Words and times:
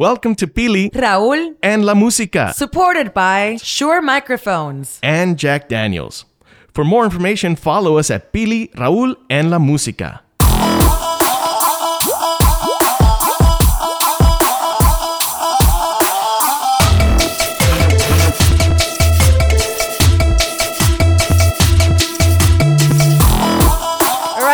Welcome 0.00 0.34
to 0.36 0.46
Pili 0.46 0.90
Raul, 0.92 1.56
and 1.62 1.84
La 1.84 1.92
Música 1.92 2.54
supported 2.54 3.12
by 3.12 3.58
Shure 3.62 4.00
Microphones. 4.00 4.98
and 5.02 5.38
Jack 5.38 5.68
Daniels. 5.68 6.24
For 6.72 6.84
more 6.84 7.04
information, 7.04 7.54
follow 7.54 7.98
us 7.98 8.10
at 8.10 8.32
Pili, 8.32 8.72
Raúl, 8.76 9.14
and 9.28 9.50
La 9.50 9.58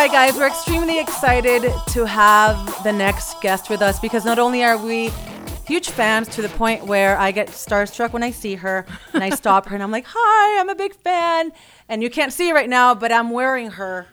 right, 0.07 0.31
guys, 0.31 0.37
we're 0.37 0.47
extremely 0.47 0.99
excited 0.99 1.71
to 1.87 2.05
have 2.05 2.83
the 2.83 2.93
next 2.93 3.41
guest 3.41 3.69
with 3.69 3.81
us 3.81 3.99
because 3.99 4.23
not 4.23 4.39
only 4.39 4.63
are 4.63 4.77
we 4.77 5.09
huge 5.67 5.89
fans 5.89 6.29
to 6.29 6.41
the 6.41 6.49
point 6.49 6.85
where 6.85 7.17
I 7.17 7.31
get 7.31 7.49
starstruck 7.49 8.13
when 8.13 8.23
I 8.23 8.31
see 8.31 8.55
her 8.55 8.85
and 9.13 9.23
I 9.23 9.31
stop 9.31 9.67
her 9.67 9.75
and 9.75 9.83
I'm 9.83 9.91
like, 9.91 10.05
hi, 10.07 10.59
I'm 10.59 10.69
a 10.69 10.75
big 10.75 10.95
fan. 10.95 11.51
And 11.89 12.01
you 12.01 12.09
can't 12.09 12.31
see 12.31 12.49
it 12.49 12.53
right 12.53 12.69
now, 12.69 12.95
but 12.95 13.11
I'm 13.11 13.31
wearing 13.31 13.71
her. 13.71 14.07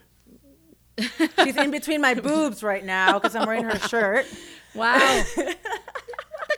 She's 0.98 1.56
in 1.56 1.70
between 1.70 2.00
my 2.00 2.14
boobs 2.14 2.62
right 2.62 2.84
now 2.84 3.18
because 3.18 3.36
I'm 3.36 3.46
wearing 3.46 3.64
her 3.64 3.78
shirt. 3.78 4.26
Wow. 4.74 4.98
the 5.36 5.56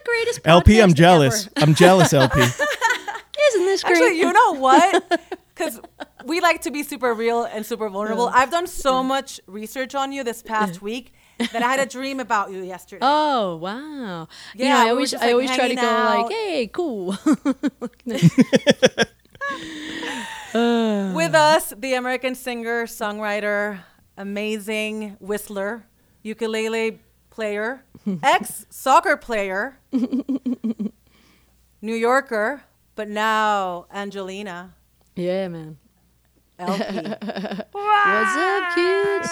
greatest 0.03 0.41
LP, 0.45 0.81
I'm 0.81 0.89
podcast 0.89 0.95
jealous. 0.95 1.49
I'm 1.57 1.75
jealous, 1.75 2.13
LP. 2.13 2.39
Isn't 2.41 3.65
this 3.65 3.83
great? 3.83 3.97
Actually, 3.97 4.19
you 4.19 4.33
know 4.33 4.55
what? 4.55 5.21
Because 5.57 5.81
we 6.23 6.39
like 6.39 6.61
to 6.61 6.69
be 6.69 6.83
super 6.83 7.15
real 7.15 7.43
and 7.43 7.65
super 7.65 7.89
vulnerable. 7.89 8.29
I've 8.31 8.51
done 8.51 8.67
so 8.67 9.01
much 9.01 9.41
research 9.47 9.95
on 9.95 10.11
you 10.11 10.23
this 10.23 10.43
past 10.43 10.83
week 10.83 11.13
that 11.39 11.61
I 11.63 11.67
had 11.67 11.79
a 11.79 11.85
dream 11.85 12.19
about 12.19 12.51
you 12.51 12.63
yesterday. 12.63 13.05
oh, 13.05 13.57
wow. 13.57 14.27
Yeah, 14.55 14.67
Yeah, 14.67 14.77
I 14.77 14.83
we 14.83 14.85
were 14.85 14.91
always 14.95 15.13
I 15.13 15.17
like, 15.19 15.31
always 15.33 15.51
try 15.55 15.67
to 15.67 15.75
go 15.75 15.81
out. 15.81 16.23
like, 16.23 16.31
"Hey, 16.33 16.67
cool." 16.67 17.15
With 20.53 21.35
us, 21.35 21.73
the 21.77 21.93
American 21.93 22.35
singer, 22.35 22.85
songwriter, 22.85 23.79
amazing 24.17 25.17
whistler, 25.19 25.85
ukulele 26.23 26.99
player, 27.29 27.83
ex 28.23 28.65
soccer 28.69 29.17
player, 29.17 29.77
New 29.91 30.91
Yorker, 31.93 32.63
but 32.95 33.07
now 33.09 33.85
Angeleno. 33.93 34.71
yeah, 35.15 35.47
man. 35.47 35.77
LP. 36.59 36.83
What's 37.71 38.35
up, 38.35 38.75
kids? 38.75 39.29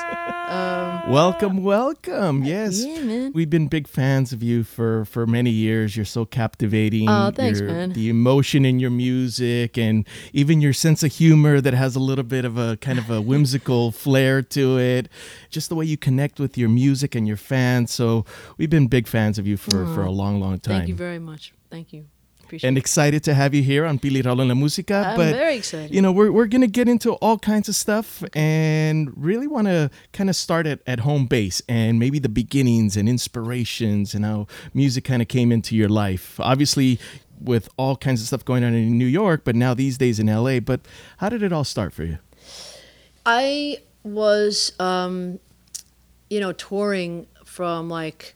Um, 0.48 1.12
welcome, 1.12 1.64
welcome. 1.64 2.44
Yes. 2.44 2.84
Yeah, 2.86 3.02
man. 3.02 3.32
We've 3.34 3.50
been 3.50 3.68
big 3.68 3.88
fans 3.88 4.32
of 4.32 4.44
you 4.44 4.64
for, 4.64 5.06
for 5.06 5.26
many 5.26 5.50
years. 5.50 5.96
You're 5.96 6.06
so 6.06 6.26
captivating. 6.26 7.10
Oh, 7.10 7.32
thanks, 7.34 7.60
Your- 7.60 7.70
man. 7.70 7.94
The 7.94 8.10
emotion 8.10 8.64
in 8.64 8.80
your 8.80 8.92
music 8.92 9.78
and 9.78 10.08
even 10.34 10.62
your 10.62 10.74
sense 10.74 11.02
of 11.04 11.12
humor 11.12 11.62
that 11.62 11.74
has 11.74 11.96
a 11.96 12.00
little 12.00 12.24
bit 12.24 12.46
of 12.46 12.58
a 12.58 12.78
kind 12.78 13.00
of 13.00 13.10
a 13.10 13.22
whimsical 13.30 13.92
flair 13.92 14.42
to 14.44 14.78
it. 14.78 15.10
Just 15.50 15.70
the 15.70 15.76
way 15.76 15.86
you 15.86 15.98
connect 15.98 16.40
with 16.40 16.58
your 16.58 16.70
music 16.70 17.16
and 17.16 17.28
your 17.28 17.38
fans. 17.38 17.92
So 17.92 18.26
we've 18.58 18.70
been 18.70 18.88
big 18.88 19.08
fans 19.08 19.40
of 19.40 19.48
you 19.48 19.58
for, 19.58 19.86
for 19.96 20.04
a 20.04 20.12
long, 20.12 20.40
long 20.40 20.60
time. 20.60 20.78
thank 20.80 20.90
you 20.90 20.96
very 20.96 21.20
much. 21.20 21.54
Thank 21.72 21.92
you. 21.92 22.06
Appreciate 22.46 22.68
and 22.68 22.78
excited 22.78 23.24
to 23.24 23.34
have 23.34 23.56
you 23.56 23.64
here 23.64 23.86
on 23.86 23.98
Pili 23.98 24.24
en 24.24 24.38
la 24.38 24.54
Música. 24.54 25.08
I'm 25.08 25.18
but 25.18 25.34
very 25.34 25.58
excited. 25.58 25.94
you 25.94 26.00
know, 26.00 26.12
we're, 26.12 26.32
we're 26.32 26.46
going 26.46 26.62
to 26.62 26.68
get 26.68 26.88
into 26.88 27.14
all 27.14 27.40
kinds 27.40 27.68
of 27.68 27.76
stuff 27.76 28.24
and 28.34 29.12
really 29.18 29.48
want 29.48 29.68
to 29.68 29.90
kind 30.14 30.30
of 30.30 30.36
start 30.36 30.68
at, 30.68 30.80
at 30.86 31.00
home 31.00 31.26
base 31.26 31.64
and 31.68 31.98
maybe 31.98 32.20
the 32.20 32.30
beginnings 32.30 32.96
and 32.96 33.10
inspirations 33.10 34.14
and 34.14 34.24
how 34.24 34.46
music 34.76 35.06
kind 35.06 35.24
of 35.24 35.28
came 35.28 35.52
into 35.52 35.76
your 35.76 35.90
life. 35.90 36.40
Obviously, 36.40 37.00
with 37.42 37.68
all 37.78 37.96
kinds 37.96 38.22
of 38.22 38.28
stuff 38.28 38.46
going 38.46 38.64
on 38.64 38.76
in 38.76 38.96
New 38.96 39.08
York, 39.08 39.42
but 39.44 39.56
now 39.56 39.74
these 39.74 39.98
days 39.98 40.20
in 40.20 40.28
LA. 40.28 40.60
But 40.60 40.82
how 41.18 41.30
did 41.30 41.42
it 41.42 41.52
all 41.52 41.64
start 41.64 41.94
for 41.94 42.04
you? 42.04 42.20
I 43.26 43.78
was, 44.04 44.72
um, 44.80 45.40
you 46.30 46.40
know, 46.40 46.52
touring 46.52 47.26
from 47.44 47.90
like 47.90 48.36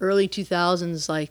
early 0.00 0.28
2000s, 0.28 1.10
like 1.10 1.30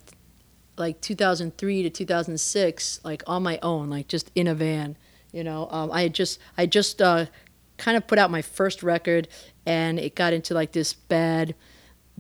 like 0.79 1.01
2003 1.01 1.83
to 1.83 1.89
2006, 1.89 3.01
like 3.03 3.23
on 3.27 3.43
my 3.43 3.59
own, 3.61 3.89
like 3.89 4.07
just 4.07 4.31
in 4.33 4.47
a 4.47 4.55
van. 4.55 4.97
You 5.31 5.43
know, 5.43 5.67
um, 5.69 5.91
I 5.91 6.07
just 6.07 6.39
I 6.57 6.65
just 6.65 7.01
uh, 7.01 7.25
kind 7.77 7.97
of 7.97 8.07
put 8.07 8.17
out 8.17 8.31
my 8.31 8.41
first 8.41 8.81
record, 8.81 9.27
and 9.65 9.99
it 9.99 10.15
got 10.15 10.33
into 10.33 10.53
like 10.53 10.71
this 10.71 10.93
bad 10.93 11.53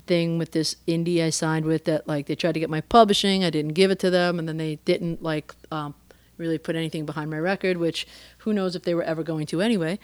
thing 0.05 0.37
with 0.37 0.51
this 0.51 0.75
indie 0.87 1.23
I 1.23 1.29
signed 1.29 1.65
with 1.65 1.85
that 1.85 2.07
like 2.07 2.27
they 2.27 2.35
tried 2.35 2.53
to 2.53 2.59
get 2.59 2.69
my 2.69 2.81
publishing. 2.81 3.43
I 3.43 3.49
didn't 3.49 3.73
give 3.73 3.89
it 3.91 3.99
to 3.99 4.09
them, 4.09 4.37
and 4.37 4.47
then 4.47 4.57
they 4.57 4.75
didn't 4.85 5.23
like 5.23 5.53
um, 5.71 5.95
really 6.37 6.57
put 6.57 6.75
anything 6.75 7.05
behind 7.05 7.29
my 7.29 7.39
record, 7.39 7.77
which 7.77 8.07
who 8.39 8.53
knows 8.53 8.75
if 8.75 8.83
they 8.83 8.93
were 8.93 9.03
ever 9.03 9.23
going 9.23 9.45
to 9.47 9.61
anyway. 9.61 9.99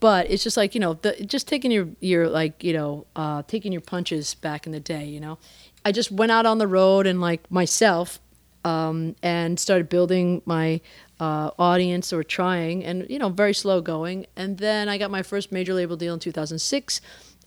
But 0.00 0.30
it's 0.30 0.42
just 0.42 0.56
like 0.56 0.74
you 0.74 0.80
know, 0.80 0.94
the, 0.94 1.12
just 1.24 1.46
taking 1.46 1.70
your 1.70 1.88
your 2.00 2.28
like 2.28 2.64
you 2.64 2.72
know, 2.72 3.06
uh, 3.14 3.42
taking 3.46 3.72
your 3.72 3.82
punches 3.82 4.34
back 4.34 4.66
in 4.66 4.72
the 4.72 4.80
day. 4.80 5.04
You 5.04 5.20
know, 5.20 5.38
I 5.84 5.92
just 5.92 6.10
went 6.10 6.32
out 6.32 6.46
on 6.46 6.58
the 6.58 6.66
road 6.66 7.06
and 7.06 7.20
like 7.20 7.50
myself, 7.50 8.20
um, 8.64 9.16
and 9.22 9.58
started 9.58 9.88
building 9.88 10.42
my 10.44 10.80
uh, 11.18 11.50
audience 11.58 12.12
or 12.12 12.22
trying, 12.22 12.84
and 12.84 13.06
you 13.08 13.18
know, 13.18 13.28
very 13.28 13.54
slow 13.54 13.80
going. 13.80 14.26
And 14.36 14.58
then 14.58 14.88
I 14.88 14.98
got 14.98 15.10
my 15.10 15.22
first 15.22 15.52
major 15.52 15.74
label 15.74 15.96
deal 15.96 16.14
in 16.14 16.20
2006. 16.20 17.00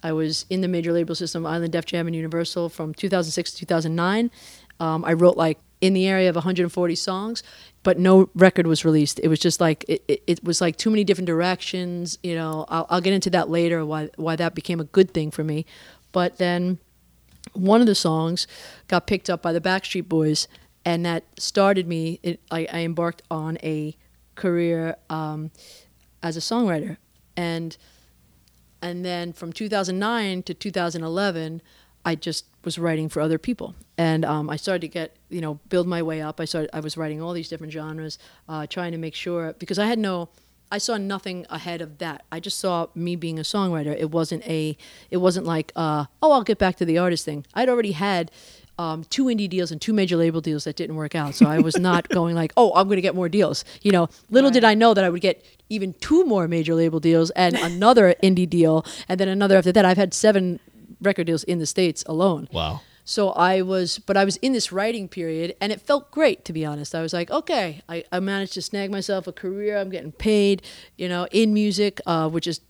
I 0.04 0.12
was 0.12 0.46
in 0.50 0.62
the 0.62 0.68
major 0.68 0.92
label 0.92 1.16
system, 1.16 1.46
Island 1.46 1.72
Def 1.72 1.86
Jam 1.86 2.08
and 2.08 2.16
Universal, 2.16 2.70
from 2.70 2.94
2006 2.94 3.52
to 3.52 3.58
2009. 3.60 4.32
Um, 4.80 5.06
I 5.06 5.14
wrote 5.14 5.38
like 5.38 5.60
in 5.82 5.94
the 5.94 6.08
area 6.08 6.30
of 6.30 6.36
140 6.36 6.96
songs, 6.96 7.44
but 7.84 8.00
no 8.00 8.30
record 8.36 8.68
was 8.68 8.84
released. 8.86 9.20
It 9.20 9.28
was 9.28 9.40
just 9.40 9.62
like 9.62 9.86
it, 9.88 10.04
it, 10.08 10.24
it 10.28 10.44
was 10.44 10.62
like 10.62 10.78
too 10.78 10.90
many 10.90 11.04
different 11.04 11.28
directions. 11.28 12.18
You 12.24 12.36
know, 12.36 12.66
I'll, 12.70 12.88
I'll 12.90 13.02
get 13.02 13.14
into 13.14 13.30
that 13.32 13.50
later 13.50 13.86
why 13.86 14.10
why 14.16 14.36
that 14.36 14.56
became 14.56 14.80
a 14.80 14.86
good 14.86 15.14
thing 15.14 15.32
for 15.32 15.44
me. 15.44 15.66
But 16.12 16.38
then 16.38 16.80
one 17.52 17.82
of 17.82 17.88
the 17.88 17.96
songs 17.96 18.48
got 18.88 19.06
picked 19.08 19.30
up 19.30 19.42
by 19.42 19.52
the 19.52 19.62
Backstreet 19.62 20.08
Boys, 20.08 20.48
and 20.86 21.06
that 21.06 21.24
started 21.38 21.88
me. 21.88 22.20
It, 22.24 22.40
I, 22.50 22.68
I 22.72 22.80
embarked 22.82 23.22
on 23.30 23.58
a 23.62 23.96
career 24.36 24.96
um, 25.10 25.52
as 26.22 26.38
a 26.38 26.40
songwriter, 26.40 26.98
and 27.36 27.76
and 28.82 29.06
then 29.06 29.32
from 29.34 29.54
2009 29.54 30.44
to 30.44 30.54
2011, 30.54 31.62
I 32.04 32.16
just 32.16 32.46
was 32.66 32.78
writing 32.78 33.08
for 33.08 33.22
other 33.22 33.38
people, 33.38 33.76
and 33.98 34.26
um, 34.26 34.50
I 34.50 34.56
started 34.56 34.82
to 34.82 34.88
get 34.88 35.16
you 35.30 35.42
know 35.42 35.60
build 35.70 35.88
my 35.88 36.02
way 36.02 36.22
up. 36.22 36.40
I 36.40 36.46
started 36.46 36.70
I 36.74 36.80
was 36.80 36.98
writing 36.98 37.22
all 37.22 37.34
these 37.34 37.50
different 37.50 37.74
genres, 37.74 38.18
uh, 38.50 38.68
trying 38.68 38.92
to 38.94 38.98
make 38.98 39.16
sure 39.16 39.54
because 39.60 39.80
I 39.80 39.86
had 39.86 40.00
no. 40.00 40.30
I 40.74 40.80
saw 40.80 40.98
nothing 40.98 41.46
ahead 41.52 41.82
of 41.82 42.00
that. 42.00 42.26
I 42.32 42.40
just 42.40 42.60
saw 42.60 42.88
me 42.96 43.16
being 43.16 43.38
a 43.38 43.44
songwriter. 43.44 43.96
It 43.96 44.10
wasn't 44.10 44.44
a. 44.48 44.76
It 45.12 45.18
wasn't 45.18 45.46
like, 45.46 45.72
uh, 45.76 46.06
oh, 46.20 46.32
I'll 46.32 46.42
get 46.42 46.58
back 46.58 46.78
to 46.78 46.86
the 46.86 46.98
artist 46.98 47.26
thing. 47.26 47.46
I'd 47.54 47.70
already 47.70 47.92
had 47.92 48.32
um, 48.80 49.04
two 49.04 49.26
indie 49.26 49.48
deals 49.48 49.72
and 49.72 49.80
two 49.80 49.94
major 49.94 50.18
label 50.18 50.42
deals 50.42 50.64
that 50.64 50.76
didn't 50.76 50.96
work 50.96 51.14
out. 51.14 51.36
So 51.36 51.46
I 51.46 51.60
was 51.60 51.78
not 51.78 52.10
going 52.20 52.34
like, 52.34 52.54
oh, 52.58 52.74
I'm 52.74 52.88
going 52.88 52.98
to 52.98 53.04
get 53.04 53.14
more 53.14 53.30
deals. 53.30 53.64
You 53.84 53.92
know, 53.92 54.10
little 54.32 54.50
did 54.50 54.64
I 54.64 54.74
know 54.74 54.96
that 54.96 55.04
I 55.04 55.12
would 55.12 55.22
get 55.22 55.46
even 55.70 55.94
two 55.94 56.26
more 56.26 56.48
major 56.48 56.74
label 56.74 57.00
deals 57.00 57.30
and 57.32 57.56
another 57.70 58.16
indie 58.24 58.50
deal, 58.50 58.84
and 59.08 59.20
then 59.20 59.28
another 59.28 59.58
after 59.58 59.72
that. 59.74 59.86
I've 59.86 59.98
had 59.98 60.12
seven 60.12 60.60
record 61.02 61.28
deals 61.28 61.44
in 61.44 61.60
the 61.60 61.68
states 61.68 62.04
alone. 62.08 62.50
Wow. 62.52 62.82
So 63.06 63.30
I 63.32 63.62
was, 63.62 64.00
but 64.00 64.16
I 64.16 64.24
was 64.24 64.38
in 64.38 64.54
this 64.54 64.72
writing 64.72 65.08
period, 65.08 65.56
and 65.60 65.72
it 65.72 65.82
felt 65.82 66.12
great 66.12 66.46
to 66.46 66.54
be 66.54 66.66
honest. 66.66 66.96
I 66.96 67.02
was 67.02 67.14
like, 67.14 67.30
okay, 67.30 67.82
I, 67.90 68.04
I 68.12 68.20
managed 68.20 68.54
to 68.54 68.62
snag 68.62 68.92
myself 68.92 69.28
a 69.28 69.34
career. 69.34 69.78
I'm 69.78 69.90
getting 69.90 70.12
paid, 70.12 70.62
you 70.98 71.10
know, 71.10 71.28
in 71.32 71.54
music, 71.54 72.00
uh, 72.06 72.30
which 72.30 72.48
is 72.48 72.62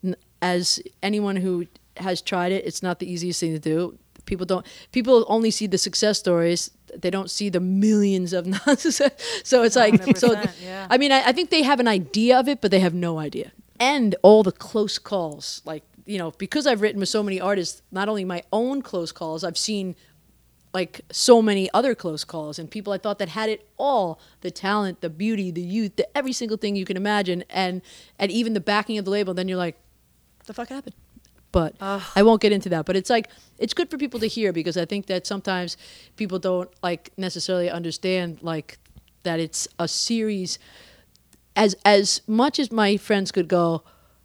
as 0.41 0.81
anyone 1.01 1.35
who 1.37 1.67
has 1.97 2.21
tried 2.21 2.51
it, 2.51 2.65
it's 2.65 2.81
not 2.81 2.99
the 2.99 3.11
easiest 3.11 3.39
thing 3.39 3.53
to 3.53 3.59
do. 3.59 3.97
People 4.25 4.45
don't. 4.45 4.65
People 4.91 5.25
only 5.27 5.51
see 5.51 5.67
the 5.67 5.77
success 5.77 6.17
stories. 6.17 6.71
They 6.95 7.09
don't 7.09 7.29
see 7.29 7.49
the 7.49 7.59
millions 7.59 8.33
of 8.33 8.45
non-success. 8.67 9.11
So 9.43 9.63
it's 9.63 9.75
like, 9.75 10.17
so 10.17 10.33
yeah. 10.61 10.87
I 10.89 10.97
mean, 10.97 11.11
I, 11.11 11.27
I 11.27 11.31
think 11.31 11.49
they 11.49 11.63
have 11.63 11.79
an 11.79 11.87
idea 11.87 12.39
of 12.39 12.47
it, 12.47 12.61
but 12.61 12.71
they 12.71 12.79
have 12.79 12.93
no 12.93 13.19
idea. 13.19 13.51
And 13.79 14.15
all 14.21 14.43
the 14.43 14.51
close 14.51 14.97
calls, 14.97 15.61
like 15.65 15.83
you 16.05 16.17
know, 16.17 16.31
because 16.31 16.67
I've 16.67 16.81
written 16.81 16.99
with 16.99 17.09
so 17.09 17.23
many 17.23 17.39
artists, 17.39 17.81
not 17.91 18.09
only 18.09 18.25
my 18.25 18.43
own 18.51 18.81
close 18.81 19.11
calls, 19.11 19.43
I've 19.43 19.57
seen 19.57 19.95
like 20.73 21.01
so 21.11 21.41
many 21.41 21.69
other 21.73 21.93
close 21.95 22.23
calls 22.23 22.57
and 22.57 22.69
people 22.69 22.93
I 22.93 22.97
thought 22.97 23.19
that 23.19 23.29
had 23.29 23.49
it 23.49 23.67
all 23.77 24.19
the 24.41 24.51
talent, 24.51 25.01
the 25.01 25.09
beauty, 25.09 25.51
the 25.51 25.61
youth, 25.61 25.95
the 25.95 26.17
every 26.17 26.33
single 26.33 26.57
thing 26.57 26.75
you 26.75 26.85
can 26.85 26.97
imagine 26.97 27.43
and 27.49 27.81
and 28.17 28.31
even 28.31 28.53
the 28.53 28.59
backing 28.59 28.97
of 28.97 29.05
the 29.05 29.11
label 29.11 29.33
then 29.33 29.47
you're 29.47 29.57
like 29.57 29.77
what 30.37 30.47
the 30.47 30.53
fuck 30.53 30.69
happened? 30.69 30.95
But 31.51 31.75
I 32.15 32.23
won't 32.23 32.41
get 32.41 32.51
into 32.51 32.69
that, 32.69 32.85
but 32.87 32.95
it's 32.95 33.09
like 33.11 33.29
it's 33.59 33.73
good 33.75 33.91
for 33.91 33.97
people 33.97 34.19
to 34.19 34.27
hear 34.27 34.51
because 34.51 34.75
I 34.75 34.85
think 34.85 35.05
that 35.05 35.27
sometimes 35.27 35.77
people 36.15 36.39
don't 36.39 36.69
like 36.81 37.11
necessarily 37.17 37.69
understand 37.69 38.39
like 38.41 38.79
that 39.21 39.39
it's 39.39 39.67
a 39.77 39.87
series 39.87 40.57
as 41.55 41.75
as 41.85 42.21
much 42.27 42.59
as 42.59 42.71
my 42.71 42.97
friends 42.97 43.31
could 43.31 43.47
go, 43.47 43.83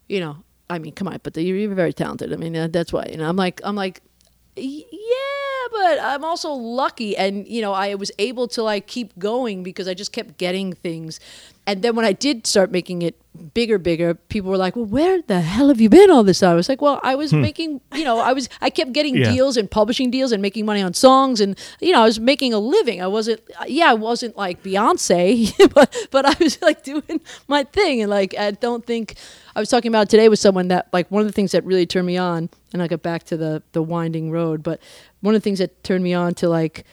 you 0.09 0.21
know, 0.21 0.39
I 0.71 0.79
mean, 0.79 0.93
come 0.93 1.09
on, 1.09 1.21
but 1.23 1.37
you're, 1.37 1.57
you're 1.57 1.75
very 1.75 1.93
talented. 1.93 2.33
I 2.33 2.37
mean, 2.37 2.57
uh, 2.57 2.69
that's 2.69 2.93
why. 2.93 3.07
You 3.11 3.19
know, 3.19 3.29
I'm 3.29 3.37
like, 3.37 3.61
I'm 3.65 3.77
like, 3.77 4.01
"Y- 4.57 4.85
yeah, 4.91 4.98
but 5.89 5.99
I'm 6.03 6.25
also 6.25 6.53
lucky. 6.53 7.17
And, 7.17 7.49
you 7.49 7.63
know, 7.63 7.73
I 7.73 7.95
was 7.95 8.13
able 8.19 8.47
to 8.49 8.63
like 8.63 8.87
keep 8.87 9.19
going 9.19 9.63
because 9.63 9.89
I 9.89 9.95
just 9.95 10.13
kept 10.13 10.37
getting 10.37 10.75
things. 10.75 11.19
And 11.67 11.83
then 11.83 11.97
when 11.97 12.05
I 12.05 12.13
did 12.13 12.47
start 12.47 12.71
making 12.71 13.03
it 13.03 13.15
bigger, 13.55 13.79
bigger, 13.79 14.15
people 14.15 14.51
were 14.51 14.57
like, 14.57 14.75
well, 14.77 14.85
where 14.85 15.23
the 15.23 15.41
hell 15.41 15.69
have 15.69 15.81
you 15.81 15.89
been 15.89 16.11
all 16.11 16.25
this 16.25 16.41
time? 16.41 16.53
I 16.53 16.55
was 16.55 16.69
like, 16.69 16.81
well, 16.81 17.01
I 17.03 17.15
was 17.15 17.31
hmm. 17.31 17.41
making, 17.41 17.81
you 17.95 18.05
know, 18.05 18.19
I 18.19 18.33
was, 18.33 18.49
I 18.61 18.71
kept 18.71 18.93
getting 18.93 19.17
Yeah. 19.17 19.33
deals 19.33 19.57
and 19.57 19.71
publishing 19.71 20.11
deals 20.11 20.33
and 20.33 20.43
making 20.43 20.67
money 20.67 20.83
on 20.83 20.95
songs. 20.95 21.41
And, 21.41 21.59
you 21.81 21.93
know, 21.93 22.03
I 22.03 22.05
was 22.05 22.21
making 22.21 22.53
a 22.53 22.59
living. 22.59 23.03
I 23.03 23.07
wasn't, 23.07 23.41
yeah, 23.67 23.91
I 23.91 23.95
wasn't 23.95 24.37
like 24.37 24.63
Beyonce, 24.63 25.53
but, 25.75 25.95
but 26.11 26.27
I 26.27 26.35
was 26.43 26.61
like 26.61 26.83
doing 26.83 27.21
my 27.49 27.65
thing. 27.65 28.03
And 28.03 28.11
like, 28.11 28.37
I 28.37 28.51
don't 28.51 28.85
think, 28.85 29.17
I 29.55 29.61
was 29.61 29.69
talking 29.69 29.91
about 29.91 30.09
today 30.09 30.29
with 30.29 30.39
someone 30.39 30.69
that 30.69 30.89
like 30.93 31.11
one 31.11 31.21
of 31.21 31.27
the 31.27 31.33
things 31.33 31.53
that 31.53 31.65
really 31.65 31.85
turned 31.85 32.07
me 32.07 32.17
on, 32.17 32.49
and 32.73 32.83
I 32.83 32.87
got 32.87 33.03
back 33.03 33.25
to 33.25 33.37
the, 33.37 33.63
the 33.73 33.83
winding 33.83 34.31
road, 34.31 34.63
but 34.63 34.81
one 35.21 35.35
of 35.35 35.41
the 35.41 35.45
things 35.45 35.59
that 35.59 35.83
turned 35.85 36.05
me 36.05 36.15
on 36.15 36.35
to 36.35 36.49
like, 36.49 36.85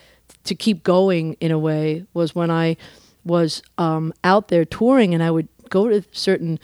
to 0.44 0.56
keep 0.56 0.84
going 0.84 1.34
in 1.40 1.52
a 1.52 1.60
way 1.60 2.06
was 2.14 2.36
when 2.36 2.50
I 2.52 2.78
was 3.24 3.62
um, 3.78 4.14
out 4.24 4.48
there 4.48 4.66
touring 4.66 5.14
and 5.14 5.24
I 5.24 5.32
would 5.32 5.48
go 5.70 5.90
to 5.90 6.04
certain 6.12 6.60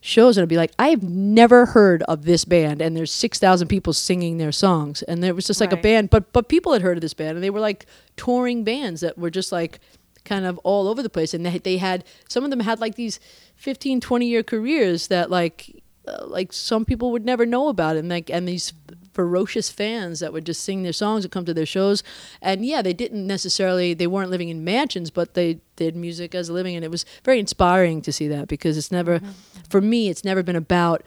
shows 0.00 0.36
and 0.36 0.42
I'd 0.42 0.48
be 0.48 0.56
like, 0.56 0.72
I've 0.78 1.02
never 1.02 1.66
heard 1.66 2.02
of 2.04 2.24
this 2.24 2.44
band 2.44 2.80
and 2.80 2.96
there's 2.96 3.12
6,000 3.12 3.68
people 3.68 3.92
singing 3.92 4.38
their 4.38 4.52
songs. 4.52 5.02
And 5.02 5.22
there 5.22 5.34
was 5.34 5.46
just 5.46 5.60
like 5.60 5.72
a 5.72 5.76
band, 5.76 6.10
but, 6.10 6.32
but 6.32 6.48
people 6.48 6.72
had 6.72 6.82
heard 6.82 6.96
of 6.96 7.00
this 7.00 7.14
band 7.14 7.36
and 7.36 7.42
they 7.42 7.50
were 7.50 7.60
like 7.60 7.86
touring 8.16 8.64
bands 8.64 9.00
that 9.00 9.18
were 9.18 9.30
just 9.30 9.52
like 9.52 9.80
kind 10.24 10.46
of 10.46 10.58
all 10.58 10.88
over 10.88 11.02
the 11.02 11.10
place. 11.10 11.34
And 11.34 11.44
they, 11.44 11.58
they 11.58 11.76
had, 11.78 12.04
some 12.28 12.44
of 12.44 12.50
them 12.50 12.60
had 12.60 12.80
like 12.80 12.94
these 12.94 13.20
15, 13.56 14.00
20 14.00 14.26
year 14.26 14.42
careers 14.42 15.08
that 15.08 15.30
like, 15.30 15.82
uh, 16.06 16.24
like 16.26 16.52
some 16.52 16.84
people 16.84 17.10
would 17.12 17.24
never 17.24 17.44
know 17.44 17.68
about 17.68 17.96
and 17.96 18.08
like, 18.08 18.30
and 18.30 18.46
these 18.46 18.72
ferocious 19.16 19.70
fans 19.70 20.20
that 20.20 20.30
would 20.30 20.44
just 20.44 20.62
sing 20.62 20.82
their 20.82 20.92
songs 20.92 21.24
and 21.24 21.32
come 21.32 21.46
to 21.46 21.54
their 21.54 21.64
shows. 21.64 22.02
And 22.42 22.66
yeah, 22.66 22.82
they 22.82 22.92
didn't 22.92 23.26
necessarily, 23.26 23.94
they 23.94 24.06
weren't 24.06 24.28
living 24.28 24.50
in 24.50 24.62
mansions, 24.62 25.10
but 25.10 25.32
they 25.32 25.60
did 25.74 25.96
music 25.96 26.34
as 26.34 26.50
a 26.50 26.52
living. 26.52 26.76
And 26.76 26.84
it 26.84 26.90
was 26.90 27.06
very 27.24 27.40
inspiring 27.40 28.02
to 28.02 28.12
see 28.12 28.28
that 28.28 28.46
because 28.46 28.76
it's 28.76 28.92
never, 28.92 29.22
for 29.70 29.80
me, 29.80 30.10
it's 30.10 30.22
never 30.22 30.42
been 30.42 30.54
about, 30.54 31.02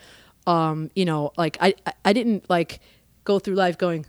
um, 0.47 0.89
you 0.95 1.05
know, 1.05 1.31
like 1.37 1.55
I, 1.61 1.75
I, 1.85 1.93
I 2.05 2.13
didn't 2.13 2.49
like 2.49 2.79
go 3.25 3.37
through 3.37 3.53
life 3.53 3.77
going, 3.77 4.07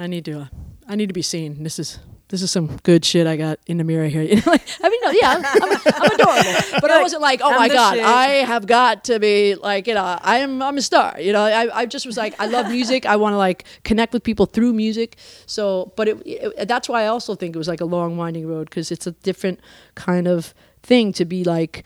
I 0.00 0.08
need 0.08 0.24
to, 0.24 0.40
uh, 0.40 0.46
I 0.88 0.96
need 0.96 1.06
to 1.06 1.14
be 1.14 1.22
seen. 1.22 1.62
This 1.62 1.78
is, 1.78 2.00
this 2.32 2.40
is 2.40 2.50
some 2.50 2.78
good 2.78 3.04
shit 3.04 3.26
I 3.26 3.36
got 3.36 3.58
in 3.66 3.76
the 3.76 3.84
mirror 3.84 4.08
here. 4.08 4.22
You 4.32 4.36
know, 4.36 4.42
like, 4.46 4.66
I 4.82 4.88
mean, 4.88 5.00
no, 5.04 5.10
yeah, 5.10 5.30
I'm, 5.32 5.44
I'm, 5.44 5.78
I'm 5.86 6.12
adorable, 6.12 6.70
but 6.80 6.90
I 6.90 7.02
wasn't 7.02 7.20
like, 7.20 7.42
oh 7.42 7.50
I'm 7.50 7.58
my 7.58 7.68
god, 7.68 7.94
shit. 7.94 8.04
I 8.04 8.26
have 8.46 8.66
got 8.66 9.04
to 9.04 9.18
be 9.20 9.54
like, 9.54 9.86
you 9.86 9.92
know, 9.92 10.18
I'm, 10.22 10.62
I'm 10.62 10.78
a 10.78 10.82
star. 10.82 11.20
You 11.20 11.34
know, 11.34 11.42
I, 11.42 11.80
I 11.80 11.84
just 11.84 12.06
was 12.06 12.16
like, 12.16 12.34
I 12.40 12.46
love 12.46 12.68
music. 12.68 13.04
I 13.04 13.16
want 13.16 13.34
to 13.34 13.36
like 13.36 13.64
connect 13.84 14.14
with 14.14 14.22
people 14.22 14.46
through 14.46 14.72
music. 14.72 15.18
So, 15.44 15.92
but 15.94 16.08
it, 16.08 16.22
it, 16.24 16.68
that's 16.68 16.88
why 16.88 17.02
I 17.02 17.08
also 17.08 17.34
think 17.34 17.54
it 17.54 17.58
was 17.58 17.68
like 17.68 17.82
a 17.82 17.84
long 17.84 18.16
winding 18.16 18.46
road 18.46 18.70
because 18.70 18.90
it's 18.90 19.06
a 19.06 19.12
different 19.12 19.60
kind 19.94 20.26
of 20.26 20.54
thing 20.82 21.12
to 21.14 21.26
be 21.26 21.44
like. 21.44 21.84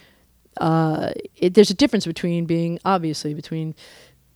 Uh, 0.59 1.13
it, 1.35 1.53
there's 1.53 1.71
a 1.71 1.75
difference 1.75 2.07
between 2.07 2.47
being 2.47 2.79
obviously 2.85 3.35
between 3.35 3.75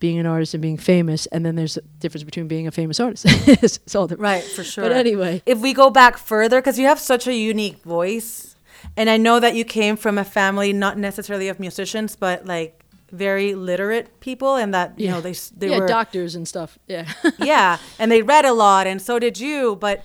being 0.01 0.19
an 0.19 0.27
artist 0.27 0.55
and 0.55 0.63
being 0.63 0.79
famous, 0.79 1.27
and 1.27 1.45
then 1.47 1.55
there's 1.55 1.77
a 1.77 1.83
difference 2.01 2.25
between 2.25 2.49
being 2.49 2.67
a 2.67 2.71
famous 2.73 2.99
artist. 2.99 3.27
it's, 3.47 3.95
all 3.95 4.07
different. 4.07 4.23
Right, 4.23 4.43
for 4.43 4.65
sure. 4.65 4.83
But 4.85 4.93
anyway, 4.93 5.43
if 5.47 5.59
we 5.59 5.73
go 5.73 5.91
back 5.91 6.17
further, 6.19 6.61
because 6.61 6.79
you 6.79 6.87
have 6.87 6.99
such 6.99 7.27
a 7.27 7.35
unique 7.35 7.83
voice, 7.83 8.57
and 8.97 9.09
I 9.09 9.19
know 9.19 9.39
that 9.39 9.55
you 9.55 9.65
came 9.65 9.97
from 9.97 10.19
a 10.19 10.25
family 10.25 10.73
not 10.73 10.99
necessarily 10.99 11.49
of 11.49 11.61
musicians, 11.61 12.17
but 12.17 12.47
like 12.47 12.83
very 13.13 13.55
literate 13.55 14.21
people, 14.21 14.57
and 14.57 14.75
that 14.75 14.99
you 14.99 15.09
know 15.09 15.21
they 15.21 15.35
they 15.57 15.69
yeah, 15.69 15.79
were 15.79 15.87
doctors 15.87 16.35
and 16.35 16.49
stuff. 16.49 16.79
Yeah. 16.89 17.07
yeah, 17.39 17.79
and 17.99 18.11
they 18.11 18.23
read 18.23 18.47
a 18.47 18.53
lot, 18.53 18.87
and 18.87 19.01
so 19.01 19.19
did 19.19 19.39
you. 19.39 19.77
But 19.77 20.05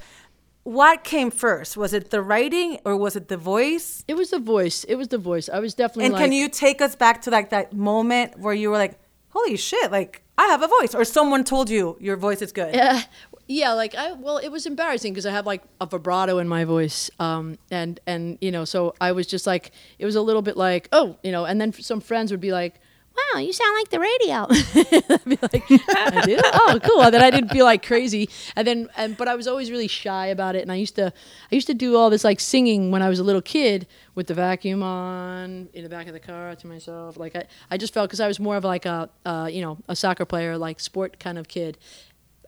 what 0.66 1.04
came 1.04 1.32
first? 1.32 1.78
Was 1.78 1.94
it 1.94 2.10
the 2.10 2.24
writing 2.24 2.80
or 2.84 2.98
was 2.98 3.16
it 3.16 3.28
the 3.28 3.38
voice? 3.38 4.04
it 4.08 4.16
was 4.16 4.32
the 4.32 4.40
voice. 4.40 4.84
It 4.84 4.96
was 4.96 5.10
the 5.10 5.20
voice. 5.20 5.48
I 5.48 5.60
was 5.60 5.76
definitely 5.76 6.06
And 6.06 6.14
like, 6.16 6.24
can 6.24 6.32
you 6.32 6.50
take 6.50 6.82
us 6.82 6.96
back 6.96 7.22
to 7.24 7.30
like 7.30 7.52
that 7.52 7.74
moment 7.74 8.40
where 8.40 8.54
you 8.54 8.72
were 8.72 8.78
like, 8.78 9.00
"Holy 9.36 9.58
shit!" 9.58 9.92
Like 9.92 10.24
I 10.38 10.48
have 10.48 10.64
a 10.64 10.68
voice, 10.68 10.96
or 10.96 11.06
someone 11.06 11.44
told 11.44 11.70
you 11.70 11.98
your 12.00 12.18
voice 12.18 12.42
is 12.42 12.52
good. 12.52 12.74
Yeah, 12.74 13.02
yeah. 13.48 13.74
Like 13.74 13.94
I, 13.96 14.14
well, 14.14 14.38
it 14.38 14.50
was 14.50 14.66
embarrassing 14.66 15.14
because 15.14 15.26
I 15.26 15.32
have 15.32 15.46
like 15.46 15.64
a 15.80 15.86
vibrato 15.86 16.40
in 16.40 16.48
my 16.48 16.66
voice, 16.66 17.12
um, 17.20 17.58
and 17.70 18.00
and 18.08 18.38
you 18.42 18.52
know, 18.52 18.66
so 18.66 18.96
I 19.00 19.12
was 19.12 19.28
just 19.28 19.46
like, 19.46 19.72
it 20.00 20.06
was 20.06 20.16
a 20.16 20.22
little 20.22 20.42
bit 20.42 20.58
like, 20.58 20.90
oh, 20.92 21.18
you 21.24 21.32
know, 21.32 21.46
and 21.46 21.60
then 21.62 21.72
some 21.74 22.02
friends 22.02 22.32
would 22.32 22.42
be 22.42 22.52
like. 22.52 22.76
Wow, 23.16 23.40
you 23.40 23.54
sound 23.54 23.76
like 23.80 23.90
the 23.90 24.00
radio. 24.00 24.48
I'd 25.16 25.26
be 25.26 25.38
like, 25.42 25.64
I 25.96 26.22
do. 26.26 26.40
Oh, 26.54 26.80
cool. 26.84 27.02
And 27.02 27.14
then 27.14 27.22
I 27.22 27.32
didn't 27.32 27.50
feel 27.50 27.66
like 27.66 27.86
crazy. 27.86 28.30
And 28.56 28.68
then, 28.68 28.90
and 28.98 29.16
but 29.16 29.28
I 29.28 29.36
was 29.36 29.48
always 29.48 29.72
really 29.72 29.88
shy 29.88 30.28
about 30.28 30.56
it. 30.56 30.62
And 30.62 30.72
I 30.72 30.76
used 30.76 30.96
to, 30.96 31.14
I 31.52 31.56
used 31.56 31.68
to 31.68 31.74
do 31.74 31.96
all 31.96 32.10
this 32.10 32.24
like 32.24 32.40
singing 32.40 32.92
when 32.92 33.02
I 33.02 33.10
was 33.10 33.20
a 33.20 33.24
little 33.24 33.42
kid 33.42 33.88
with 34.16 34.28
the 34.28 34.34
vacuum 34.34 34.84
on 34.84 35.70
in 35.74 35.84
the 35.84 35.90
back 35.90 36.08
of 36.08 36.14
the 36.14 36.20
car 36.20 36.56
to 36.56 36.68
myself. 36.68 37.18
Like 37.18 37.36
I, 37.36 37.46
I 37.72 37.78
just 37.78 37.94
felt 37.94 38.10
because 38.10 38.20
I 38.20 38.28
was 38.28 38.40
more 38.40 38.58
of 38.58 38.64
like 38.64 38.86
a, 38.86 39.10
uh, 39.26 39.50
you 39.52 39.62
know, 39.62 39.78
a 39.88 39.96
soccer 39.96 40.26
player, 40.26 40.58
like 40.58 40.80
sport 40.80 41.20
kind 41.20 41.38
of 41.38 41.48
kid 41.48 41.78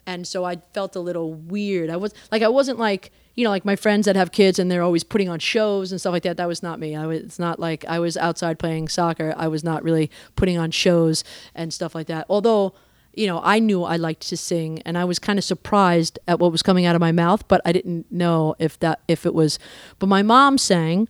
and 0.06 0.25
so 0.25 0.46
I 0.46 0.62
felt 0.74 0.96
a 0.96 1.02
little 1.02 1.34
weird. 1.34 1.90
I 1.90 1.98
was 1.98 2.13
like, 2.31 2.42
I 2.42 2.48
wasn't 2.48 2.80
like, 2.80 3.12
you 3.38 3.44
know, 3.44 3.51
like 3.51 3.63
my 3.63 3.75
friends 3.75 4.07
that 4.07 4.16
have 4.16 4.31
kids 4.31 4.57
and 4.57 4.69
they're 4.69 4.81
always 4.81 5.04
putting 5.04 5.30
on 5.30 5.38
shows 5.38 5.92
and 5.92 6.01
stuff 6.01 6.12
like 6.12 6.24
that. 6.24 6.38
That 6.38 6.48
was 6.48 6.63
not 6.63 6.80
me. 6.80 6.95
I 6.95 7.06
was 7.06 7.22
it's 7.22 7.39
not 7.39 7.60
like 7.60 7.86
I 7.86 8.00
was 8.00 8.18
outside 8.18 8.57
playing 8.57 8.89
soccer. 8.89 9.34
I 9.38 9.48
was 9.48 9.63
not 9.63 9.84
really 9.84 10.10
putting 10.36 10.57
on 10.57 10.72
shows 10.72 11.24
and 11.54 11.72
stuff 11.72 11.94
like 11.94 12.07
that. 12.07 12.25
Although, 12.30 12.74
you 13.13 13.28
know, 13.28 13.39
I 13.44 13.60
knew 13.60 13.84
I 13.84 13.95
liked 13.95 14.28
to 14.30 14.38
sing 14.38 14.81
and 14.86 14.98
I 14.98 15.06
was 15.06 15.19
kind 15.19 15.38
of 15.38 15.45
surprised 15.45 16.18
at 16.28 16.39
what 16.39 16.51
was 16.51 16.63
coming 16.63 16.88
out 16.88 16.95
of 16.95 17.00
my 17.00 17.12
mouth, 17.12 17.48
but 17.48 17.62
I 17.63 17.72
didn't 17.72 18.12
know 18.12 18.56
if 18.57 18.80
that 18.80 19.01
if 19.07 19.24
it 19.24 19.36
was. 19.36 19.60
But 20.00 20.07
my 20.07 20.24
mom 20.24 20.57
sang. 20.57 21.07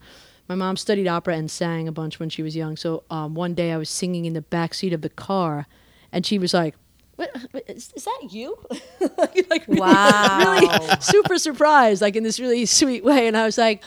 My 0.50 0.54
mom 0.54 0.76
studied 0.76 1.06
opera 1.06 1.34
and 1.34 1.50
sang 1.50 1.88
a 1.88 1.92
bunch 1.92 2.18
when 2.18 2.30
she 2.30 2.42
was 2.42 2.56
young. 2.56 2.76
So 2.76 3.04
um, 3.10 3.34
one 3.34 3.54
day 3.54 3.72
I 3.72 3.76
was 3.76 3.90
singing 3.90 4.24
in 4.24 4.32
the 4.32 4.40
back 4.40 4.72
seat 4.72 4.94
of 4.94 5.02
the 5.02 5.10
car, 5.10 5.66
and 6.10 6.24
she 6.24 6.38
was 6.38 6.54
like, 6.54 6.74
what, 7.18 7.30
what- 7.50 7.64
is, 7.68 7.92
is 7.96 8.04
that 8.04 8.28
you? 8.30 8.56
like, 9.18 9.46
like 9.50 9.66
really, 9.68 9.80
Wow. 9.80 10.58
really 10.60 10.96
super 11.00 11.36
surprised, 11.38 12.00
like 12.00 12.16
in 12.16 12.22
this 12.22 12.38
really 12.40 12.64
sweet 12.66 13.04
way. 13.04 13.26
And 13.26 13.36
I 13.36 13.44
was 13.44 13.58
like, 13.58 13.82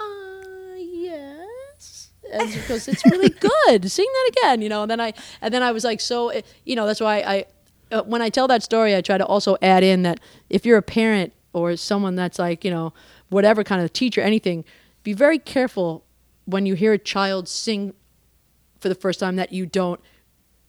uh, 0.00 0.04
yes. 0.76 2.10
And 2.32 2.52
because 2.52 2.88
it's 2.88 3.04
really 3.06 3.28
good. 3.68 3.90
Sing 3.90 4.06
that 4.12 4.30
again, 4.36 4.62
you 4.62 4.68
know. 4.68 4.82
And 4.82 4.90
then 4.90 5.00
I, 5.00 5.12
and 5.40 5.52
then 5.54 5.62
I 5.62 5.72
was 5.72 5.84
like, 5.84 6.00
so, 6.00 6.28
eh, 6.30 6.42
you 6.64 6.74
know, 6.76 6.86
that's 6.86 7.00
why 7.00 7.18
I, 7.20 7.44
uh, 7.92 8.02
when 8.02 8.22
I 8.22 8.28
tell 8.28 8.48
that 8.48 8.62
story, 8.62 8.94
I 8.96 9.00
try 9.00 9.18
to 9.18 9.26
also 9.26 9.56
add 9.62 9.82
in 9.84 10.02
that 10.02 10.20
if 10.50 10.66
you're 10.66 10.78
a 10.78 10.82
parent 10.82 11.32
or 11.52 11.76
someone 11.76 12.16
that's 12.16 12.38
like, 12.38 12.64
you 12.64 12.70
know, 12.70 12.92
whatever 13.28 13.62
kind 13.62 13.82
of 13.82 13.92
teacher, 13.92 14.20
anything, 14.20 14.64
be 15.02 15.12
very 15.12 15.38
careful 15.38 16.04
when 16.46 16.66
you 16.66 16.74
hear 16.74 16.92
a 16.92 16.98
child 16.98 17.48
sing 17.48 17.94
for 18.80 18.88
the 18.88 18.94
first 18.94 19.20
time 19.20 19.36
that 19.36 19.52
you 19.52 19.64
don't 19.66 20.00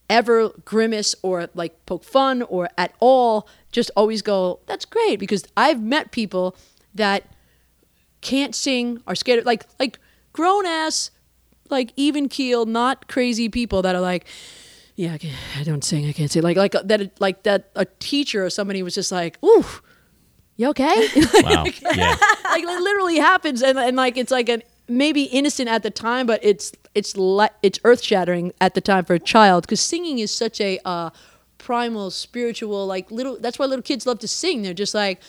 ever 0.10 0.50
grimace 0.66 1.16
or 1.24 1.50
like 1.56 1.74
poke 1.86 2.04
fun 2.04 2.42
or 2.44 2.70
at 2.78 2.94
all 3.00 3.48
just 3.72 3.90
always 3.96 4.22
go 4.22 4.60
that's 4.68 4.86
great 4.86 5.18
because 5.20 5.44
i've 5.58 5.82
met 5.82 6.12
people 6.12 6.56
that 6.94 7.24
can't 8.22 8.54
sing 8.56 9.02
are 9.08 9.16
scared 9.16 9.46
like 9.46 9.66
like 9.80 10.00
grown 10.34 10.66
ass 10.66 11.12
like 11.70 11.92
even 11.96 12.30
keel 12.30 12.66
not 12.66 13.08
crazy 13.08 13.50
people 13.50 13.82
that 13.82 13.96
are 13.96 14.02
like 14.02 14.26
yeah 14.96 15.14
I, 15.14 15.18
can't- 15.18 15.36
I 15.60 15.64
don't 15.64 15.84
sing 15.84 16.06
i 16.08 16.12
can't 16.12 16.30
sing 16.32 16.44
like 16.44 16.58
like 16.58 16.72
that 16.74 17.20
like 17.20 17.44
that 17.44 17.72
a 17.76 17.86
teacher 18.00 18.46
or 18.46 18.50
somebody 18.50 18.84
was 18.84 18.94
just 18.96 19.12
like 19.12 19.38
ooh 19.44 19.66
you 20.56 20.70
okay 20.70 21.08
Wow. 21.44 21.66
Yeah. 21.66 22.16
like 22.46 22.64
it 22.64 22.82
literally 22.82 23.18
happens 23.18 23.62
and, 23.64 23.78
and 23.78 23.98
like 23.98 24.18
it's 24.18 24.32
like 24.32 24.50
an 24.50 24.62
maybe 24.88 25.24
innocent 25.24 25.68
at 25.70 25.82
the 25.84 25.90
time 25.90 26.26
but 26.28 26.40
it's 26.44 26.72
it's 26.94 27.18
le- 27.18 27.50
it's 27.64 27.80
earth 27.84 28.02
shattering 28.02 28.52
at 28.62 28.74
the 28.76 28.82
time 28.82 29.04
for 29.06 29.14
a 29.16 29.20
child 29.20 29.64
because 29.64 29.82
singing 29.82 30.20
is 30.20 30.32
such 30.32 30.62
a 30.62 30.80
uh, 30.86 31.10
primal 31.58 32.12
spiritual 32.12 32.86
like 32.86 33.10
little 33.12 33.38
that's 33.40 33.58
why 33.60 33.66
little 33.66 33.84
kids 33.84 34.06
love 34.06 34.20
to 34.20 34.28
sing. 34.28 34.62
They're 34.62 34.74
just 34.74 34.94
like 34.94 35.20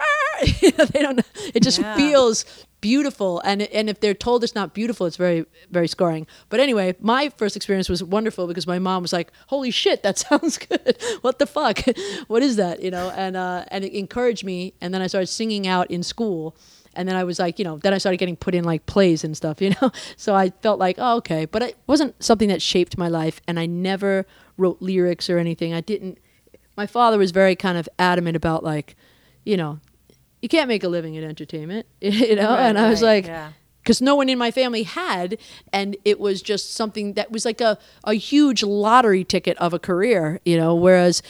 they 0.62 1.02
don't 1.02 1.20
it 1.54 1.62
just 1.62 1.78
Yeah. 1.78 1.94
feels 1.96 2.44
beautiful 2.80 3.40
and 3.44 3.60
and 3.60 3.90
if 3.90 4.00
they're 4.00 4.14
told 4.14 4.42
it's 4.42 4.54
not 4.54 4.72
beautiful 4.72 5.06
it's 5.06 5.18
very 5.18 5.44
very 5.70 5.86
scarring. 5.86 6.26
But 6.48 6.60
anyway 6.60 6.96
my 7.00 7.28
first 7.36 7.56
experience 7.56 7.88
was 7.90 8.02
wonderful 8.02 8.46
because 8.46 8.66
my 8.66 8.78
mom 8.78 9.02
was 9.02 9.12
like 9.12 9.30
holy 9.48 9.70
shit 9.70 10.02
that 10.02 10.18
sounds 10.26 10.56
good. 10.56 10.96
What 11.20 11.38
the 11.38 11.46
fuck? 11.46 11.80
What 12.28 12.42
is 12.42 12.56
that? 12.56 12.82
You 12.82 12.90
know 12.90 13.10
and 13.10 13.36
uh 13.36 13.64
and 13.68 13.84
it 13.84 13.92
encouraged 13.92 14.44
me 14.44 14.72
and 14.80 14.94
then 14.94 15.02
i 15.02 15.06
started 15.06 15.26
singing 15.26 15.66
out 15.66 15.90
in 15.90 16.02
school 16.02 16.56
and 16.94 17.08
then 17.08 17.16
I 17.16 17.24
was 17.24 17.38
like, 17.38 17.58
you 17.58 17.64
know, 17.64 17.78
then 17.78 17.94
I 17.94 17.98
started 17.98 18.16
getting 18.18 18.36
put 18.36 18.54
in 18.54 18.64
like 18.64 18.86
plays 18.86 19.24
and 19.24 19.36
stuff, 19.36 19.60
you 19.62 19.70
know. 19.80 19.90
So 20.16 20.34
I 20.34 20.50
felt 20.50 20.78
like, 20.78 20.96
oh, 20.98 21.16
okay, 21.18 21.44
but 21.44 21.62
it 21.62 21.76
wasn't 21.86 22.22
something 22.22 22.48
that 22.48 22.62
shaped 22.62 22.98
my 22.98 23.08
life, 23.08 23.40
and 23.46 23.58
I 23.58 23.66
never 23.66 24.26
wrote 24.56 24.80
lyrics 24.80 25.30
or 25.30 25.38
anything. 25.38 25.72
I 25.72 25.80
didn't. 25.80 26.18
My 26.76 26.86
father 26.86 27.18
was 27.18 27.30
very 27.30 27.56
kind 27.56 27.76
of 27.76 27.88
adamant 27.98 28.36
about 28.36 28.64
like, 28.64 28.96
you 29.44 29.56
know, 29.56 29.80
you 30.40 30.48
can't 30.48 30.68
make 30.68 30.82
a 30.82 30.88
living 30.88 31.14
in 31.14 31.24
entertainment, 31.24 31.86
you 32.00 32.36
know. 32.36 32.50
Right, 32.50 32.68
and 32.68 32.78
I 32.78 32.88
was 32.88 33.02
right, 33.02 33.24
like, 33.24 33.26
yeah. 33.26 33.52
because 33.82 34.00
no 34.00 34.14
one 34.14 34.28
in 34.28 34.38
my 34.38 34.50
family 34.50 34.82
had, 34.82 35.38
and 35.72 35.96
it 36.04 36.18
was 36.18 36.42
just 36.42 36.74
something 36.74 37.14
that 37.14 37.30
was 37.30 37.44
like 37.44 37.60
a 37.60 37.78
a 38.04 38.14
huge 38.14 38.62
lottery 38.62 39.24
ticket 39.24 39.56
of 39.58 39.72
a 39.72 39.78
career, 39.78 40.40
you 40.44 40.56
know. 40.56 40.74
Whereas 40.74 41.22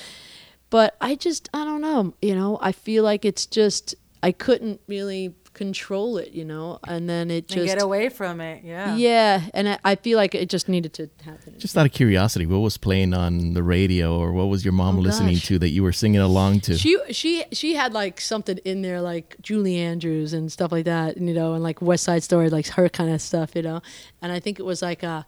but 0.70 0.96
I 1.00 1.16
just 1.16 1.50
I 1.52 1.64
don't 1.64 1.80
know. 1.80 2.14
You 2.22 2.34
know, 2.34 2.58
I 2.62 2.72
feel 2.72 3.04
like 3.04 3.24
it's 3.24 3.44
just 3.44 3.94
I 4.22 4.32
couldn't 4.32 4.80
really 4.86 5.34
control 5.54 6.16
it. 6.18 6.32
You 6.32 6.44
know, 6.44 6.78
and 6.86 7.08
then 7.08 7.30
it 7.30 7.50
And 7.50 7.60
just 7.60 7.66
get 7.66 7.82
away 7.82 8.08
from 8.08 8.40
it. 8.40 8.62
Yeah. 8.64 8.96
yeah, 8.96 9.42
and 9.54 9.68
I, 9.68 9.78
I 9.84 9.94
feel 9.96 10.16
like 10.16 10.34
it 10.34 10.48
just 10.48 10.68
needed 10.68 10.92
to 10.94 11.10
happen. 11.24 11.58
Just 11.58 11.76
out 11.76 11.86
of 11.86 11.92
curiosity, 11.92 12.46
what 12.46 12.58
was 12.58 12.76
playing 12.76 13.14
on 13.14 13.52
the 13.54 13.62
radio, 13.62 14.18
or 14.18 14.32
what 14.32 14.44
was 14.48 14.64
your 14.64 14.72
mom 14.72 14.98
Oh, 14.98 15.00
listening 15.00 15.34
gosh. 15.34 15.46
to 15.46 15.58
that 15.58 15.68
you 15.70 15.82
were 15.82 15.92
singing 15.92 16.20
along 16.20 16.60
to? 16.60 16.76
She 16.78 16.98
she 17.10 17.44
she 17.52 17.74
had 17.74 17.92
like 17.92 18.20
something 18.20 18.58
in 18.64 18.82
there 18.82 19.00
like 19.00 19.36
Julie 19.42 19.76
Andrews 19.78 20.32
and 20.32 20.50
stuff 20.50 20.72
like 20.72 20.84
that, 20.86 21.16
you 21.18 21.34
know, 21.34 21.54
and 21.54 21.62
like 21.62 21.80
West 21.82 22.04
Side 22.04 22.22
Story, 22.22 22.48
like 22.50 22.66
her 22.68 22.88
kind 22.88 23.10
of 23.10 23.20
stuff, 23.20 23.54
you 23.54 23.62
know. 23.62 23.80
And 24.22 24.30
I 24.32 24.40
think 24.40 24.58
it 24.58 24.64
was 24.64 24.82
like 24.82 25.02
uh 25.04 25.22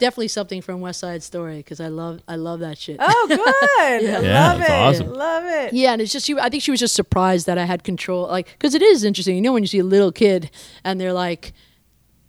definitely 0.00 0.28
something 0.28 0.60
from 0.62 0.80
West 0.80 0.98
Side 1.00 1.22
Story 1.22 1.58
because 1.58 1.80
I 1.80 1.86
love 1.88 2.20
I 2.26 2.34
love 2.36 2.58
that 2.60 2.76
shit. 2.78 2.96
Oh, 2.98 3.26
good. 3.28 4.02
Yeah. 4.02 4.20
Yeah, 4.20 4.52
Love 4.52 4.60
it. 4.62 4.70
awesome. 4.70 5.12
Love 5.14 5.44
it. 5.44 5.72
Yeah, 5.72 5.92
and 5.92 6.02
it's 6.02 6.12
just 6.12 6.26
she. 6.26 6.36
I 6.38 6.48
think 6.48 6.62
she 6.64 6.72
was 6.72 6.80
just 6.80 6.94
surprised 6.96 7.46
that 7.46 7.58
I 7.58 7.64
had 7.66 7.84
control, 7.84 8.26
like 8.26 8.48
because 8.58 8.74
it 8.74 8.82
is 8.82 9.04
interesting. 9.04 9.36
You 9.36 9.42
know, 9.42 9.52
when 9.52 9.62
you 9.62 9.68
see 9.68 9.78
a 9.78 9.84
little 9.84 10.10
kid 10.10 10.50
and 10.82 11.00
they're 11.00 11.12
like, 11.12 11.52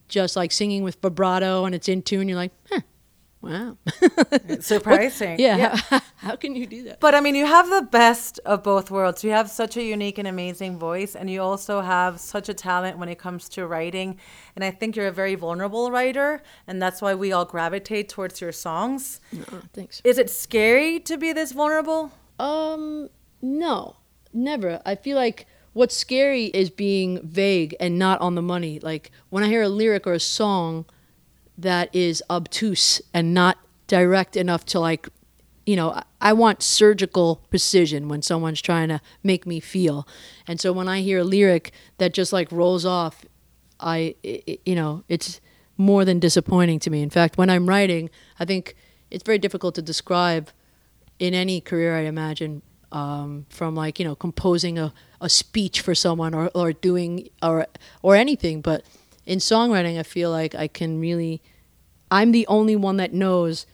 just 0.08 0.36
like 0.36 0.52
singing 0.52 0.84
with 0.84 1.02
vibrato 1.02 1.66
and 1.66 1.74
it's 1.74 1.90
in 1.90 2.02
tune, 2.04 2.28
you're 2.28 2.38
like, 2.38 2.52
huh, 2.70 2.82
wow, 3.42 3.78
Surprising. 4.60 5.40
yeah. 5.40 5.76
How, 5.76 6.02
how 6.18 6.36
can 6.36 6.56
you 6.56 6.68
do 6.68 6.84
that? 6.84 7.00
But 7.00 7.16
I 7.16 7.22
mean, 7.22 7.36
you 7.36 7.46
have 7.46 7.70
the 7.70 7.82
best 7.82 8.40
of 8.46 8.64
both 8.64 8.92
worlds. 8.92 9.24
You 9.24 9.32
have 9.32 9.50
such 9.50 9.78
a 9.78 9.84
unique 9.84 10.18
and 10.18 10.28
amazing 10.28 10.78
voice, 10.80 11.16
and 11.16 11.30
you 11.30 11.42
also 11.42 11.82
have 11.82 12.20
such 12.20 12.50
a 12.50 12.54
talent 12.54 12.98
when 12.98 13.10
it 13.10 13.18
comes 13.18 13.50
to 13.50 13.66
writing. 13.66 14.18
And 14.56 14.64
I 14.64 14.72
think 14.72 14.96
you're 14.96 15.08
a 15.08 15.12
very 15.12 15.36
vulnerable 15.36 15.92
writer, 15.92 16.42
and 16.68 16.82
that's 16.82 17.02
why 17.02 17.16
we 17.16 17.32
all 17.32 17.46
gravitate 17.46 18.10
towards 18.10 18.42
your 18.42 18.52
songs. 18.52 19.20
Oh, 19.52 19.62
thanks. 19.74 20.02
Is 20.04 20.18
it 20.18 20.30
scary 20.30 21.00
to 21.02 21.18
be 21.18 21.34
this 21.34 21.52
vulnerable? 21.52 22.12
Um, 22.40 23.10
no, 23.42 23.98
never. 24.34 24.82
I 24.86 24.96
feel 24.96 25.16
like 25.18 25.46
what's 25.74 25.96
scary 25.96 26.46
is 26.48 26.70
being 26.70 27.20
vague 27.24 27.76
and 27.80 27.98
not 27.98 28.20
on 28.22 28.36
the 28.36 28.42
money. 28.42 28.80
Like 28.80 29.12
when 29.30 29.44
I 29.44 29.48
hear 29.48 29.62
a 29.64 29.70
lyric 29.70 30.06
or 30.06 30.14
a 30.14 30.20
song 30.20 30.86
that 31.58 31.90
is 31.94 32.24
obtuse 32.30 33.02
and 33.14 33.34
not 33.34 33.58
direct 33.88 34.36
enough 34.36 34.66
to 34.66 34.80
like, 34.80 35.10
you 35.66 35.76
know, 35.76 36.02
I- 36.22 36.34
want 36.34 36.64
surgical 36.64 37.42
precision 37.50 38.08
when 38.08 38.22
someone's 38.22 38.62
trying 38.62 38.90
to 38.90 39.02
make 39.24 39.46
me 39.46 39.60
feel. 39.60 40.08
And 40.48 40.60
so 40.60 40.72
when 40.72 40.88
I 40.88 41.02
hear 41.02 41.20
a 41.20 41.24
lyric 41.24 41.72
that 41.98 42.14
just 42.14 42.32
like 42.34 42.52
rolls 42.52 42.86
off, 42.86 43.26
i- 43.80 44.16
you 44.66 44.76
know, 44.76 45.04
it's 45.10 45.40
more 45.78 46.06
than 46.06 46.20
disappointing 46.20 46.80
to 46.80 46.90
me. 46.90 47.02
In 47.02 47.10
fact, 47.10 47.38
when 47.38 47.50
I'm 47.50 47.68
writing, 47.68 48.10
I 48.40 48.46
think 48.46 48.76
it's 49.10 49.24
very 49.24 49.40
difficult 49.40 49.76
to 49.76 49.82
describe 49.82 50.50
in 51.20 51.34
any 51.34 51.62
career, 51.62 51.96
I 51.96 52.02
imagine, 52.02 52.62
um, 52.92 53.46
from 53.50 53.76
like 53.76 54.00
you 54.00 54.06
know 54.06 54.16
composing 54.16 54.78
a, 54.78 54.94
a 55.22 55.30
speech 55.30 55.82
for 55.82 55.96
someone 55.96 56.34
or, 56.34 56.50
or 56.54 56.74
doing 56.74 57.30
or 57.42 57.66
or 58.02 58.16
anything. 58.16 58.62
But 58.62 58.84
in 59.32 59.40
songwriting, 59.40 59.98
I 59.98 60.04
feel 60.04 60.30
like 60.30 60.54
I 60.56 60.68
can 60.68 61.00
really, 61.00 61.42
I'm 62.12 62.34
the 62.34 62.46
only 62.48 62.76
one 62.76 62.98
that 62.98 63.14
knows 63.14 63.66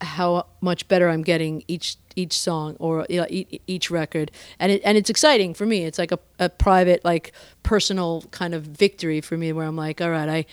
how 0.00 0.46
much 0.60 0.88
better 0.88 1.08
I'm 1.08 1.22
getting 1.22 1.62
each 1.68 1.96
each 2.16 2.36
song 2.36 2.76
or 2.80 3.06
you 3.08 3.20
know, 3.20 3.26
e- 3.30 3.60
each 3.68 3.92
record, 3.92 4.32
and 4.58 4.72
it 4.72 4.82
and 4.84 4.98
it's 4.98 5.08
exciting 5.08 5.54
for 5.54 5.66
me. 5.66 5.84
It's 5.84 6.00
like 6.00 6.10
a, 6.10 6.18
a 6.40 6.48
private, 6.48 7.04
like 7.04 7.32
personal 7.62 8.24
kind 8.32 8.54
of 8.54 8.64
victory 8.64 9.20
for 9.20 9.36
me, 9.38 9.52
where 9.52 9.64
I'm 9.64 9.76
like, 9.76 10.00
all 10.00 10.10
right, 10.10 10.28
I 10.28 10.46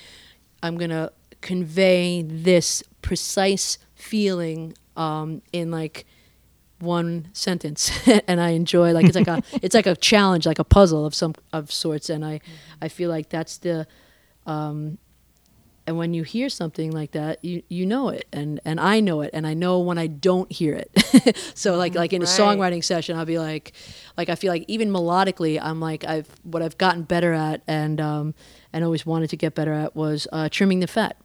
I'm 0.61 0.77
gonna 0.77 1.11
convey 1.41 2.21
this 2.21 2.83
precise 3.01 3.79
feeling 3.95 4.75
um, 4.95 5.41
in 5.51 5.71
like 5.71 6.05
one 6.77 7.29
sentence. 7.33 7.91
And 8.27 8.39
i 8.39 8.49
enjoy 8.51 8.91
like 8.91 9.05
it's 9.07 9.15
like 9.15 9.27
a 9.27 9.41
it's 9.63 9.73
like 9.73 9.87
a 9.87 9.95
challenge 10.11 10.45
like 10.45 10.59
a 10.59 10.63
puzzle 10.63 11.03
of 11.03 11.15
some 11.15 11.33
of 11.51 11.71
sorts. 11.71 12.11
And 12.11 12.23
i 12.23 12.39
i 12.79 12.87
feel 12.87 13.09
like 13.09 13.29
that's 13.29 13.57
the 13.57 13.87
um 14.45 14.97
and 15.87 15.97
when 15.97 16.13
you 16.13 16.23
hear 16.23 16.47
something 16.47 16.91
like 16.91 17.11
that 17.11 17.43
you 17.43 17.63
you 17.67 17.85
know 17.85 18.09
it 18.09 18.27
and 18.31 18.59
and 18.65 18.79
i 18.79 18.99
know 18.99 19.21
it 19.21 19.31
and 19.33 19.45
i 19.47 19.53
know 19.53 19.79
when 19.79 19.97
i 19.97 20.07
don't 20.07 20.51
hear 20.51 20.73
it. 20.75 20.89
So 21.55 21.75
like 21.75 21.93
like 21.95 22.13
in 22.13 22.21
a 22.21 22.25
Right. 22.25 22.39
songwriting 22.39 22.83
session 22.83 23.17
i'll 23.17 23.25
be 23.25 23.37
like 23.39 23.73
like 24.17 24.29
i 24.29 24.35
feel 24.35 24.51
like 24.51 24.65
even 24.67 24.89
melodically 24.89 25.59
i'm 25.61 25.79
like 25.79 26.03
i've 26.05 26.27
what 26.43 26.61
i've 26.63 26.77
gotten 26.77 27.03
better 27.03 27.33
at 27.33 27.61
and 27.67 27.99
um 28.01 28.33
and 28.73 28.83
always 28.83 29.05
wanted 29.05 29.29
to 29.31 29.37
get 29.37 29.53
better 29.53 29.73
at 29.73 29.95
was 29.95 30.27
uh, 30.31 30.47
trimming 30.49 30.79
the 30.79 30.87
fat. 30.87 31.17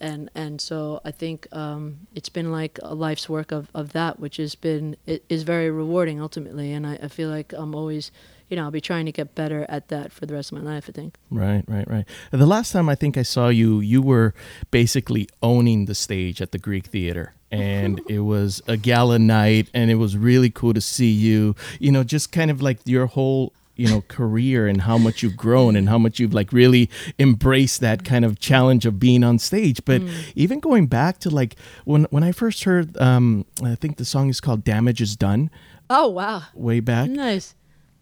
And 0.00 0.30
and 0.34 0.60
so 0.60 1.00
I 1.04 1.10
think 1.10 1.46
um, 1.52 2.06
it's 2.14 2.28
been 2.30 2.50
like 2.52 2.78
a 2.82 2.94
life's 2.94 3.28
work 3.28 3.50
of, 3.52 3.70
of 3.74 3.92
that, 3.92 4.18
which 4.20 4.36
has 4.38 4.54
been 4.54 4.96
it 5.06 5.24
is 5.28 5.42
very 5.42 5.70
rewarding 5.70 6.20
ultimately, 6.20 6.72
and 6.72 6.86
I, 6.86 6.98
I 7.02 7.08
feel 7.08 7.28
like 7.30 7.52
I'm 7.54 7.74
always, 7.74 8.10
you 8.48 8.56
know, 8.56 8.64
I'll 8.64 8.70
be 8.70 8.80
trying 8.80 9.06
to 9.06 9.12
get 9.12 9.34
better 9.34 9.66
at 9.68 9.88
that 9.88 10.12
for 10.12 10.26
the 10.26 10.34
rest 10.34 10.52
of 10.52 10.58
my 10.62 10.64
life. 10.72 10.86
I 10.88 10.92
think. 10.92 11.16
Right, 11.30 11.64
right, 11.66 11.88
right. 11.88 12.04
The 12.30 12.46
last 12.46 12.72
time 12.72 12.88
I 12.88 12.94
think 12.94 13.16
I 13.16 13.22
saw 13.22 13.48
you, 13.48 13.80
you 13.80 14.02
were 14.02 14.34
basically 14.70 15.28
owning 15.42 15.86
the 15.86 15.94
stage 15.94 16.40
at 16.40 16.52
the 16.52 16.58
Greek 16.58 16.86
Theater. 16.86 17.34
And 17.50 18.00
it 18.08 18.20
was 18.20 18.62
a 18.66 18.76
gala 18.76 19.18
night, 19.18 19.68
and 19.74 19.90
it 19.90 19.96
was 19.96 20.16
really 20.16 20.50
cool 20.50 20.74
to 20.74 20.80
see 20.80 21.10
you. 21.10 21.54
You 21.80 21.92
know, 21.92 22.04
just 22.04 22.32
kind 22.32 22.50
of 22.50 22.60
like 22.60 22.78
your 22.84 23.06
whole, 23.06 23.52
you 23.76 23.88
know, 23.88 24.02
career 24.08 24.66
and 24.66 24.82
how 24.82 24.98
much 24.98 25.22
you've 25.22 25.36
grown 25.36 25.76
and 25.76 25.88
how 25.88 25.98
much 25.98 26.18
you've 26.18 26.34
like 26.34 26.52
really 26.52 26.88
embraced 27.18 27.80
that 27.80 28.04
kind 28.04 28.24
of 28.24 28.38
challenge 28.38 28.86
of 28.86 28.98
being 28.98 29.22
on 29.22 29.38
stage. 29.38 29.84
But 29.84 30.02
even 30.34 30.60
going 30.60 30.86
back 30.86 31.18
to 31.20 31.30
like 31.30 31.56
when 31.84 32.04
when 32.10 32.22
I 32.22 32.32
first 32.32 32.64
heard, 32.64 32.96
um, 32.98 33.44
I 33.62 33.74
think 33.74 33.96
the 33.96 34.04
song 34.04 34.28
is 34.28 34.40
called 34.40 34.64
"Damage 34.64 35.00
Is 35.00 35.16
Done" 35.16 35.50
Oh 35.88 36.08
wow, 36.08 36.42
way 36.54 36.80
back. 36.80 37.10
nice. 37.10 37.54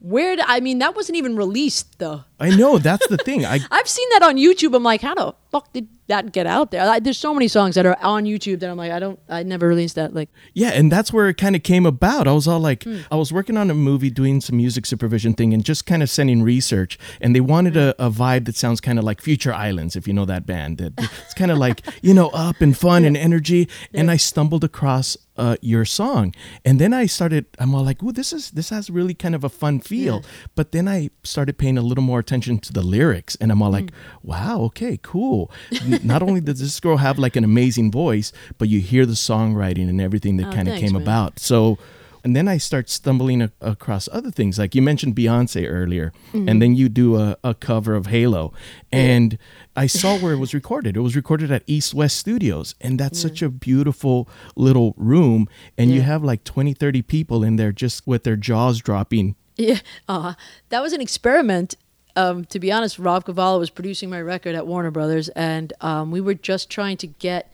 Where 0.05 0.37
did, 0.37 0.45
I 0.47 0.61
mean 0.61 0.81
that 0.81 0.95
wasn't 0.95 1.17
even 1.17 1.35
released 1.35 1.99
though. 1.99 2.25
I 2.39 2.51
know 2.51 2.77
that's 2.77 3.07
the 3.09 3.17
thing. 3.17 3.47
I 3.47 3.61
I've 3.71 3.89
seen 3.89 4.07
that 4.11 4.23
on 4.23 4.37
YouTube. 4.37 4.77
I'm 4.77 4.83
like, 4.83 5.01
how 5.01 5.15
the 5.15 5.35
fuck 5.55 5.73
did 5.73 5.87
that 6.09 6.33
get 6.33 6.47
out 6.47 6.71
there? 6.73 6.85
Like, 6.85 7.05
there's 7.05 7.17
so 7.17 7.33
many 7.33 7.49
songs 7.49 7.77
that 7.77 7.87
are 7.87 7.97
on 8.03 8.25
YouTube 8.25 8.59
that 8.61 8.69
I'm 8.69 8.77
like, 8.77 8.91
I 8.93 8.99
don't, 8.99 9.19
I 9.29 9.43
never 9.43 9.67
released 9.69 9.95
that. 9.95 10.13
Like, 10.13 10.29
Yeah, 10.53 10.71
and 10.79 10.91
that's 10.93 11.13
where 11.13 11.29
it 11.29 11.37
kind 11.39 11.55
of 11.57 11.63
came 11.63 11.87
about. 11.87 12.27
I 12.29 12.33
was 12.33 12.47
all 12.49 12.61
like, 12.61 12.85
I 13.11 13.17
was 13.17 13.33
working 13.33 13.57
on 13.57 13.71
a 13.71 13.75
movie, 13.75 14.11
doing 14.11 14.41
some 14.41 14.57
music 14.57 14.85
supervision 14.85 15.33
thing, 15.33 15.55
and 15.55 15.65
just 15.65 15.87
kind 15.87 16.03
of 16.03 16.11
sending 16.11 16.43
research. 16.43 16.99
And 17.21 17.35
they 17.35 17.41
wanted 17.41 17.77
a, 17.77 17.95
a 18.05 18.11
vibe 18.11 18.45
that 18.47 18.57
sounds 18.57 18.81
kind 18.81 18.99
of 18.99 19.05
like 19.05 19.21
Future 19.23 19.55
Islands, 19.55 19.95
if 19.97 20.07
you 20.09 20.13
know 20.13 20.27
that 20.27 20.45
band. 20.45 20.81
It- 20.81 20.93
It's 21.25 21.35
kind 21.35 21.51
of 21.51 21.59
like 21.59 21.79
you 22.03 22.13
know, 22.15 22.29
up 22.47 22.61
and 22.61 22.77
fun 22.77 23.05
and 23.05 23.17
energy. 23.17 23.69
And 23.95 24.11
I 24.11 24.17
stumbled 24.19 24.65
across 24.65 25.17
uh, 25.37 25.57
your 25.63 25.85
song, 25.85 26.33
and 26.65 26.79
then 26.81 26.93
I 26.93 27.07
started. 27.07 27.45
I'm 27.59 27.75
all 27.75 27.83
like, 27.85 28.03
oh, 28.05 28.13
this 28.13 28.33
is 28.33 28.51
this 28.53 28.69
has 28.71 28.89
really 28.89 29.15
kind 29.15 29.35
of 29.35 29.43
a 29.45 29.49
fun 29.49 29.81
feel." 29.81 30.23
But 30.55 30.71
then 30.71 30.87
I 30.87 31.11
started 31.25 31.55
paying 31.59 31.77
a 31.79 31.83
little 31.83 32.05
more 32.05 32.21
attention 32.21 32.59
to 32.59 32.73
the 32.73 32.83
lyrics, 32.83 33.37
and 33.41 33.51
I'm 33.51 33.61
all 33.63 33.73
like, 33.73 33.91
"Wow, 34.23 34.61
okay, 34.71 34.97
cool." 35.03 35.44
N- 35.83 36.01
Not 36.03 36.23
only 36.23 36.41
does 36.41 36.61
this 36.61 36.79
girl 36.81 36.99
have 36.99 37.19
like 37.19 37.37
an 37.37 37.45
amazing 37.45 37.91
voice, 37.91 38.33
but 38.59 38.69
you 38.69 38.81
hear 38.81 39.07
the 39.07 39.13
songwriting 39.15 39.89
and 39.89 40.01
everything 40.01 40.37
that 40.39 40.49
Oh, 40.49 40.53
kind 40.53 40.69
of 40.69 40.79
came 40.79 40.93
man. 40.93 41.03
about. 41.03 41.39
So, 41.39 41.79
and 42.25 42.35
then 42.35 42.49
I 42.49 42.57
start 42.59 42.89
stumbling 42.89 43.43
a- 43.43 43.53
across 43.61 44.09
other 44.11 44.31
things. 44.31 44.59
Like 44.59 44.75
you 44.75 44.81
mentioned 44.81 45.15
Beyonce 45.15 45.67
earlier, 45.69 46.13
Mm-hmm. 46.33 46.49
and 46.49 46.63
then 46.63 46.75
you 46.75 46.89
do 46.89 47.17
a, 47.17 47.37
a 47.45 47.53
cover 47.55 47.95
of 47.95 48.07
Halo. 48.07 48.53
And 48.91 49.37
I 49.77 49.87
saw 49.87 50.17
where 50.19 50.33
it 50.33 50.39
was 50.39 50.55
recorded. 50.55 50.97
It 50.97 51.01
was 51.01 51.15
recorded 51.17 51.51
at 51.53 51.63
East 51.67 51.93
West 51.95 52.17
Studios. 52.17 52.75
And 52.81 52.99
that's 52.99 53.21
such 53.21 53.43
a 53.43 53.49
beautiful 53.51 54.29
little 54.57 54.95
room. 54.97 55.49
And 55.77 55.91
you 55.91 56.01
have 56.03 56.25
like 56.25 56.45
20, 56.45 56.73
30 56.75 57.03
people 57.03 57.45
in 57.45 57.57
there 57.57 57.73
just 57.73 58.07
with 58.07 58.25
their 58.25 58.37
jaws 58.37 58.79
dropping. 58.81 59.37
Yeah, 59.57 59.79
uh, 60.09 60.35
that 60.71 60.81
was 60.83 60.93
an 60.93 61.01
experiment. 61.01 61.77
Um, 62.17 62.45
to 62.47 62.61
be 62.61 62.71
honest, 62.71 62.99
Rob 62.99 63.25
Cavallo 63.25 63.59
was 63.59 63.71
producing 63.71 64.09
my 64.09 64.21
record 64.21 64.55
at 64.55 64.67
Warner 64.67 64.91
Brothers, 64.91 65.29
and 65.31 65.73
um, 65.81 66.11
we 66.11 66.21
were 66.21 66.35
just 66.35 66.71
trying 66.71 66.97
to 66.99 67.07
get 67.07 67.53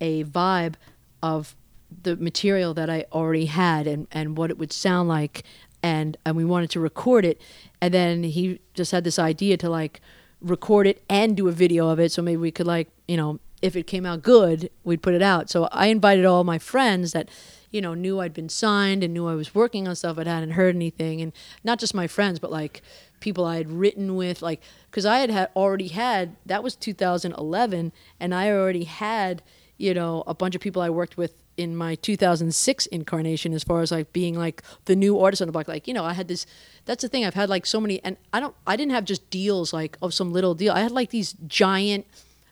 a 0.00 0.24
vibe 0.24 0.74
of 1.22 1.54
the 2.02 2.16
material 2.16 2.74
that 2.74 2.90
I 2.90 3.04
already 3.12 3.46
had 3.46 3.86
and, 3.86 4.06
and 4.10 4.36
what 4.36 4.50
it 4.50 4.58
would 4.58 4.72
sound 4.72 5.08
like, 5.08 5.44
and 5.82 6.16
and 6.24 6.36
we 6.36 6.44
wanted 6.44 6.70
to 6.70 6.80
record 6.80 7.24
it, 7.24 7.40
and 7.80 7.94
then 7.94 8.24
he 8.24 8.60
just 8.74 8.90
had 8.90 9.04
this 9.04 9.18
idea 9.18 9.56
to 9.58 9.70
like 9.70 10.00
record 10.40 10.86
it 10.86 11.04
and 11.08 11.36
do 11.36 11.46
a 11.48 11.52
video 11.52 11.88
of 11.88 12.00
it, 12.00 12.10
so 12.10 12.20
maybe 12.20 12.38
we 12.38 12.50
could 12.50 12.66
like 12.66 12.88
you 13.06 13.16
know 13.16 13.38
if 13.62 13.76
it 13.76 13.86
came 13.86 14.06
out 14.06 14.22
good, 14.22 14.70
we'd 14.84 15.02
put 15.02 15.14
it 15.14 15.22
out. 15.22 15.50
So 15.50 15.68
I 15.70 15.86
invited 15.86 16.24
all 16.24 16.44
my 16.44 16.58
friends 16.58 17.12
that 17.12 17.28
you 17.70 17.80
know, 17.80 17.94
knew 17.94 18.20
I'd 18.20 18.34
been 18.34 18.48
signed 18.48 19.04
and 19.04 19.14
knew 19.14 19.28
I 19.28 19.34
was 19.34 19.54
working 19.54 19.86
on 19.86 19.96
stuff, 19.96 20.16
but 20.16 20.26
hadn't 20.26 20.52
heard 20.52 20.74
anything. 20.74 21.20
And 21.20 21.32
not 21.62 21.78
just 21.78 21.94
my 21.94 22.06
friends, 22.06 22.38
but 22.38 22.50
like 22.50 22.82
people 23.20 23.44
I 23.44 23.56
had 23.56 23.70
written 23.70 24.16
with, 24.16 24.42
like, 24.42 24.60
because 24.90 25.06
I 25.06 25.18
had, 25.18 25.30
had 25.30 25.50
already 25.54 25.88
had, 25.88 26.36
that 26.46 26.62
was 26.62 26.74
2011, 26.74 27.92
and 28.18 28.34
I 28.34 28.50
already 28.50 28.84
had, 28.84 29.42
you 29.76 29.94
know, 29.94 30.24
a 30.26 30.34
bunch 30.34 30.54
of 30.54 30.60
people 30.60 30.82
I 30.82 30.90
worked 30.90 31.16
with 31.16 31.34
in 31.56 31.76
my 31.76 31.94
2006 31.96 32.86
incarnation 32.86 33.52
as 33.52 33.62
far 33.62 33.82
as 33.82 33.92
like 33.92 34.12
being 34.14 34.34
like 34.34 34.62
the 34.86 34.96
new 34.96 35.18
artist 35.18 35.42
on 35.42 35.48
the 35.48 35.52
block. 35.52 35.68
Like, 35.68 35.86
you 35.86 35.92
know, 35.92 36.04
I 36.04 36.14
had 36.14 36.26
this, 36.26 36.46
that's 36.86 37.02
the 37.02 37.08
thing, 37.08 37.24
I've 37.24 37.34
had 37.34 37.50
like 37.50 37.66
so 37.66 37.80
many, 37.80 38.02
and 38.02 38.16
I 38.32 38.40
don't, 38.40 38.54
I 38.66 38.76
didn't 38.76 38.92
have 38.92 39.04
just 39.04 39.28
deals 39.30 39.72
like 39.72 39.96
of 40.00 40.14
some 40.14 40.32
little 40.32 40.54
deal. 40.54 40.72
I 40.72 40.80
had 40.80 40.90
like 40.90 41.10
these 41.10 41.34
giant, 41.46 42.06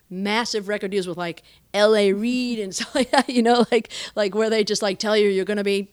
massive 0.09 0.67
record 0.67 0.91
deals 0.91 1.07
with 1.07 1.17
like 1.17 1.43
L.A. 1.73 2.13
Reid 2.13 2.59
and 2.59 2.73
stuff 2.73 2.93
like 2.95 3.11
that. 3.11 3.29
You 3.39 3.43
know, 3.43 3.65
like 3.71 3.91
like 4.15 4.35
where 4.35 4.49
they 4.49 4.63
just 4.63 4.81
like 4.81 4.99
tell 4.99 5.15
you 5.15 5.29
you're 5.29 5.45
gonna 5.45 5.63
be 5.63 5.91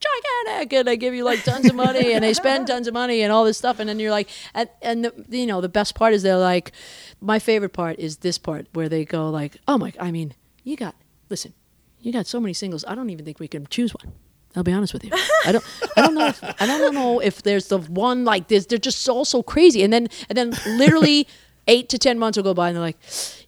gigantic 0.00 0.72
and 0.72 0.88
they 0.88 0.96
give 0.96 1.14
you 1.14 1.24
like 1.24 1.42
tons 1.42 1.66
of 1.66 1.74
money 1.74 2.12
and 2.12 2.22
they 2.22 2.32
spend 2.32 2.66
tons 2.66 2.86
of 2.86 2.94
money 2.94 3.22
and 3.22 3.32
all 3.32 3.44
this 3.44 3.58
stuff 3.58 3.80
and 3.80 3.88
then 3.88 3.98
you're 3.98 4.10
like 4.10 4.28
and, 4.54 4.68
and 4.80 5.04
the, 5.04 5.12
you 5.36 5.46
know 5.46 5.60
the 5.60 5.68
best 5.68 5.94
part 5.94 6.14
is 6.14 6.22
they're 6.22 6.38
like 6.38 6.72
my 7.20 7.38
favorite 7.38 7.72
part 7.72 7.98
is 7.98 8.18
this 8.18 8.38
part 8.38 8.68
where 8.74 8.88
they 8.88 9.04
go 9.04 9.28
like 9.28 9.56
oh 9.66 9.76
my 9.76 9.92
i 9.98 10.12
mean 10.12 10.32
you 10.62 10.76
got 10.76 10.94
listen 11.30 11.52
you 12.00 12.12
got 12.12 12.28
so 12.28 12.38
many 12.38 12.52
singles 12.52 12.84
i 12.86 12.94
don't 12.94 13.10
even 13.10 13.24
think 13.24 13.40
we 13.40 13.48
can 13.48 13.66
choose 13.66 13.92
one 13.92 14.12
I'll 14.56 14.62
be 14.64 14.72
honest 14.72 14.92
with 14.92 15.04
you. 15.04 15.10
I 15.44 15.52
don't. 15.52 15.64
I 15.96 16.00
don't 16.00 16.14
know. 16.14 16.26
If, 16.26 16.42
I 16.42 16.66
don't 16.66 16.94
know 16.94 17.20
if 17.20 17.42
there's 17.42 17.68
the 17.68 17.78
one 17.78 18.24
like 18.24 18.48
this. 18.48 18.66
They're 18.66 18.78
just 18.78 19.06
all 19.08 19.24
so 19.24 19.42
crazy. 19.42 19.82
And 19.82 19.92
then 19.92 20.08
and 20.28 20.36
then 20.38 20.54
literally 20.78 21.28
eight 21.68 21.88
to 21.90 21.98
ten 21.98 22.18
months 22.18 22.36
will 22.36 22.42
go 22.42 22.54
by, 22.54 22.68
and 22.68 22.76
they're 22.76 22.82
like, 22.82 22.98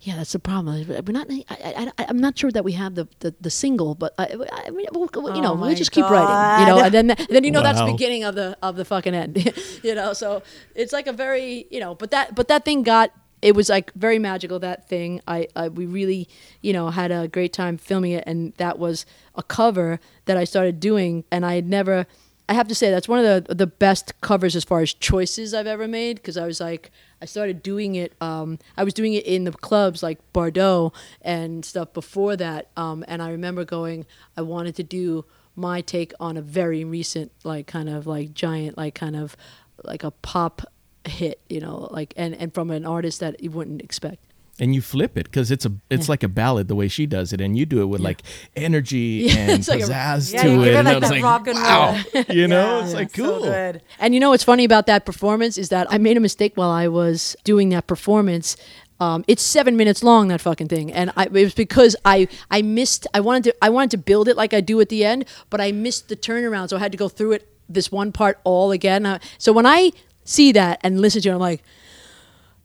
"Yeah, 0.03 0.17
that's 0.17 0.33
the 0.33 0.39
problem. 0.39 0.87
We're 0.87 1.13
not. 1.13 1.27
I, 1.31 1.91
I, 1.99 2.07
I'm 2.07 2.19
not 2.19 2.39
sure 2.39 2.53
that 2.53 2.63
we 2.63 2.73
have 2.73 2.95
the 2.95 3.09
the, 3.19 3.35
the 3.41 3.51
single, 3.51 3.95
but 3.97 4.15
I, 4.19 4.37
I 4.53 4.71
mean, 4.71 4.87
we'll, 4.93 5.03
you 5.07 5.11
oh 5.15 5.41
know, 5.41 5.53
Oh 5.53 5.67
we 5.67 5.75
just 5.75 5.91
keep 5.91 6.05
writing. 6.05 6.61
You 6.61 6.73
know, 6.73 6.85
and 6.85 6.95
then 6.95 7.11
and 7.11 7.29
then 7.29 7.43
you 7.43 7.51
know 7.51 7.63
that's 7.63 7.81
the 7.81 7.91
beginning 7.91 8.23
of 8.23 8.37
the 8.37 8.57
of 8.63 8.77
the 8.77 8.85
fucking 8.85 9.15
end. 9.15 9.53
you 9.83 9.95
know, 9.95 10.13
so 10.13 10.43
it's 10.77 10.93
like 10.93 11.09
a 11.09 11.13
very 11.13 11.67
you 11.71 11.81
know, 11.81 11.95
but 11.95 12.13
that 12.13 12.35
but 12.37 12.47
that 12.49 12.65
thing 12.65 12.83
got. 12.85 13.11
It 13.43 13.55
was 13.55 13.71
like 13.71 13.91
very 13.95 14.19
magical. 14.19 14.59
That 14.59 14.87
thing, 14.87 15.23
I, 15.27 15.49
I 15.57 15.69
we 15.69 15.87
really, 15.87 16.29
you 16.61 16.75
know, 16.75 16.91
had 16.91 17.11
a 17.11 17.27
great 17.27 17.55
time 17.55 17.79
filming 17.79 18.13
it, 18.13 18.23
and 18.27 18.53
that 18.59 18.79
was 18.79 19.07
a 19.35 19.43
cover 19.43 19.99
that 20.27 20.37
I 20.37 20.45
started 20.45 20.79
doing, 20.79 21.25
and 21.33 21.47
I 21.47 21.55
had 21.55 21.67
never. 21.67 22.07
I 22.51 22.53
have 22.53 22.69
to 22.69 22.75
say 22.75 22.91
that's 22.91 23.09
one 23.09 23.25
of 23.25 23.47
the 23.47 23.55
the 23.55 23.67
best 23.67 24.13
covers 24.21 24.55
as 24.55 24.65
far 24.65 24.83
as 24.83 24.93
choices 24.93 25.55
I've 25.55 25.67
ever 25.67 25.89
made 25.89 26.17
because 26.17 26.37
I 26.37 26.47
was 26.47 26.61
like 26.61 26.91
I 27.21 27.27
started 27.27 27.63
doing 27.63 27.95
it. 27.97 28.15
Um, 28.21 28.59
I 28.77 28.85
was 28.85 28.95
doing 28.95 29.15
it 29.15 29.27
in 29.27 29.45
the 29.45 29.53
clubs 29.53 30.03
like 30.03 30.19
Bardot 30.33 30.95
and 31.23 31.65
stuff 31.65 31.93
before 31.93 32.37
that, 32.37 32.71
um, 32.77 33.05
and 33.09 33.23
I 33.23 33.31
remember 33.31 33.65
going. 33.65 34.07
I 34.37 34.43
wanted 34.43 34.77
to 34.77 34.83
do 34.83 35.25
my 35.57 35.81
take 35.81 36.13
on 36.19 36.37
a 36.37 36.43
very 36.43 36.85
recent 36.85 37.33
like 37.45 37.67
kind 37.67 37.89
of 37.89 38.07
like 38.07 38.33
giant 38.33 38.79
like 38.79 38.95
kind 38.95 39.17
of 39.17 39.37
like 39.85 40.05
a 40.05 40.11
pop 40.11 40.63
hit, 41.05 41.41
you 41.49 41.61
know, 41.61 41.89
like 41.91 42.15
and 42.17 42.35
and 42.35 42.55
from 42.55 42.71
an 42.71 42.87
artist 42.87 43.21
that 43.21 43.43
you 43.43 43.51
wouldn't 43.51 43.83
expect. 43.83 44.25
And 44.61 44.75
you 44.75 44.83
flip 44.83 45.17
it 45.17 45.25
because 45.25 45.51
it's 45.51 45.65
a 45.67 45.73
it's 45.91 46.09
like 46.09 46.23
a 46.23 46.29
ballad 46.29 46.69
the 46.69 46.75
way 46.77 46.87
she 46.87 47.07
does 47.07 47.33
it, 47.33 47.41
and 47.41 47.57
you 47.59 47.67
do 47.67 47.81
it 47.83 47.87
with 47.87 48.01
like 48.01 48.23
energy 48.55 49.23
Yeah, 49.27 49.37
and 49.39 49.69
like 49.69 49.81
pizzazz 49.81 50.33
Yeah, 50.33 50.43
to 50.45 50.63
it. 50.63 50.75
and 50.77 50.87
like 50.87 50.97
I 50.97 50.99
was 51.01 51.11
like, 51.11 51.23
rock 51.25 51.47
and 51.49 51.57
wow, 51.59 52.01
you 52.29 52.47
know, 52.47 52.79
Yeah, 52.79 52.85
it's 52.85 52.95
like 52.95 53.13
cool. 53.13 53.41
good. 53.41 53.83
And 53.99 54.15
you 54.15 54.21
know 54.21 54.31
what's 54.31 54.45
funny 54.45 54.65
about 54.65 54.87
that 54.87 55.05
performance 55.07 55.57
is 55.59 55.71
that 55.71 55.87
I 55.91 55.99
made 55.99 56.17
a 56.17 56.21
mistake 56.21 56.53
while 56.57 56.71
I 56.71 56.87
was 56.89 57.35
doing 57.45 57.71
that 57.71 57.87
performance. 57.87 58.57
Um, 59.01 59.25
it's 59.27 59.43
seven 59.43 59.79
minutes 59.79 60.03
long 60.03 60.29
that 60.29 60.43
fucking 60.43 60.69
thing, 60.69 60.93
and 60.93 61.11
I, 61.17 61.25
it 61.25 61.33
was 61.33 61.55
because 61.55 61.97
I 62.05 62.29
I 62.51 62.61
missed. 62.61 63.07
I 63.15 63.21
wanted 63.21 63.45
to 63.45 63.65
I 63.65 63.71
wanted 63.71 63.93
to 63.93 63.97
build 63.99 64.29
it 64.29 64.37
like 64.37 64.53
I 64.53 64.61
do 64.61 64.79
at 64.83 64.91
the 64.91 65.07
end, 65.07 65.25
but 65.49 65.59
I 65.59 65.73
missed 65.73 66.09
the 66.11 66.17
turnaround, 66.17 66.69
so 66.69 66.77
I 66.77 66.81
had 66.81 66.93
to 66.93 66.99
go 66.99 67.09
through 67.09 67.33
it 67.33 67.49
this 67.67 67.91
one 67.91 68.13
part 68.13 68.39
all 68.45 68.73
again. 68.73 69.07
Uh, 69.07 69.19
so 69.39 69.53
when 69.55 69.65
I 69.65 69.93
see 70.25 70.53
that 70.53 70.81
and 70.85 71.01
listen 71.01 71.23
to 71.23 71.31
it, 71.31 71.33
I'm 71.33 71.39
like, 71.39 71.63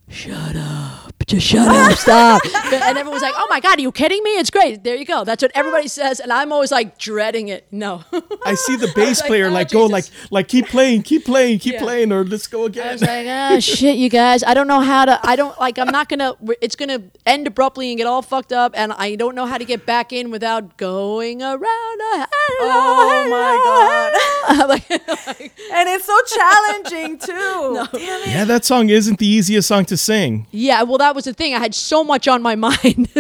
shut 0.10 0.56
up, 0.58 1.05
just 1.28 1.46
shut 1.48 1.68
up, 1.68 1.98
stop. 1.98 2.42
and 2.66 2.98
everyone's 2.98 3.22
like, 3.22 3.34
oh 3.38 3.48
my 3.50 3.60
god, 3.60 3.80
are 3.80 3.82
you 3.82 3.92
kidding 3.92 4.22
me? 4.24 4.32
It's 4.38 4.50
great. 4.50 4.84
There 4.84 4.96
you 4.96 5.06
go. 5.06 5.24
That's 5.24 5.42
what 5.42 5.52
everybody 5.56 5.88
says, 5.88 6.20
and 6.20 6.32
I'm 6.32 6.52
always 6.52 6.72
like 6.72 6.98
dreading 6.98 7.48
it. 7.48 7.66
No. 7.72 8.04
I 8.46 8.54
see 8.56 8.76
the 8.76 8.92
bass 8.96 9.22
like, 9.22 9.28
player 9.28 9.48
"Oh, 9.48 9.52
like 9.52 9.70
go 9.72 9.86
like 9.86 10.06
like 10.32 10.48
keep 10.48 10.68
playing, 10.68 11.04
keep 11.04 11.26
playing, 11.26 11.60
keep 11.60 11.74
Yeah. 11.76 11.82
playing, 11.82 12.12
or 12.12 12.24
let's 12.24 12.48
go 12.48 12.64
I 12.64 12.66
again. 12.68 12.92
was 12.94 13.02
like, 13.02 13.28
ah, 13.28 13.58
shit, 13.60 13.98
you 13.98 14.10
guys. 14.10 14.44
I 14.44 14.54
don't 14.54 14.68
know 14.68 14.82
how 14.82 15.06
to. 15.06 15.20
I 15.28 15.36
don't 15.36 15.58
like. 15.60 15.80
I'm 15.80 15.90
not 15.90 16.10
gonna. 16.10 16.36
It's 16.62 16.76
gonna 16.76 17.02
end 17.26 17.48
abruptly 17.48 17.90
and 17.90 17.98
get 17.98 18.08
all 18.08 18.22
fucked 18.22 18.54
up, 18.54 18.74
and 18.76 18.94
I 18.94 19.16
don't 19.16 19.36
know 19.36 19.46
how 19.46 19.58
to 19.58 19.66
get 19.66 19.86
back 19.86 20.14
in 20.14 20.30
without 20.32 20.78
going 20.78 21.42
around. 21.42 21.62
A 21.62 22.28
Oh 22.60 23.28
my 23.30 24.58
god! 24.58 24.70
like, 24.70 24.90
And 24.90 25.90
it's 25.90 26.06
so 26.06 26.18
challenging 26.36 27.18
too. 27.18 27.88
Damn 28.00 28.22
it. 28.22 28.28
yeah, 28.28 28.46
that 28.46 28.66
song 28.66 28.90
isn't 28.90 29.20
the 29.20 29.28
easiest 29.28 29.68
song 29.68 29.86
to 29.86 29.98
sing. 29.98 30.48
yeah. 30.52 30.84
Well, 30.84 30.98
that 31.00 31.15
was 31.16 31.26
the 31.26 31.34
thing. 31.34 31.54
I 31.56 31.60
had 31.60 31.74
so 31.74 32.04
much 32.04 32.28
on 32.28 32.42
my 32.42 32.56
mind. 32.68 33.12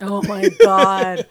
Oh 0.00 0.22
my 0.22 0.48
god. 0.60 1.26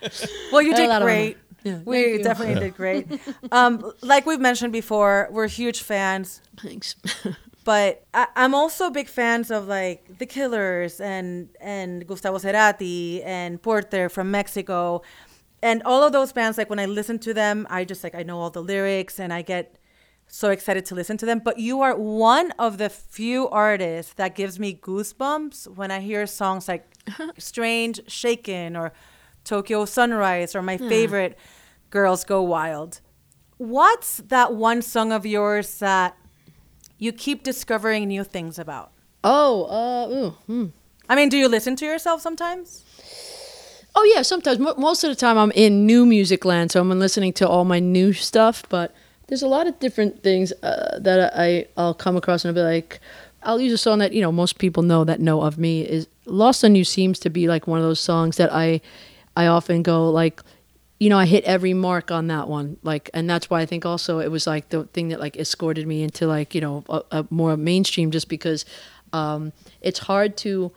Well, 0.52 0.62
you 0.62 0.74
I 0.74 0.80
had 0.80 0.90
a 0.90 1.00
did 1.00 1.04
great. 1.04 1.38
Yeah, 1.64 1.80
we 1.86 2.18
you. 2.18 2.24
definitely 2.24 2.60
did 2.60 2.76
great. 2.76 3.08
Um, 3.52 3.92
like 4.02 4.26
we've 4.26 4.40
mentioned 4.40 4.74
before, 4.74 5.30
we're 5.32 5.48
huge 5.48 5.82
fans. 5.82 6.42
Thanks. 6.58 6.96
But 7.66 8.04
I, 8.14 8.28
I'm 8.36 8.54
also 8.54 8.90
big 8.90 9.08
fans 9.08 9.50
of 9.50 9.70
like 9.70 10.18
The 10.18 10.26
Killers 10.26 11.00
and 11.00 11.48
and 11.62 12.06
Gustavo 12.06 12.38
Cerati 12.38 13.24
and 13.24 13.62
Porter 13.62 14.10
from 14.10 14.32
Mexico, 14.32 15.02
and 15.62 15.82
all 15.84 16.04
of 16.04 16.12
those 16.12 16.34
bands. 16.34 16.58
Like 16.58 16.70
when 16.70 16.80
I 16.80 16.88
listen 16.88 17.20
to 17.20 17.34
them, 17.34 17.66
I 17.70 17.86
just 17.86 18.04
like 18.04 18.16
I 18.16 18.24
know 18.24 18.38
all 18.42 18.50
the 18.50 18.62
lyrics 18.62 19.18
and 19.18 19.32
I 19.32 19.44
get 19.44 19.78
so 20.34 20.50
excited 20.50 20.84
to 20.84 20.96
listen 20.96 21.16
to 21.18 21.28
them. 21.28 21.38
But 21.38 21.60
you 21.60 21.82
are 21.82 21.96
one 21.96 22.52
of 22.58 22.80
the 22.80 22.90
few 22.90 23.48
artists 23.50 24.14
that 24.14 24.34
gives 24.34 24.60
me 24.60 24.74
goosebumps 24.74 25.68
when 25.76 25.92
I 25.92 26.00
hear 26.00 26.26
songs 26.26 26.68
like 26.68 26.88
"Strange," 27.38 28.02
"Shaken," 28.08 28.76
or 28.76 28.94
"Tokyo 29.44 29.86
Sunrise," 29.86 30.56
or 30.56 30.64
my 30.64 30.78
favorite, 30.78 31.38
"Girls 31.92 32.24
Go 32.24 32.42
Wild." 32.42 33.00
What's 33.58 34.18
that 34.18 34.56
one 34.56 34.82
song 34.82 35.12
of 35.12 35.24
yours 35.24 35.78
that 35.80 36.18
you 36.98 37.12
keep 37.14 37.44
discovering 37.44 38.08
new 38.08 38.24
things 38.24 38.58
about? 38.58 38.92
Oh, 39.24 39.66
uh, 39.70 40.10
ooh, 40.16 40.30
hmm. 40.48 40.66
I 41.08 41.16
mean, 41.16 41.30
do 41.30 41.38
you 41.38 41.48
listen 41.48 41.76
to 41.76 41.86
yourself 41.86 42.22
sometimes? 42.22 42.84
Oh 43.96 44.04
yeah, 44.16 44.24
sometimes. 44.24 44.58
Mo- 44.58 44.74
Most 44.78 45.04
of 45.04 45.12
the 45.12 45.16
time, 45.16 45.38
I'm 45.38 45.52
in 45.52 45.86
new 45.86 46.08
music 46.08 46.44
land, 46.44 46.72
so 46.72 46.82
I'm 46.82 46.90
listening 46.98 47.34
to 47.34 47.48
all 47.48 47.66
my 47.66 47.80
new 47.80 48.14
stuff. 48.14 48.64
But 48.68 48.96
there's 49.28 49.42
a 49.42 49.48
lot 49.48 49.68
of 49.68 49.80
different 49.80 50.24
things 50.24 50.52
uh, 50.64 51.00
that 51.00 51.34
I 51.36 51.68
I'll 51.78 51.94
come 51.94 52.16
across, 52.16 52.44
and 52.46 52.50
I'll 52.50 52.64
be 52.64 52.68
like, 52.68 53.00
I'll 53.44 53.60
use 53.60 53.74
a 53.74 53.78
song 53.78 54.00
that 54.00 54.14
you 54.14 54.22
know 54.22 54.32
most 54.32 54.58
people 54.58 54.84
know 54.84 55.04
that 55.04 55.20
know 55.20 55.42
of 55.42 55.58
me 55.58 55.82
is 55.82 56.08
"Lost 56.26 56.64
on 56.64 56.76
You" 56.76 56.84
seems 56.84 57.20
to 57.20 57.30
be 57.30 57.48
like 57.48 57.68
one 57.68 57.80
of 57.80 57.86
those 57.86 58.00
songs 58.00 58.38
that 58.38 58.52
I 58.54 58.82
I 59.36 59.48
often 59.48 59.84
go 59.84 60.10
like. 60.10 60.42
You 61.00 61.10
know, 61.10 61.18
I 61.18 61.26
hit 61.26 61.44
every 61.44 61.74
mark 61.74 62.12
on 62.12 62.28
that 62.28 62.48
one, 62.48 62.78
like, 62.82 63.10
and 63.14 63.30
that's 63.30 63.50
why 63.50 63.60
I 63.60 63.66
think 63.66 63.86
also 63.86 64.20
it 64.20 64.32
was 64.32 64.48
like 64.48 64.70
the 64.70 64.86
thing 64.86 65.10
that 65.10 65.20
like 65.20 65.36
escorted 65.36 65.86
me 65.86 66.02
into 66.02 66.28
like 66.28 66.56
you 66.56 66.62
know 66.62 66.86
a, 66.88 67.02
a 67.12 67.28
more 67.30 67.58
mainstream, 67.58 68.10
just 68.10 68.30
because 68.30 68.64
um, 69.12 69.52
it's 69.82 70.00
hard 70.00 70.38
to 70.38 70.72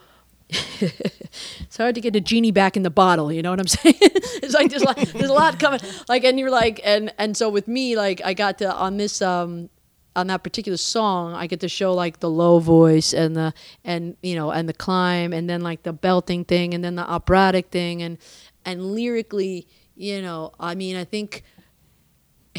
it's 0.80 1.76
hard 1.76 1.94
to 1.94 2.00
get 2.00 2.14
a 2.14 2.20
genie 2.20 2.52
back 2.52 2.76
in 2.76 2.82
the 2.82 2.90
bottle. 2.90 3.32
You 3.32 3.42
know 3.42 3.50
what 3.50 3.60
I'm 3.60 3.66
saying? 3.66 3.94
it's 4.00 4.54
like 4.54 4.70
there's 4.70 4.84
like 4.84 5.12
there's 5.12 5.30
a 5.30 5.34
lot 5.34 5.58
coming. 5.58 5.80
Like 6.08 6.24
and 6.24 6.38
you're 6.38 6.50
like 6.50 6.80
and 6.84 7.12
and 7.18 7.36
so 7.36 7.48
with 7.48 7.68
me 7.68 7.96
like 7.96 8.20
I 8.24 8.34
got 8.34 8.58
to 8.58 8.72
on 8.72 8.96
this 8.96 9.20
um 9.22 9.70
on 10.14 10.28
that 10.28 10.42
particular 10.42 10.78
song 10.78 11.34
I 11.34 11.46
get 11.46 11.60
to 11.60 11.68
show 11.68 11.92
like 11.92 12.20
the 12.20 12.30
low 12.30 12.58
voice 12.58 13.12
and 13.12 13.36
the 13.36 13.52
and 13.84 14.16
you 14.22 14.34
know 14.34 14.50
and 14.50 14.66
the 14.68 14.72
climb 14.72 15.34
and 15.34 15.50
then 15.50 15.60
like 15.60 15.82
the 15.82 15.92
belting 15.92 16.44
thing 16.44 16.72
and 16.72 16.82
then 16.82 16.94
the 16.94 17.02
operatic 17.02 17.68
thing 17.70 18.00
and 18.00 18.16
and 18.64 18.94
lyrically 18.94 19.66
you 19.94 20.22
know 20.22 20.52
I 20.58 20.74
mean 20.74 20.96
I 20.96 21.04
think 21.04 21.42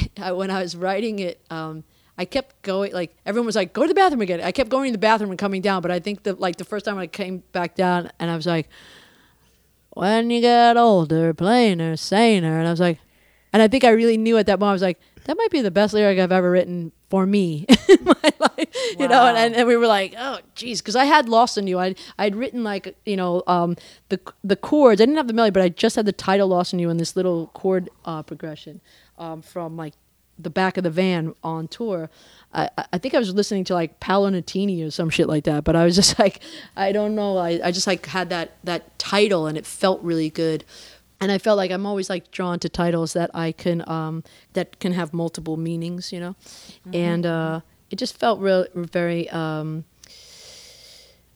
I, 0.21 0.31
when 0.31 0.51
I 0.51 0.61
was 0.61 0.75
writing 0.75 1.19
it, 1.19 1.41
um, 1.49 1.83
I 2.17 2.25
kept 2.25 2.61
going. 2.63 2.93
Like 2.93 3.15
everyone 3.25 3.45
was 3.45 3.55
like, 3.55 3.73
"Go 3.73 3.83
to 3.83 3.87
the 3.87 3.93
bathroom 3.93 4.21
again." 4.21 4.41
I 4.41 4.51
kept 4.51 4.69
going 4.69 4.89
to 4.89 4.91
the 4.91 4.97
bathroom 4.97 5.29
and 5.29 5.39
coming 5.39 5.61
down. 5.61 5.81
But 5.81 5.91
I 5.91 5.99
think 5.99 6.23
that 6.23 6.39
like 6.39 6.57
the 6.57 6.65
first 6.65 6.85
time 6.85 6.97
I 6.97 7.07
came 7.07 7.43
back 7.51 7.75
down, 7.75 8.11
and 8.19 8.31
I 8.31 8.35
was 8.35 8.45
like, 8.45 8.69
"When 9.91 10.29
you 10.29 10.41
get 10.41 10.77
older, 10.77 11.33
plainer, 11.33 11.95
saner," 11.95 12.57
and 12.59 12.67
I 12.67 12.71
was 12.71 12.79
like, 12.79 12.99
and 13.53 13.61
I 13.61 13.67
think 13.67 13.83
I 13.83 13.89
really 13.89 14.17
knew 14.17 14.37
at 14.37 14.47
that 14.47 14.59
moment. 14.59 14.71
I 14.71 14.73
was 14.73 14.81
like, 14.81 14.99
"That 15.25 15.37
might 15.37 15.51
be 15.51 15.61
the 15.61 15.71
best 15.71 15.93
lyric 15.93 16.17
I've 16.17 16.31
ever 16.31 16.49
written 16.49 16.91
for 17.09 17.27
me 17.27 17.65
in 17.89 18.03
my 18.03 18.33
life," 18.39 18.69
you 18.99 19.07
know. 19.07 19.27
And, 19.27 19.55
and, 19.55 19.67
we 19.67 19.77
were 19.77 19.87
like, 19.87 20.15
"Oh, 20.17 20.39
geez," 20.55 20.81
because 20.81 20.95
I 20.95 21.05
had 21.05 21.29
lost 21.29 21.55
in 21.55 21.67
you. 21.67 21.77
I 21.77 21.93
I'd 22.17 22.35
written 22.35 22.63
like 22.63 22.97
you 23.05 23.15
know 23.15 23.43
um, 23.45 23.75
the 24.09 24.19
the 24.43 24.55
chords. 24.55 24.99
I 24.99 25.05
didn't 25.05 25.17
have 25.17 25.27
the 25.27 25.33
melody, 25.33 25.51
but 25.51 25.61
I 25.61 25.69
just 25.69 25.95
had 25.95 26.07
the 26.07 26.13
title 26.13 26.47
"Lost 26.47 26.73
in 26.73 26.79
You" 26.79 26.89
and 26.89 26.99
this 26.99 27.15
little 27.15 27.47
chord 27.53 27.91
uh, 28.05 28.23
progression 28.23 28.81
um, 29.19 29.43
from 29.43 29.77
like 29.77 29.93
the 30.39 30.49
back 30.49 30.77
of 30.77 30.83
the 30.83 30.89
van 30.89 31.33
on 31.43 31.67
tour. 31.67 32.09
I, 32.53 32.69
I- 32.93 32.97
think 32.97 33.13
I 33.13 33.19
was 33.19 33.33
listening 33.33 33.63
to 33.65 33.73
like 33.73 33.99
Paolo 33.99 34.29
Nutini 34.29 34.85
or 34.85 34.91
some 34.91 35.09
shit 35.09 35.27
like 35.27 35.43
that, 35.45 35.63
but 35.63 35.75
I 35.75 35.83
was 35.85 35.95
just 35.95 36.17
like, 36.23 36.41
I 36.75 36.91
don't 36.91 37.15
know. 37.15 37.37
I, 37.37 37.59
I 37.63 37.71
just 37.71 37.87
like 37.87 38.05
had 38.07 38.29
that 38.29 38.51
that 38.63 38.97
title 38.99 39.47
and 39.47 39.57
it 39.57 39.65
felt 39.65 40.01
really 40.01 40.29
good. 40.29 40.63
And 41.19 41.31
I 41.31 41.39
felt 41.39 41.57
like 41.57 41.71
I'm 41.71 41.85
always 41.87 42.09
like 42.11 42.29
drawn 42.29 42.59
to 42.59 42.69
titles 42.69 43.13
that 43.13 43.31
I 43.33 43.51
can 43.51 43.87
um, 43.89 44.23
that 44.53 44.79
can 44.79 44.93
have 44.93 45.13
multiple 45.13 45.57
meanings, 45.57 46.13
you 46.13 46.19
know. 46.19 46.35
And 46.93 47.25
uh, 47.25 47.61
it 47.89 47.95
just 47.95 48.19
felt 48.19 48.39
real 48.39 48.67
very. 48.75 49.27
Um, 49.31 49.85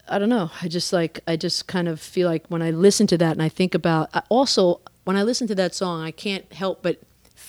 I 0.07 0.19
don't 0.19 0.29
know. 0.29 0.51
I 0.61 0.67
just 0.67 0.91
like 0.93 1.21
I 1.27 1.35
just 1.35 1.67
kind 1.67 1.87
of 1.87 1.99
feel 1.99 2.27
like 2.27 2.45
when 2.47 2.61
I 2.61 2.71
listen 2.71 3.07
to 3.07 3.17
that 3.19 3.31
and 3.31 3.41
I 3.41 3.49
think 3.49 3.73
about 3.73 4.09
I 4.13 4.21
also 4.29 4.81
when 5.03 5.15
I 5.15 5.23
listen 5.23 5.47
to 5.47 5.55
that 5.55 5.73
song, 5.73 6.01
I 6.03 6.11
can't 6.11 6.51
help 6.53 6.81
but 6.81 6.99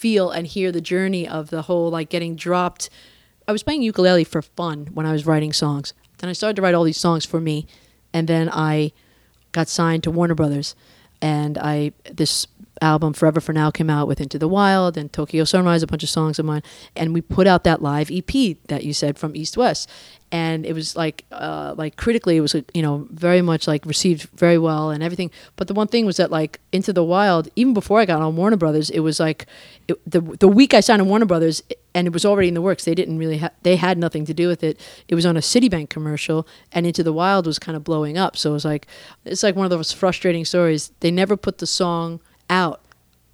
feel 0.03 0.33
and 0.33 0.49
hear 0.49 0.73
the 0.73 0.81
journey 0.81 1.29
of 1.29 1.51
the 1.51 1.62
whole 1.62 1.88
like 1.88 2.09
getting 2.09 2.35
dropped. 2.35 2.91
I 3.47 3.53
was 3.53 3.62
playing 3.62 3.83
ukulele 3.83 4.25
for 4.25 4.43
fun 4.43 4.88
when 4.93 5.07
I 5.07 5.12
was 5.12 5.27
writing 5.27 5.53
songs. 5.53 5.95
Then 6.19 6.29
I 6.29 6.33
started 6.33 6.57
to 6.57 6.62
write 6.62 6.75
all 6.75 6.83
these 6.83 6.99
songs 6.99 7.25
for 7.25 7.41
me, 7.41 7.69
and 8.12 8.27
then 8.27 8.51
I 8.53 8.91
got 9.53 9.69
signed 9.69 10.03
to 10.03 10.11
Warner 10.11 10.35
Brothers, 10.35 10.75
and 11.21 11.57
I 11.57 11.93
this 12.11 12.49
album 12.83 13.12
Forever 13.12 13.40
for 13.40 13.53
Now 13.53 13.71
came 13.71 13.88
out 13.88 14.07
with 14.09 14.21
Into 14.21 14.38
the 14.38 14.49
Wild 14.49 14.97
and 14.97 15.12
Tokyo 15.12 15.45
Sunrise, 15.45 15.83
a 15.83 15.87
bunch 15.87 16.03
of 16.03 16.11
songs 16.11 16.38
of 16.38 16.45
mine, 16.45 16.62
and 16.97 17.14
we 17.14 17.21
put 17.21 17.47
out 17.47 17.64
that 17.64 17.81
live 17.81 18.11
EP 18.11 18.57
that 18.68 18.85
you 18.85 18.92
said 18.92 19.18
from 19.18 19.35
East 19.37 19.57
West, 19.57 19.88
and 20.33 20.64
it 20.64 20.73
was 20.73 20.97
like 20.97 21.25
uh, 21.31 21.75
like 21.77 21.97
critically 21.97 22.37
it 22.37 22.40
was 22.40 22.55
you 22.75 22.83
know 22.83 23.07
very 23.11 23.42
much 23.42 23.68
like 23.68 23.85
received 23.87 24.29
very 24.31 24.59
well 24.59 24.90
and 24.90 25.03
everything. 25.03 25.31
But 25.57 25.68
the 25.68 25.75
one 25.75 25.88
thing 25.88 26.07
was 26.07 26.16
that 26.16 26.31
like 26.31 26.59
Into 26.73 26.92
the 26.92 27.05
Wild, 27.05 27.49
even 27.55 27.75
before 27.75 28.01
I 28.01 28.07
got 28.07 28.23
on 28.23 28.35
Warner 28.35 28.57
Brothers, 28.57 28.90
it 28.90 29.01
was 29.01 29.21
like 29.21 29.47
it, 29.88 29.99
the 30.11 30.21
the 30.21 30.49
week 30.49 30.75
I 30.75 30.81
signed 30.81 31.03
on 31.03 31.09
Warner 31.09 31.27
Brothers, 31.27 31.62
and 31.95 32.07
it 32.07 32.12
was 32.12 32.25
already 32.25 32.49
in 32.49 32.55
the 32.55 32.62
works. 32.62 32.85
They 32.85 32.95
didn't 32.95 33.18
really 33.18 33.38
ha- 33.38 33.51
they 33.62 33.77
had 33.77 33.99
nothing 33.99 34.25
to 34.25 34.35
do 34.35 34.49
with 34.49 34.64
it. 34.64 34.81
It 35.07 35.14
was 35.14 35.27
on 35.27 35.37
a 35.37 35.40
Citibank 35.40 35.90
commercial, 35.90 36.47
and 36.73 36.87
Into 36.87 37.03
the 37.03 37.12
Wild 37.12 37.47
was 37.47 37.59
kind 37.59 37.77
of 37.77 37.85
blowing 37.85 38.18
up. 38.18 38.37
So 38.37 38.51
it 38.51 38.55
was 38.55 38.64
like 38.64 38.87
it's 39.25 39.42
like 39.42 39.55
one 39.55 39.66
of 39.66 39.71
those 39.71 39.92
frustrating 39.92 40.45
stories. 40.45 40.90
They 41.01 41.11
never 41.11 41.37
put 41.37 41.59
the 41.59 41.66
song 41.66 42.21
out 42.53 42.83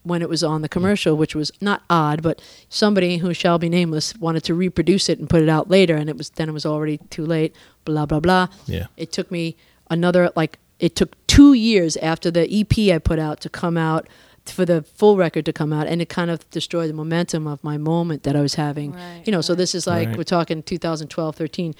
when 0.04 0.22
it 0.22 0.28
was 0.28 0.42
on 0.42 0.62
the 0.62 0.68
hmm. 0.68 0.72
commercial, 0.72 1.16
which 1.16 1.34
was 1.34 1.52
not 1.60 1.82
odd, 1.90 2.22
but 2.22 2.40
somebody 2.68 3.18
who 3.18 3.34
shall 3.34 3.58
be 3.58 3.68
nameless 3.68 4.16
wanted 4.16 4.44
to 4.44 4.54
reproduce 4.54 5.08
it 5.08 5.18
and 5.18 5.28
put 5.28 5.42
it 5.42 5.48
out 5.48 5.68
later, 5.68 5.96
and 5.96 6.08
it 6.08 6.16
was 6.16 6.30
then 6.30 6.48
it 6.48 6.52
was 6.52 6.64
already 6.64 6.98
too 7.10 7.26
late. 7.26 7.54
Blah 7.84 8.06
blah 8.06 8.20
blah. 8.20 8.48
Yeah. 8.66 8.86
It 8.96 9.12
took 9.12 9.30
me 9.30 9.56
another 9.90 10.30
like 10.34 10.58
it 10.78 10.94
took 10.94 11.14
two 11.26 11.52
years 11.52 11.96
after 11.98 12.30
the 12.30 12.44
EP 12.60 12.94
I 12.94 12.98
put 12.98 13.18
out 13.18 13.40
to 13.40 13.48
come 13.48 13.76
out 13.76 14.08
for 14.46 14.64
the 14.64 14.80
full 14.82 15.18
record 15.18 15.44
to 15.44 15.52
come 15.52 15.74
out, 15.74 15.86
and 15.86 16.00
it 16.00 16.08
kind 16.08 16.30
of 16.30 16.48
destroyed 16.50 16.88
the 16.88 16.94
momentum 16.94 17.46
of 17.46 17.62
my 17.62 17.76
moment 17.76 18.22
that 18.22 18.34
I 18.34 18.40
was 18.40 18.54
having. 18.54 18.92
Right, 18.92 19.22
you 19.26 19.32
know, 19.32 19.42
so 19.42 19.54
this 19.54 19.74
is 19.74 19.86
like 19.86 20.08
Right. 20.08 20.16
we're 20.16 20.24
talking 20.24 20.62
2012, 20.62 21.36
13. 21.36 21.74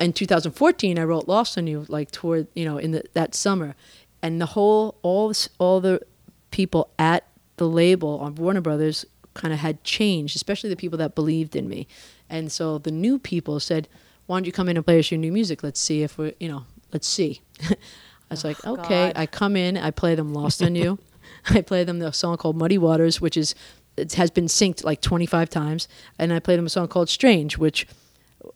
In 0.00 0.12
2014, 0.12 0.98
I 0.98 1.04
wrote 1.04 1.28
"Lost 1.28 1.56
on 1.56 1.66
You" 1.68 1.84
like 1.88 2.10
toward 2.10 2.48
you 2.54 2.64
know 2.64 2.78
in 2.78 2.90
the, 2.92 3.04
that 3.12 3.34
summer, 3.34 3.76
and 4.22 4.40
the 4.40 4.46
whole 4.46 4.96
all 5.02 5.32
all 5.58 5.80
the 5.80 6.00
people 6.50 6.90
at 6.98 7.24
the 7.56 7.68
label 7.68 8.18
on 8.20 8.34
Warner 8.36 8.60
Brothers 8.60 9.04
kind 9.34 9.52
of 9.52 9.60
had 9.60 9.84
changed, 9.84 10.36
especially 10.36 10.70
the 10.70 10.76
people 10.76 10.98
that 10.98 11.14
believed 11.14 11.54
in 11.56 11.68
me, 11.68 11.86
and 12.28 12.50
so 12.50 12.78
the 12.78 12.90
new 12.90 13.18
people 13.18 13.60
said, 13.60 13.88
"Why 14.26 14.36
don't 14.36 14.46
you 14.46 14.52
come 14.52 14.68
in 14.68 14.76
and 14.76 14.84
play 14.84 14.98
us 14.98 15.10
your 15.10 15.18
new 15.18 15.32
music? 15.32 15.62
Let's 15.62 15.80
see 15.80 16.02
if 16.02 16.18
we're, 16.18 16.34
you 16.40 16.48
know 16.48 16.64
let's 16.92 17.06
see." 17.06 17.40
I 18.30 18.34
was 18.34 18.44
like, 18.44 18.58
oh, 18.64 18.74
okay. 18.74 19.06
God. 19.06 19.12
I 19.16 19.24
come 19.24 19.56
in, 19.56 19.78
I 19.78 19.90
play 19.90 20.14
them 20.14 20.34
"Lost 20.34 20.62
on 20.62 20.74
You." 20.74 20.98
I 21.50 21.62
play 21.62 21.84
them 21.84 21.98
the 21.98 22.12
song 22.12 22.36
called 22.36 22.56
Muddy 22.56 22.78
Waters, 22.78 23.20
which 23.20 23.36
is 23.36 23.54
it 23.96 24.14
has 24.14 24.30
been 24.30 24.46
synced 24.46 24.84
like 24.84 25.00
25 25.00 25.50
times, 25.50 25.88
and 26.18 26.32
I 26.32 26.38
played 26.38 26.58
them 26.58 26.66
a 26.66 26.70
song 26.70 26.88
called 26.88 27.08
Strange, 27.08 27.58
which 27.58 27.86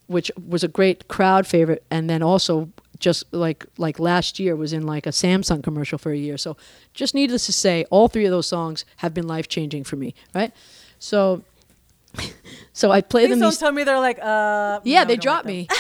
which 0.06 0.30
was 0.48 0.62
a 0.64 0.68
great 0.68 1.08
crowd 1.08 1.46
favorite, 1.46 1.84
and 1.90 2.08
then 2.08 2.22
also 2.22 2.70
just 2.98 3.24
like 3.32 3.66
like 3.78 3.98
last 3.98 4.38
year 4.38 4.54
was 4.54 4.72
in 4.72 4.86
like 4.86 5.06
a 5.06 5.10
Samsung 5.10 5.62
commercial 5.62 5.98
for 5.98 6.12
a 6.12 6.16
year. 6.16 6.38
So 6.38 6.56
just 6.94 7.14
needless 7.14 7.46
to 7.46 7.52
say, 7.52 7.84
all 7.90 8.08
three 8.08 8.24
of 8.24 8.30
those 8.30 8.46
songs 8.46 8.84
have 8.98 9.12
been 9.12 9.26
life 9.26 9.48
changing 9.48 9.84
for 9.84 9.96
me, 9.96 10.14
right? 10.34 10.52
So 10.98 11.42
so 12.72 12.90
I 12.90 13.00
play 13.00 13.22
Please 13.22 13.30
them 13.30 13.40
don't 13.40 13.50
these 13.50 13.58
tell 13.58 13.72
me 13.72 13.84
they're 13.84 13.98
like, 13.98 14.18
uh. 14.22 14.80
yeah, 14.84 15.02
no, 15.02 15.08
they 15.08 15.16
dropped 15.16 15.46
me. 15.46 15.68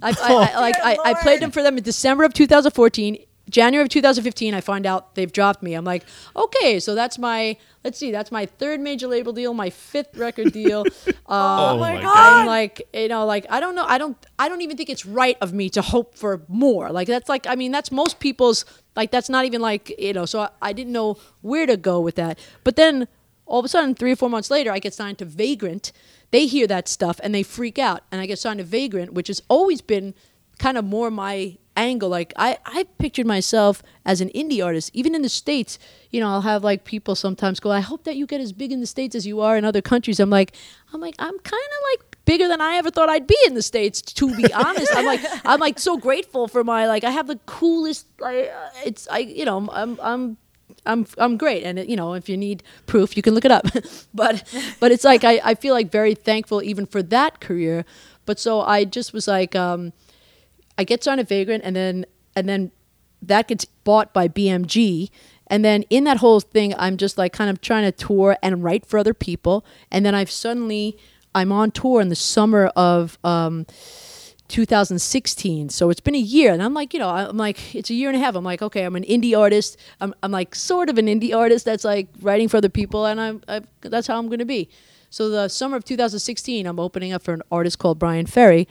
I, 0.00 0.10
I, 0.10 0.50
I, 0.54 0.60
like 0.60 0.74
I, 0.82 0.96
I 1.04 1.14
played 1.14 1.40
them 1.40 1.50
for 1.50 1.62
them 1.62 1.76
in 1.76 1.82
December 1.82 2.24
of 2.24 2.32
2014. 2.32 3.18
January 3.48 3.82
of 3.82 3.88
2015, 3.88 4.54
I 4.54 4.60
find 4.60 4.86
out 4.86 5.14
they've 5.14 5.32
dropped 5.32 5.62
me. 5.62 5.74
I'm 5.74 5.84
like, 5.84 6.04
okay, 6.36 6.80
so 6.80 6.94
that's 6.94 7.18
my 7.18 7.56
let's 7.84 7.98
see, 7.98 8.10
that's 8.10 8.30
my 8.30 8.44
third 8.46 8.80
major 8.80 9.06
label 9.06 9.32
deal, 9.32 9.54
my 9.54 9.70
fifth 9.70 10.16
record 10.16 10.52
deal. 10.52 10.84
Uh, 11.30 11.74
Oh 11.74 11.78
my 11.78 11.96
my 11.96 12.00
God. 12.02 12.16
I'm 12.16 12.46
like, 12.46 12.88
you 12.94 13.08
know, 13.08 13.26
like 13.26 13.44
I 13.50 13.60
don't 13.60 13.74
know, 13.74 13.84
I 13.86 13.98
don't, 13.98 14.16
I 14.38 14.48
don't 14.48 14.62
even 14.62 14.78
think 14.78 14.88
it's 14.88 15.04
right 15.04 15.36
of 15.42 15.52
me 15.52 15.68
to 15.70 15.82
hope 15.82 16.14
for 16.16 16.42
more. 16.48 16.90
Like 16.90 17.06
that's 17.06 17.28
like, 17.28 17.46
I 17.46 17.54
mean, 17.54 17.70
that's 17.70 17.92
most 17.92 18.18
people's 18.18 18.64
like 18.96 19.10
that's 19.10 19.28
not 19.28 19.44
even 19.44 19.60
like 19.60 19.94
you 19.98 20.14
know. 20.14 20.24
So 20.24 20.40
I, 20.40 20.48
I 20.62 20.72
didn't 20.72 20.92
know 20.94 21.18
where 21.42 21.66
to 21.66 21.76
go 21.76 22.00
with 22.00 22.14
that. 22.14 22.38
But 22.64 22.76
then 22.76 23.08
all 23.44 23.58
of 23.58 23.64
a 23.64 23.68
sudden, 23.68 23.94
three 23.94 24.12
or 24.12 24.16
four 24.16 24.30
months 24.30 24.50
later, 24.50 24.72
I 24.72 24.78
get 24.78 24.94
signed 24.94 25.18
to 25.18 25.26
Vagrant. 25.26 25.92
They 26.30 26.46
hear 26.46 26.66
that 26.66 26.88
stuff 26.88 27.20
and 27.22 27.34
they 27.34 27.42
freak 27.42 27.78
out, 27.78 28.02
and 28.10 28.20
I 28.22 28.26
get 28.26 28.38
signed 28.38 28.58
to 28.58 28.64
Vagrant, 28.64 29.12
which 29.12 29.28
has 29.28 29.42
always 29.48 29.80
been 29.82 30.14
kind 30.58 30.76
of 30.78 30.84
more 30.84 31.10
my 31.10 31.56
angle. 31.78 32.08
Like 32.08 32.32
I, 32.36 32.58
I 32.66 32.84
pictured 32.98 33.26
myself 33.26 33.82
as 34.04 34.20
an 34.20 34.28
indie 34.30 34.64
artist, 34.64 34.90
even 34.92 35.14
in 35.14 35.22
the 35.22 35.28
states. 35.28 35.78
You 36.10 36.20
know, 36.20 36.28
I'll 36.28 36.42
have 36.42 36.64
like 36.64 36.84
people 36.84 37.14
sometimes 37.14 37.60
go, 37.60 37.70
"I 37.70 37.80
hope 37.80 38.04
that 38.04 38.16
you 38.16 38.26
get 38.26 38.40
as 38.40 38.52
big 38.52 38.72
in 38.72 38.80
the 38.80 38.86
states 38.86 39.14
as 39.14 39.26
you 39.26 39.40
are 39.40 39.56
in 39.56 39.64
other 39.64 39.82
countries." 39.82 40.20
I'm 40.20 40.30
like, 40.30 40.54
I'm 40.92 41.00
like, 41.00 41.14
I'm 41.18 41.38
kind 41.38 41.70
of 41.76 41.80
like 41.92 42.16
bigger 42.24 42.48
than 42.48 42.60
I 42.60 42.74
ever 42.76 42.90
thought 42.90 43.08
I'd 43.08 43.26
be 43.26 43.38
in 43.46 43.54
the 43.54 43.62
states. 43.62 44.02
To 44.02 44.34
be 44.34 44.52
honest, 44.64 44.92
I'm 44.94 45.06
like, 45.06 45.20
I'm 45.44 45.60
like 45.60 45.78
so 45.78 45.96
grateful 45.96 46.48
for 46.48 46.64
my 46.64 46.86
like. 46.86 47.04
I 47.04 47.10
have 47.10 47.26
the 47.26 47.38
coolest. 47.46 48.06
Like, 48.20 48.52
uh, 48.54 48.70
it's 48.84 49.08
I, 49.10 49.18
you 49.18 49.44
know, 49.44 49.68
I'm 49.72 49.98
I'm. 50.02 50.36
I'm 50.86 51.06
I'm 51.18 51.36
great, 51.36 51.64
and 51.64 51.78
you 51.88 51.96
know 51.96 52.14
if 52.14 52.28
you 52.28 52.36
need 52.36 52.62
proof, 52.86 53.16
you 53.16 53.22
can 53.22 53.34
look 53.34 53.44
it 53.44 53.50
up. 53.50 53.66
but 54.14 54.44
but 54.80 54.92
it's 54.92 55.04
like 55.04 55.24
I, 55.24 55.40
I 55.44 55.54
feel 55.54 55.74
like 55.74 55.90
very 55.90 56.14
thankful 56.14 56.62
even 56.62 56.86
for 56.86 57.02
that 57.02 57.40
career. 57.40 57.84
But 58.26 58.38
so 58.38 58.60
I 58.60 58.84
just 58.84 59.12
was 59.12 59.26
like, 59.26 59.56
um, 59.56 59.92
I 60.78 60.84
get 60.84 61.04
signed 61.04 61.20
at 61.20 61.28
Vagrant, 61.28 61.64
and 61.64 61.76
then 61.76 62.06
and 62.34 62.48
then 62.48 62.70
that 63.20 63.48
gets 63.48 63.64
bought 63.64 64.14
by 64.14 64.28
BMG. 64.28 65.10
And 65.48 65.64
then 65.64 65.82
in 65.90 66.04
that 66.04 66.18
whole 66.18 66.40
thing, 66.40 66.74
I'm 66.78 66.96
just 66.96 67.18
like 67.18 67.32
kind 67.32 67.50
of 67.50 67.60
trying 67.60 67.84
to 67.84 67.92
tour 67.92 68.36
and 68.42 68.62
write 68.62 68.86
for 68.86 68.98
other 68.98 69.14
people. 69.14 69.64
And 69.90 70.04
then 70.04 70.14
I've 70.14 70.30
suddenly 70.30 70.96
I'm 71.34 71.52
on 71.52 71.70
tour 71.70 72.00
in 72.00 72.08
the 72.08 72.16
summer 72.16 72.66
of 72.76 73.18
um, 73.24 73.66
2016. 74.48 75.68
So 75.68 75.90
it's 75.90 76.00
been 76.00 76.14
a 76.14 76.18
year, 76.18 76.52
and 76.52 76.62
I'm 76.62 76.74
like, 76.74 76.94
you 76.94 77.00
know, 77.00 77.08
I'm 77.08 77.36
like, 77.36 77.74
it's 77.74 77.90
a 77.90 77.94
year 77.94 78.08
and 78.08 78.16
a 78.16 78.20
half. 78.20 78.34
I'm 78.34 78.44
like, 78.44 78.62
okay, 78.62 78.84
I'm 78.84 78.96
an 78.96 79.04
indie 79.04 79.38
artist. 79.38 79.76
I'm, 80.00 80.14
I'm 80.22 80.30
like 80.30 80.54
sort 80.54 80.88
of 80.88 80.98
an 80.98 81.06
indie 81.06 81.34
artist 81.34 81.64
that's 81.64 81.84
like 81.84 82.08
writing 82.20 82.48
for 82.48 82.56
other 82.58 82.68
people, 82.68 83.06
and 83.06 83.20
I'm, 83.20 83.42
I, 83.48 83.62
that's 83.80 84.06
how 84.06 84.18
I'm 84.18 84.28
going 84.28 84.38
to 84.38 84.44
be. 84.44 84.68
So 85.10 85.30
the 85.30 85.48
summer 85.48 85.76
of 85.76 85.84
2016, 85.84 86.66
I'm 86.66 86.78
opening 86.78 87.12
up 87.12 87.22
for 87.22 87.32
an 87.32 87.42
artist 87.50 87.78
called 87.78 87.98
Bryan 87.98 88.26
Ferry, 88.26 88.68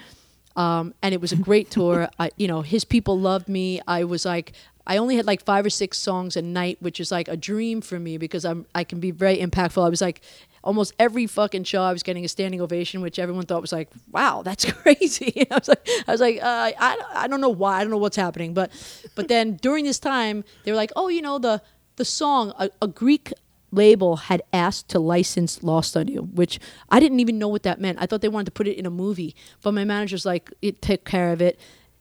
um, 0.58 0.94
and 1.02 1.14
it 1.14 1.22
was 1.22 1.32
a 1.32 1.38
great 1.38 1.72
tour. 1.72 2.10
I, 2.20 2.32
you 2.36 2.48
know, 2.50 2.62
his 2.62 2.84
people 2.84 3.18
loved 3.18 3.48
me. 3.48 3.80
I 3.88 4.04
was 4.04 4.26
like, 4.26 4.52
I 4.86 4.98
only 4.98 5.16
had 5.16 5.26
like 5.26 5.44
five 5.46 5.66
or 5.66 5.70
six 5.70 5.98
songs 5.98 6.36
a 6.36 6.42
night, 6.42 6.78
which 6.82 7.00
is 7.00 7.12
like 7.12 7.28
a 7.28 7.38
dream 7.38 7.82
for 7.82 8.00
me 8.00 8.18
because 8.18 8.44
I'm 8.46 8.66
I 8.76 8.84
can 8.84 9.00
be 9.00 9.12
very 9.12 9.38
impactful. 9.38 9.86
I 9.86 9.90
was 9.90 10.02
like, 10.02 10.22
almost 10.64 10.94
every 11.00 11.28
fucking 11.28 11.64
show 11.66 11.82
I 11.84 11.92
was 11.94 12.04
getting 12.04 12.26
a 12.26 12.28
standing 12.28 12.60
ovation, 12.62 13.02
which 13.02 13.20
everyone 13.20 13.46
thought 13.46 13.62
was 13.62 13.72
like, 13.72 13.90
wow, 14.12 14.42
that's 14.44 14.66
crazy. 14.82 15.46
I 15.52 15.56
was 15.56 15.68
like, 15.68 15.88
I 16.08 16.12
was 16.12 16.22
like, 16.22 16.42
uh, 16.42 16.72
I 16.80 16.96
don't- 16.96 17.16
I 17.16 17.28
don't 17.28 17.42
know 17.42 17.50
why, 17.50 17.80
I 17.80 17.82
don't 17.82 17.92
know 17.92 17.98
what's 17.98 18.18
happening, 18.18 18.54
but 18.54 18.72
but 19.16 19.28
then 19.28 19.58
during 19.62 19.86
this 19.86 20.00
time, 20.00 20.44
they 20.64 20.72
were 20.72 20.78
like, 20.78 20.92
oh, 20.96 21.08
you 21.10 21.22
know 21.22 21.38
the 21.38 21.62
the 21.98 22.06
song 22.06 22.54
a, 22.58 22.70
a 22.82 22.88
Greek 22.88 23.34
label 23.72 24.16
had 24.16 24.42
asked 24.54 24.90
to 24.90 25.00
license 25.00 25.64
Lost 25.64 25.98
on 25.98 26.08
You, 26.08 26.22
which 26.22 26.60
I 26.90 27.00
didn't 27.00 27.20
even 27.20 27.38
know 27.38 27.48
what 27.48 27.64
that 27.64 27.82
meant. 27.82 27.98
I 28.02 28.06
thought 28.06 28.22
they 28.22 28.30
wanted 28.30 28.46
to 28.46 28.52
put 28.52 28.68
it 28.68 28.78
in 28.78 28.86
a 28.86 28.90
movie, 28.90 29.36
but 29.62 29.74
my 29.74 29.84
manager's 29.84 30.26
like, 30.26 30.52
it 30.62 30.82
took 30.82 31.04
care 31.04 31.32
of 31.32 31.42
it. 31.42 31.60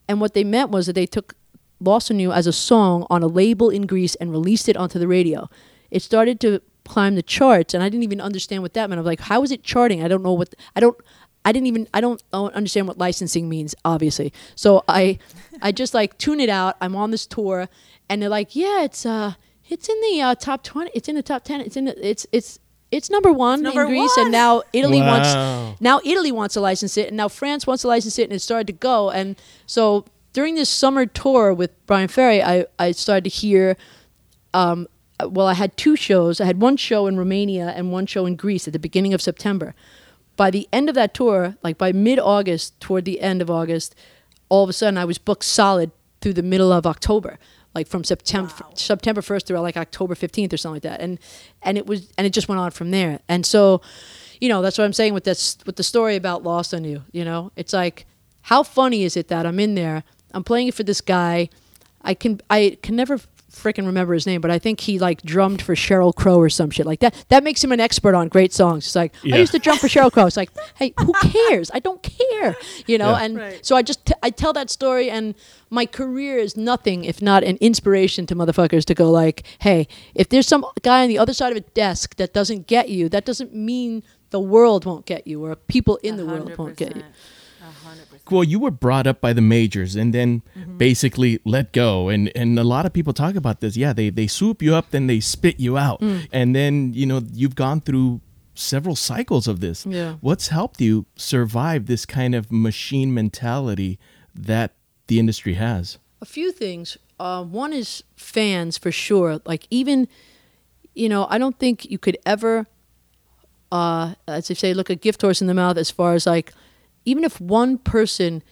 And 0.09 0.20
what 0.20 0.35
they 0.35 0.44
meant 0.44 0.70
was 0.70 0.87
that 0.87 0.94
they 0.94 1.07
took 1.07 1.35
Lost 1.81 2.11
on 2.11 2.18
You 2.18 2.33
as 2.33 2.46
a 2.46 2.52
song 2.52 3.07
on 3.11 3.22
a 3.22 3.26
label 3.26 3.68
in 3.68 3.87
Greece 3.87 4.14
and 4.14 4.31
released 4.31 4.68
it 4.68 4.76
onto 4.76 4.98
the 4.98 5.09
radio. 5.09 5.50
It 5.90 6.02
started 6.02 6.40
to 6.40 6.62
climb 6.85 7.16
the 7.16 7.22
charts, 7.22 7.74
and 7.74 7.83
I 7.83 7.88
didn't 7.88 8.05
even 8.05 8.20
understand 8.20 8.62
what 8.62 8.72
that 8.74 8.88
meant. 8.88 8.98
I'm 8.98 9.05
like, 9.05 9.20
how 9.20 9.42
is 9.42 9.50
it 9.50 9.62
charting? 9.62 10.02
I 10.02 10.09
don't 10.09 10.22
know 10.22 10.33
what 10.33 10.55
I 10.74 10.81
don't. 10.81 10.96
I 11.44 11.52
didn't 11.52 11.66
even 11.66 11.87
I 11.92 12.00
don't 12.00 12.22
understand 12.33 12.88
what 12.88 12.98
licensing 12.98 13.48
means, 13.48 13.74
obviously. 13.85 14.33
So 14.55 14.85
I 14.88 15.18
I 15.61 15.72
just 15.72 15.94
like 15.94 16.16
tune 16.18 16.40
it 16.40 16.48
out. 16.48 16.76
I'm 16.81 16.96
on 16.96 17.11
this 17.11 17.26
tour, 17.26 17.68
and 18.09 18.22
they're 18.22 18.29
like, 18.29 18.57
yeah, 18.57 18.85
it's 18.85 19.05
uh 19.05 19.35
it's 19.68 19.88
in 19.88 20.00
the 20.00 20.20
uh, 20.22 20.35
top 20.35 20.62
twenty. 20.62 20.90
It's 20.94 21.09
in 21.09 21.14
the 21.14 21.22
top 21.22 21.44
ten. 21.44 21.61
It's 21.61 21.76
in 21.76 21.87
the, 21.87 22.09
it's 22.09 22.26
it's 22.33 22.59
it's 22.90 23.11
number 23.11 23.33
one 23.33 23.62
number 23.62 23.83
in 23.83 23.88
Greece, 23.88 24.16
one. 24.16 24.26
and 24.26 24.33
now 24.33 24.62
Italy 24.72 25.00
Wow. 25.00 25.18
wants 25.18 25.81
now 25.81 26.00
Italy 26.05 26.33
wants 26.33 26.55
to 26.55 26.61
license 26.61 26.96
it, 26.96 27.09
and 27.09 27.16
now 27.16 27.29
France 27.29 27.66
wants 27.66 27.83
to 27.83 27.88
license 27.88 28.18
it, 28.18 28.24
and 28.24 28.33
it 28.33 28.40
started 28.40 28.66
to 28.68 28.72
go. 28.72 29.11
And 29.11 29.37
so 29.66 30.05
during 30.33 30.55
this 30.55 30.68
summer 30.68 31.07
tour 31.07 31.52
with 31.52 31.70
Bryan 31.87 32.09
Ferry, 32.09 32.42
I, 32.42 32.66
I 32.79 32.92
started 32.92 33.24
to 33.24 33.31
hear. 33.31 33.76
Um, 34.55 34.87
well, 35.24 35.46
I 35.46 35.55
had 35.55 35.76
two 35.76 35.96
shows. 35.96 36.40
I 36.40 36.44
had 36.44 36.61
one 36.61 36.76
show 36.76 37.07
in 37.07 37.16
Romania 37.16 37.68
and 37.74 37.90
one 37.90 38.05
show 38.07 38.26
in 38.26 38.37
Greece 38.37 38.66
at 38.66 38.72
the 38.72 38.79
beginning 38.79 39.14
of 39.14 39.22
September. 39.22 39.74
By 40.37 40.50
the 40.50 40.68
end 40.72 40.90
of 40.90 40.94
that 40.94 41.14
tour, 41.14 41.57
like 41.62 41.79
by 41.79 41.92
mid 41.92 42.18
August, 42.18 42.79
toward 42.81 43.07
the 43.07 43.20
end 43.22 43.40
of 43.40 43.50
August, 43.50 43.94
all 44.50 44.62
of 44.62 44.68
a 44.68 44.74
sudden 44.74 44.98
I 44.98 45.07
was 45.07 45.16
booked 45.18 45.44
solid 45.44 45.90
through 46.20 46.35
the 46.35 46.42
middle 46.42 46.70
of 46.70 46.87
October, 46.87 47.38
like 47.76 47.86
from 47.86 48.02
September 48.04 48.50
September 48.74 49.20
first 49.20 49.46
through 49.46 49.60
like 49.60 49.76
October 49.76 50.14
fifteenth 50.14 50.52
or 50.52 50.56
something 50.56 50.76
like 50.76 50.82
that, 50.82 51.00
and 51.00 51.18
and 51.62 51.76
it 51.76 51.86
was 51.86 52.10
and 52.16 52.26
it 52.26 52.30
just 52.30 52.48
went 52.48 52.58
on 52.58 52.70
from 52.70 52.90
there. 52.90 53.20
And 53.28 53.44
so, 53.44 53.82
you 54.40 54.48
know, 54.48 54.62
that's 54.62 54.78
what 54.78 54.84
I'm 54.84 54.94
saying 54.94 55.12
with 55.12 55.24
this 55.24 55.58
with 55.66 55.76
the 55.76 55.82
story 55.82 56.16
about 56.16 56.42
Lost 56.42 56.72
on 56.72 56.84
You. 56.84 57.02
You 57.12 57.24
know, 57.24 57.52
it's 57.54 57.74
like 57.74 58.06
how 58.42 58.62
funny 58.62 59.04
is 59.04 59.14
it 59.14 59.28
that 59.28 59.44
I'm 59.44 59.60
in 59.60 59.74
there, 59.74 60.04
I'm 60.32 60.42
playing 60.42 60.68
it 60.68 60.74
for 60.74 60.84
this 60.84 61.02
guy, 61.02 61.50
I 62.00 62.14
can 62.14 62.40
I 62.48 62.78
can 62.82 62.96
never 62.96 63.20
freaking 63.56 63.86
remember 63.86 64.14
his 64.14 64.26
name, 64.26 64.40
but 64.40 64.50
I 64.50 64.58
think 64.58 64.80
he 64.80 64.98
like 64.98 65.22
drummed 65.22 65.62
for 65.62 65.74
Sheryl 65.74 66.14
Crow 66.14 66.36
or 66.38 66.48
some 66.50 66.70
shit 66.70 66.86
like 66.86 67.00
that. 67.00 67.14
That 67.28 67.42
makes 67.42 67.62
him 67.64 67.72
an 67.72 67.80
expert 67.80 68.14
on 68.14 68.28
great 68.28 68.52
songs. 68.52 68.86
It's 68.86 68.94
like 68.94 69.14
Yeah. 69.22 69.36
I 69.36 69.38
used 69.38 69.52
to 69.52 69.58
drum 69.58 69.78
for 69.78 69.88
Sheryl 69.88 70.12
Crow. 70.12 70.26
It's 70.26 70.36
like, 70.36 70.50
hey, 70.76 70.92
who 71.00 71.12
cares? 71.22 71.70
I 71.74 71.78
don't 71.78 72.02
care, 72.02 72.56
you 72.86 72.98
know. 72.98 73.10
Yeah. 73.12 73.22
And 73.22 73.36
Right. 73.38 73.64
so 73.66 73.74
I 73.76 73.82
just 73.82 74.04
t- 74.06 74.14
I 74.22 74.30
tell 74.30 74.52
that 74.52 74.70
story, 74.70 75.08
and 75.10 75.34
my 75.70 75.86
career 75.86 76.36
is 76.38 76.56
nothing 76.56 77.04
if 77.04 77.20
not 77.22 77.42
an 77.44 77.56
inspiration 77.60 78.26
to 78.26 78.34
motherfuckers 78.36 78.84
to 78.86 78.94
go 78.94 79.10
like, 79.10 79.42
hey, 79.60 79.88
if 80.14 80.28
there's 80.28 80.46
some 80.46 80.64
guy 80.82 81.02
on 81.02 81.08
the 81.08 81.18
other 81.18 81.32
side 81.32 81.50
of 81.52 81.56
a 81.56 81.66
desk 81.74 82.16
that 82.16 82.32
doesn't 82.34 82.66
get 82.66 82.88
you, 82.88 83.08
that 83.08 83.24
doesn't 83.24 83.54
mean 83.54 84.02
the 84.30 84.40
world 84.40 84.84
won't 84.84 85.06
get 85.06 85.26
you 85.26 85.44
or 85.44 85.56
people 85.56 85.96
in 86.02 86.16
the 86.16 86.26
world 86.26 86.56
won't 86.58 86.76
get 86.76 86.94
you. 86.96 87.02
100%. 87.02 87.06
A 87.60 87.64
hundred 87.88 88.04
percent. 88.10 88.15
Well 88.30 88.44
you 88.44 88.58
were 88.58 88.70
brought 88.70 89.06
up 89.06 89.20
by 89.20 89.32
the 89.32 89.40
majors 89.40 89.94
and 89.96 90.12
then 90.12 90.42
basically 90.78 91.38
let 91.44 91.72
go 91.72 92.08
and 92.08 92.30
and 92.36 92.58
a 92.58 92.64
lot 92.64 92.84
of 92.86 92.92
people 92.92 93.12
talk 93.12 93.34
about 93.36 93.60
this 93.60 93.76
yeah 93.76 93.92
they 93.92 94.10
they 94.10 94.26
swoop 94.26 94.62
you 94.62 94.74
up 94.74 94.90
then 94.90 95.06
they 95.06 95.20
spit 95.20 95.58
you 95.60 95.76
out 95.78 96.00
and 96.32 96.54
then 96.54 96.92
you 96.94 97.06
know 97.06 97.20
you've 97.32 97.54
gone 97.54 97.80
through 97.80 98.20
several 98.54 98.96
cycles 98.96 99.46
of 99.46 99.60
this 99.60 99.84
Yeah. 99.86 100.14
what's 100.20 100.48
helped 100.48 100.80
you 100.80 101.06
survive 101.16 101.86
this 101.86 102.06
kind 102.06 102.34
of 102.34 102.50
machine 102.50 103.12
mentality 103.14 103.98
that 104.34 104.72
the 105.06 105.18
industry 105.18 105.54
has 105.54 105.98
A 106.22 106.26
few 106.26 106.50
things. 106.52 106.96
Uh, 107.20 107.44
one 107.44 107.72
is 107.72 108.02
fans 108.16 108.76
for 108.78 108.90
sure. 108.92 109.40
Like 109.44 109.66
even, 109.70 110.08
you 110.94 111.08
know, 111.08 111.26
I 111.30 111.38
don't 111.38 111.58
think 111.58 111.84
you 111.84 111.98
could 111.98 112.16
ever, 112.26 112.66
uh, 113.70 114.14
as 114.26 114.48
they 114.48 114.54
say, 114.54 114.74
look 114.74 114.90
a 114.90 114.94
gift 114.96 115.20
horse 115.22 115.40
in 115.40 115.46
the 115.46 115.54
mouth. 115.54 115.76
As 115.78 115.90
far 115.90 116.14
as 116.14 116.26
like, 116.26 116.52
even 117.06 117.24
if 117.24 117.40
one 117.40 117.78
person, 117.78 118.42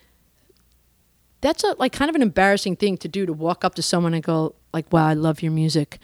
that's 1.42 1.62
a 1.62 1.74
like 1.78 1.92
kind 1.92 2.08
of 2.08 2.14
an 2.14 2.22
embarrassing 2.22 2.76
thing 2.76 2.96
to 2.98 3.08
do 3.08 3.26
to 3.26 3.32
walk 3.34 3.64
up 3.64 3.74
to 3.74 3.82
someone 3.82 4.14
and 4.14 4.22
go 4.22 4.54
like, 4.72 4.90
"Wow, 4.92 5.06
I 5.06 5.14
love 5.14 5.42
your 5.42 5.52
music." 5.52 5.98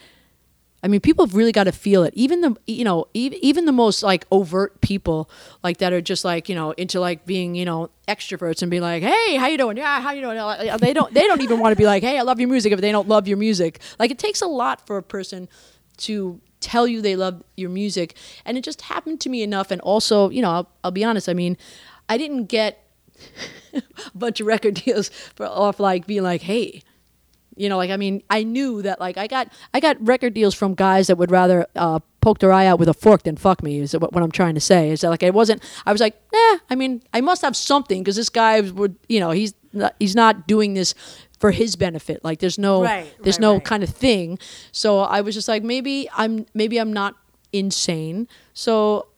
I 0.82 0.88
mean, 0.88 1.00
people 1.00 1.26
have 1.26 1.34
really 1.34 1.52
got 1.52 1.64
to 1.64 1.72
feel 1.72 2.04
it. 2.04 2.12
Even 2.16 2.40
the 2.40 2.56
you 2.66 2.84
know 2.84 3.06
even, 3.14 3.38
even 3.42 3.64
the 3.64 3.72
most 3.72 4.02
like 4.02 4.26
overt 4.30 4.80
people 4.80 5.30
like 5.62 5.78
that 5.78 5.92
are 5.92 6.00
just 6.00 6.24
like 6.24 6.48
you 6.48 6.54
know 6.54 6.72
into 6.72 7.00
like 7.00 7.24
being 7.24 7.54
you 7.54 7.64
know 7.64 7.90
extroverts 8.08 8.62
and 8.62 8.70
be 8.70 8.80
like, 8.80 9.02
hey, 9.02 9.36
how 9.36 9.46
you 9.46 9.56
doing? 9.56 9.76
Yeah, 9.76 10.00
how 10.00 10.12
you 10.12 10.22
doing? 10.22 10.36
They 10.78 10.92
don't 10.92 11.14
they 11.14 11.26
don't 11.26 11.40
even 11.42 11.60
want 11.60 11.72
to 11.72 11.76
be 11.76 11.86
like, 11.86 12.02
hey, 12.02 12.18
I 12.18 12.22
love 12.22 12.40
your 12.40 12.48
music 12.48 12.72
if 12.72 12.80
they 12.80 12.92
don't 12.92 13.08
love 13.08 13.28
your 13.28 13.38
music. 13.38 13.80
Like 13.98 14.10
it 14.10 14.18
takes 14.18 14.42
a 14.42 14.46
lot 14.46 14.86
for 14.86 14.96
a 14.96 15.02
person 15.02 15.48
to 15.98 16.40
tell 16.60 16.86
you 16.86 17.00
they 17.00 17.16
love 17.16 17.42
your 17.56 17.70
music, 17.70 18.16
and 18.44 18.56
it 18.58 18.64
just 18.64 18.82
happened 18.82 19.20
to 19.20 19.28
me 19.28 19.42
enough. 19.42 19.70
And 19.70 19.80
also, 19.80 20.30
you 20.30 20.42
know, 20.42 20.50
I'll, 20.50 20.70
I'll 20.84 20.90
be 20.90 21.04
honest. 21.04 21.28
I 21.28 21.34
mean, 21.34 21.56
I 22.10 22.18
didn't 22.18 22.46
get 22.46 22.84
a 23.72 23.82
bunch 24.14 24.40
of 24.40 24.46
record 24.46 24.74
deals 24.74 25.08
for 25.08 25.46
off 25.46 25.80
like 25.80 26.06
being 26.06 26.22
like, 26.22 26.42
hey, 26.42 26.82
you 27.56 27.68
know, 27.68 27.76
like 27.76 27.90
I 27.90 27.96
mean, 27.96 28.22
I 28.30 28.42
knew 28.42 28.82
that 28.82 29.00
like 29.00 29.16
I 29.16 29.26
got 29.26 29.52
I 29.72 29.80
got 29.80 29.96
record 30.06 30.34
deals 30.34 30.54
from 30.54 30.74
guys 30.74 31.06
that 31.06 31.16
would 31.16 31.30
rather 31.30 31.66
uh, 31.76 32.00
poke 32.20 32.38
their 32.38 32.52
eye 32.52 32.66
out 32.66 32.78
with 32.78 32.88
a 32.88 32.94
fork 32.94 33.22
than 33.22 33.36
fuck 33.36 33.62
me. 33.62 33.80
Is 33.80 33.92
what, 33.96 34.12
what 34.12 34.22
I'm 34.22 34.30
trying 34.30 34.54
to 34.54 34.60
say. 34.60 34.90
Is 34.90 35.02
that 35.02 35.10
like 35.10 35.22
it 35.22 35.34
wasn't? 35.34 35.62
I 35.86 35.92
was 35.92 36.00
like, 36.00 36.20
nah. 36.32 36.58
I 36.68 36.74
mean, 36.74 37.02
I 37.12 37.20
must 37.20 37.42
have 37.42 37.54
something 37.56 38.02
because 38.02 38.16
this 38.16 38.28
guy 38.28 38.60
would, 38.60 38.96
you 39.08 39.20
know, 39.20 39.30
he's 39.30 39.54
not, 39.72 39.94
he's 40.00 40.16
not 40.16 40.48
doing 40.48 40.74
this 40.74 40.94
for 41.38 41.50
his 41.50 41.76
benefit. 41.76 42.24
Like 42.24 42.38
there's 42.40 42.58
no 42.58 42.82
Right, 42.82 43.14
there's 43.22 43.36
right, 43.36 43.40
no 43.42 43.54
right. 43.54 43.64
kind 43.64 43.82
of 43.82 43.90
thing. 43.90 44.38
So 44.72 45.00
I 45.00 45.20
was 45.20 45.34
just 45.34 45.46
like, 45.48 45.62
maybe 45.62 46.08
I'm 46.16 46.46
maybe 46.54 46.78
I'm 46.78 46.92
not 46.92 47.14
insane. 47.52 48.26
So 48.54 49.08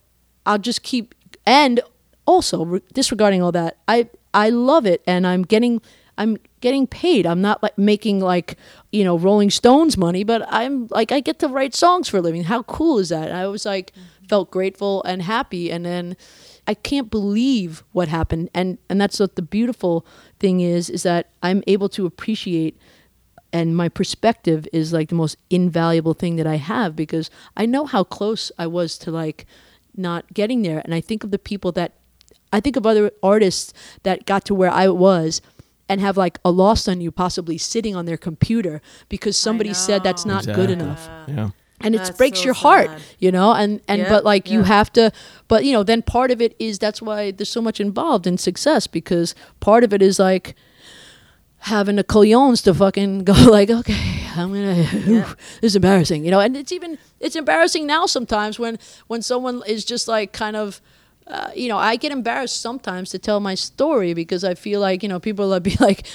I'll 0.45 0.57
just 0.59 0.83
keep 0.83 1.15
and 1.45 1.79
also 2.25 2.65
re- 2.65 2.81
disregarding 2.93 3.41
all 3.41 3.51
that, 3.51 3.77
I 3.87 4.09
I 4.33 4.49
love 4.49 4.85
it 4.85 5.01
and 5.05 5.27
I'm 5.27 5.43
getting 5.43 5.81
I'm 6.17 6.37
getting 6.61 6.85
paid. 6.85 7.25
I'm 7.25 7.41
not 7.41 7.63
like 7.63 7.77
making 7.77 8.19
like 8.19 8.57
you 8.91 9.03
know 9.03 9.17
Rolling 9.17 9.49
Stones 9.49 9.97
money, 9.97 10.23
but 10.23 10.45
I'm 10.49 10.87
like 10.87 11.11
I 11.11 11.19
get 11.19 11.39
to 11.39 11.47
write 11.47 11.73
songs 11.75 12.07
for 12.07 12.17
a 12.17 12.21
living. 12.21 12.43
How 12.43 12.63
cool 12.63 12.99
is 12.99 13.09
that? 13.09 13.29
And 13.29 13.37
I 13.37 13.47
was 13.47 13.65
like 13.65 13.91
mm-hmm. 13.91 14.25
felt 14.27 14.51
grateful 14.51 15.03
and 15.03 15.21
happy, 15.21 15.71
and 15.71 15.85
then 15.85 16.15
I 16.67 16.73
can't 16.73 17.09
believe 17.09 17.83
what 17.91 18.07
happened. 18.07 18.49
And 18.53 18.77
and 18.89 19.01
that's 19.01 19.19
what 19.19 19.35
the 19.35 19.41
beautiful 19.41 20.05
thing 20.39 20.61
is 20.61 20.89
is 20.89 21.03
that 21.03 21.29
I'm 21.41 21.63
able 21.67 21.89
to 21.89 22.05
appreciate 22.05 22.77
and 23.51 23.77
my 23.77 23.87
perspective 23.87 24.67
is 24.73 24.91
like 24.91 25.09
the 25.09 25.15
most 25.15 25.37
invaluable 25.51 26.15
thing 26.15 26.37
that 26.37 26.47
I 26.47 26.55
have 26.55 26.95
because 26.95 27.29
I 27.55 27.67
know 27.67 27.85
how 27.85 28.03
close 28.03 28.51
I 28.57 28.65
was 28.65 28.97
to 28.99 29.11
like 29.11 29.45
not 29.95 30.33
getting 30.33 30.63
there 30.63 30.81
and 30.83 30.93
I 30.93 31.01
think 31.01 31.23
of 31.23 31.29
the 31.29 31.37
people 31.37 31.71
that 31.73 31.93
I 32.53 32.59
think 32.59 32.77
of 32.77 32.85
other 32.85 33.11
artists 33.21 33.73
that 34.03 34.25
got 34.25 34.45
to 34.45 34.53
where 34.53 34.69
I 34.71 34.87
was 34.87 35.41
and 35.89 35.99
have 35.99 36.15
like 36.15 36.39
a 36.45 36.51
lost 36.51 36.87
on 36.87 37.01
you 37.01 37.11
possibly 37.11 37.57
sitting 37.57 37.95
on 37.95 38.05
their 38.05 38.17
computer 38.17 38.81
because 39.09 39.35
somebody 39.35 39.73
said 39.73 40.03
that's 40.03 40.25
not 40.25 40.45
good 40.45 40.69
enough. 40.69 41.09
Yeah. 41.27 41.49
And 41.81 41.95
it 41.95 41.97
That's 41.97 42.11
breaks 42.17 42.39
so 42.39 42.45
your 42.45 42.53
heart 42.53 42.87
sad. 42.87 43.01
you 43.19 43.31
know? 43.31 43.51
And 43.51 43.81
and 43.89 44.03
Yeah, 44.03 44.09
but 44.09 44.23
like 44.23 44.49
you 44.49 44.63
have 44.63 44.93
to 44.93 45.11
but 45.49 45.65
you 45.65 45.73
know 45.73 45.83
then 45.83 46.01
part 46.01 46.31
of 46.31 46.41
it 46.41 46.55
is 46.57 46.79
that's 46.79 47.01
why 47.01 47.31
there's 47.31 47.49
so 47.49 47.61
much 47.61 47.81
involved 47.81 48.25
in 48.25 48.37
success 48.37 48.87
because 48.87 49.35
part 49.59 49.83
of 49.83 49.91
it 49.93 50.01
is 50.01 50.17
like 50.17 50.55
having 51.57 51.97
the 51.97 52.03
colognes 52.03 52.63
to 52.63 52.73
fucking 52.73 53.23
go 53.31 53.33
like 53.33 53.69
okay 53.69 54.23
i'm 54.35 54.53
gonna 54.53 54.75
this 55.61 55.71
is 55.71 55.75
embarrassing 55.75 56.23
you 56.23 56.31
know? 56.31 56.39
And 56.39 56.55
it's 56.55 56.71
even 56.71 56.97
it's 57.19 57.35
embarrassing 57.35 57.85
now 57.85 58.05
sometimes 58.05 58.57
when 58.57 58.79
when 59.07 59.21
someone 59.21 59.61
is 59.67 59.83
just 59.83 60.07
like 60.07 60.31
kind 60.31 60.55
of 60.55 60.81
uh, 61.27 61.51
you 61.55 61.67
know 61.69 61.77
i 61.77 61.95
get 61.95 62.11
embarrassed 62.11 62.61
sometimes 62.61 63.09
to 63.09 63.19
tell 63.19 63.39
my 63.39 63.55
story 63.55 64.13
because 64.13 64.43
i 64.43 64.53
feel 64.53 64.79
like 64.79 65.03
you 65.03 65.09
know 65.09 65.19
people 65.19 65.49
will 65.49 65.59
be 65.59 65.75
like 65.79 66.05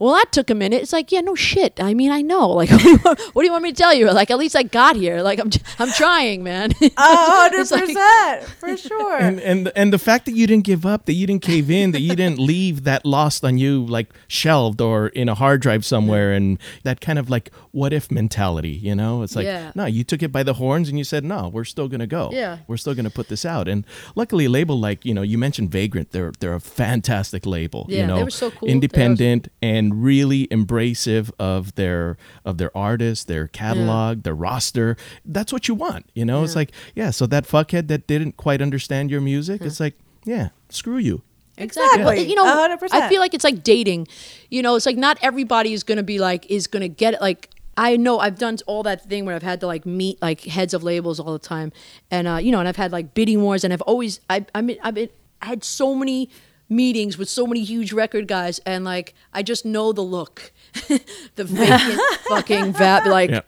well, 0.00 0.14
that 0.14 0.32
took 0.32 0.50
a 0.50 0.54
minute. 0.56 0.82
It's 0.82 0.92
like, 0.92 1.12
yeah, 1.12 1.20
no 1.20 1.36
shit. 1.36 1.80
I 1.80 1.94
mean, 1.94 2.10
I 2.10 2.22
know. 2.22 2.48
Like, 2.50 2.70
what 2.72 2.80
do, 2.82 2.88
you 2.90 2.98
want, 3.04 3.20
what 3.34 3.42
do 3.42 3.46
you 3.46 3.52
want 3.52 3.62
me 3.62 3.70
to 3.70 3.76
tell 3.76 3.94
you? 3.94 4.10
Like, 4.10 4.32
at 4.32 4.38
least 4.38 4.56
I 4.56 4.64
got 4.64 4.96
here. 4.96 5.22
Like, 5.22 5.38
I'm, 5.38 5.50
I'm 5.78 5.90
trying, 5.92 6.42
man. 6.42 6.72
A 6.82 6.90
hundred 6.96 7.60
It's 7.60 7.70
like- 7.70 7.84
percent 7.86 8.44
for 8.58 8.76
sure. 8.88 9.16
and 9.18 9.38
and 9.40 9.70
and 9.76 9.92
the 9.92 9.98
fact 9.98 10.24
that 10.24 10.32
you 10.34 10.46
didn't 10.46 10.64
give 10.64 10.84
up, 10.84 11.04
that 11.06 11.12
you 11.12 11.26
didn't 11.26 11.42
cave 11.42 11.70
in, 11.70 11.92
that 11.92 12.00
you 12.00 12.16
didn't 12.16 12.38
leave 12.40 12.84
that 12.84 13.04
lost 13.06 13.44
on 13.44 13.58
you 13.58 13.84
like 13.86 14.08
shelved 14.26 14.80
or 14.80 15.08
in 15.08 15.28
a 15.28 15.34
hard 15.34 15.60
drive 15.60 15.84
somewhere, 15.84 16.32
and 16.32 16.58
that 16.82 17.00
kind 17.00 17.18
of 17.18 17.28
like 17.30 17.50
what 17.72 17.92
if 17.92 18.10
mentality, 18.10 18.70
you 18.70 18.94
know? 18.94 19.22
It's 19.22 19.36
like 19.36 19.44
Yeah. 19.44 19.70
no, 19.74 19.84
you 19.86 20.02
took 20.02 20.22
it 20.22 20.32
by 20.32 20.42
the 20.42 20.54
horns 20.54 20.88
and 20.88 20.96
you 20.98 21.04
said 21.04 21.24
no, 21.24 21.48
we're 21.48 21.64
still 21.64 21.88
gonna 21.88 22.06
go. 22.06 22.30
Yeah. 22.32 22.58
we're 22.66 22.78
still 22.78 22.94
gonna 22.94 23.10
put 23.10 23.28
this 23.28 23.44
out. 23.44 23.68
And 23.68 23.84
luckily, 24.16 24.46
a 24.46 24.50
label 24.50 24.78
like 24.78 25.04
you 25.04 25.12
know 25.14 25.22
you 25.22 25.36
mentioned 25.38 25.70
Vagrant, 25.70 26.10
they're 26.12 26.32
they're 26.40 26.54
a 26.54 26.60
fantastic 26.60 27.44
label. 27.46 27.86
Yeah, 27.88 28.00
you 28.00 28.06
know, 28.06 28.16
they 28.16 28.24
were 28.24 28.30
so 28.30 28.50
cool. 28.50 28.66
They 28.66 28.72
independent 28.72 29.48
and 29.60 29.89
really 29.94 30.46
embracive 30.48 31.30
of 31.38 31.74
their 31.74 32.16
of 32.44 32.58
their 32.58 32.76
artists, 32.76 33.24
their 33.24 33.48
catalog, 33.48 34.22
their 34.22 34.34
roster. 34.34 34.96
That's 35.24 35.52
what 35.52 35.68
you 35.68 35.74
want, 35.74 36.06
you 36.14 36.24
know. 36.24 36.44
It's 36.44 36.56
like 36.56 36.72
yeah, 36.94 37.10
so 37.10 37.26
that 37.26 37.44
fuckhead 37.44 37.88
that 37.88 38.06
didn't 38.06 38.36
quite 38.36 38.60
understand 38.62 39.10
your 39.10 39.20
music, 39.20 39.62
it's 39.62 39.80
like 39.80 39.94
yeah, 40.24 40.50
screw 40.68 40.98
you. 40.98 41.22
Exactly. 41.56 42.04
But, 42.04 42.26
you 42.26 42.34
know, 42.34 42.44
hundred 42.44 42.78
percent. 42.78 43.04
I 43.04 43.08
feel 43.08 43.20
like 43.20 43.34
it's 43.34 43.44
like 43.44 43.62
dating. 43.62 44.08
You 44.48 44.62
know, 44.62 44.76
it's 44.76 44.86
like 44.86 44.96
not 44.96 45.18
everybody 45.22 45.72
is 45.72 45.82
going 45.82 45.98
to 45.98 46.02
be 46.02 46.18
like 46.18 46.50
is 46.50 46.66
going 46.66 46.82
to 46.82 46.88
get 46.88 47.14
it. 47.14 47.20
Like 47.20 47.50
I 47.76 47.96
know 47.96 48.18
I've 48.18 48.38
done 48.38 48.58
all 48.66 48.82
that 48.84 49.08
thing 49.08 49.24
where 49.24 49.34
I've 49.34 49.42
had 49.42 49.60
to 49.60 49.66
like 49.66 49.86
meet 49.86 50.20
like 50.22 50.42
heads 50.42 50.74
of 50.74 50.82
labels 50.82 51.20
all 51.20 51.32
the 51.32 51.38
time, 51.38 51.72
and 52.10 52.26
uh, 52.26 52.36
you 52.36 52.50
know, 52.50 52.58
and 52.58 52.68
I've 52.68 52.76
had 52.76 52.92
like 52.92 53.14
bidding 53.14 53.42
wars, 53.42 53.64
and 53.64 53.72
I've 53.72 53.82
always 53.82 54.20
I 54.28 54.46
I 54.54 54.62
mean 54.62 54.78
I've 54.82 54.94
been, 54.94 55.10
I 55.42 55.46
had 55.46 55.64
so 55.64 55.94
many 55.94 56.30
meetings 56.70 57.18
with 57.18 57.28
so 57.28 57.46
many 57.46 57.62
huge 57.62 57.92
record 57.92 58.26
guys, 58.28 58.60
and 58.60 58.84
like 58.84 59.12
I 59.34 59.42
just 59.42 59.66
know 59.66 59.92
the 59.92 60.02
look, 60.02 60.52
the 61.34 61.44
vacant 61.44 62.00
fucking 62.28 62.72
vat 62.72 63.06
like. 63.06 63.30
Yeah. 63.30 63.42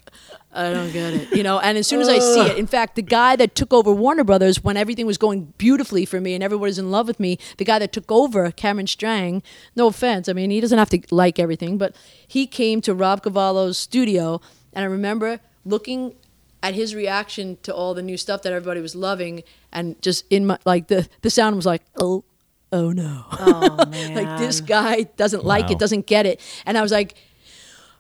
I 0.55 0.71
don't 0.71 0.93
get 0.93 1.15
it. 1.15 1.35
You 1.35 1.43
know, 1.43 1.59
and 1.61 1.79
as 1.79 1.87
soon 1.87 2.03
as 2.03 2.11
I 2.11 2.19
see 2.19 2.43
it, 2.43 2.59
in 2.59 2.67
fact, 2.67 2.95
the 2.95 3.01
guy 3.01 3.37
that 3.37 3.55
took 3.55 3.73
over 3.73 3.91
Warner 3.91 4.23
Brothers 4.23 4.63
when 4.63 4.77
everything 4.77 5.07
was 5.07 5.17
going 5.17 5.55
beautifully 5.57 6.05
for 6.05 6.21
me 6.21 6.35
and 6.35 6.45
everybody's 6.45 6.79
in 6.79 6.91
love 6.91 7.07
with 7.07 7.19
me, 7.19 7.39
the 7.57 7.65
guy 7.65 7.79
that 7.79 7.91
took 7.91 8.13
over, 8.13 8.51
Cameron 8.51 8.87
Strang, 8.87 9.43
no 9.75 9.87
offense, 9.87 10.29
I 10.29 10.35
mean, 10.35 10.51
he 10.51 10.61
doesn't 10.61 10.79
have 10.79 10.91
to 10.91 11.01
like 11.11 11.39
everything, 11.39 11.79
but 11.79 11.97
he 12.29 12.47
came 12.47 12.83
to 12.83 12.93
Rob 12.93 13.23
Cavallo's 13.23 13.79
studio, 13.79 14.43
and 14.75 14.85
I 14.85 14.89
remember 14.89 15.41
looking 15.65 16.17
at 16.63 16.75
his 16.75 16.95
reaction 16.95 17.57
to 17.63 17.75
all 17.75 17.95
the 17.95 18.03
new 18.03 18.19
stuff 18.19 18.43
that 18.43 18.53
everybody 18.53 18.83
was 18.83 18.95
loving, 18.95 19.45
and 19.73 20.01
just 20.03 20.27
in 20.29 20.45
my, 20.45 20.59
like, 20.67 20.89
the, 20.89 21.09
the 21.23 21.31
sound 21.31 21.57
was 21.57 21.65
like, 21.65 21.83
oh, 21.99 22.25
oh 22.73 22.91
no. 22.91 23.25
oh 23.33 23.87
man. 23.89 24.15
like, 24.25 24.39
this 24.39 24.61
guy 24.61 25.03
doesn't 25.17 25.45
like 25.45 25.71
it, 25.71 25.79
doesn't 25.79 26.07
get 26.07 26.27
it. 26.27 26.41
And 26.67 26.77
I 26.77 26.83
was 26.83 26.93
like, 26.93 27.15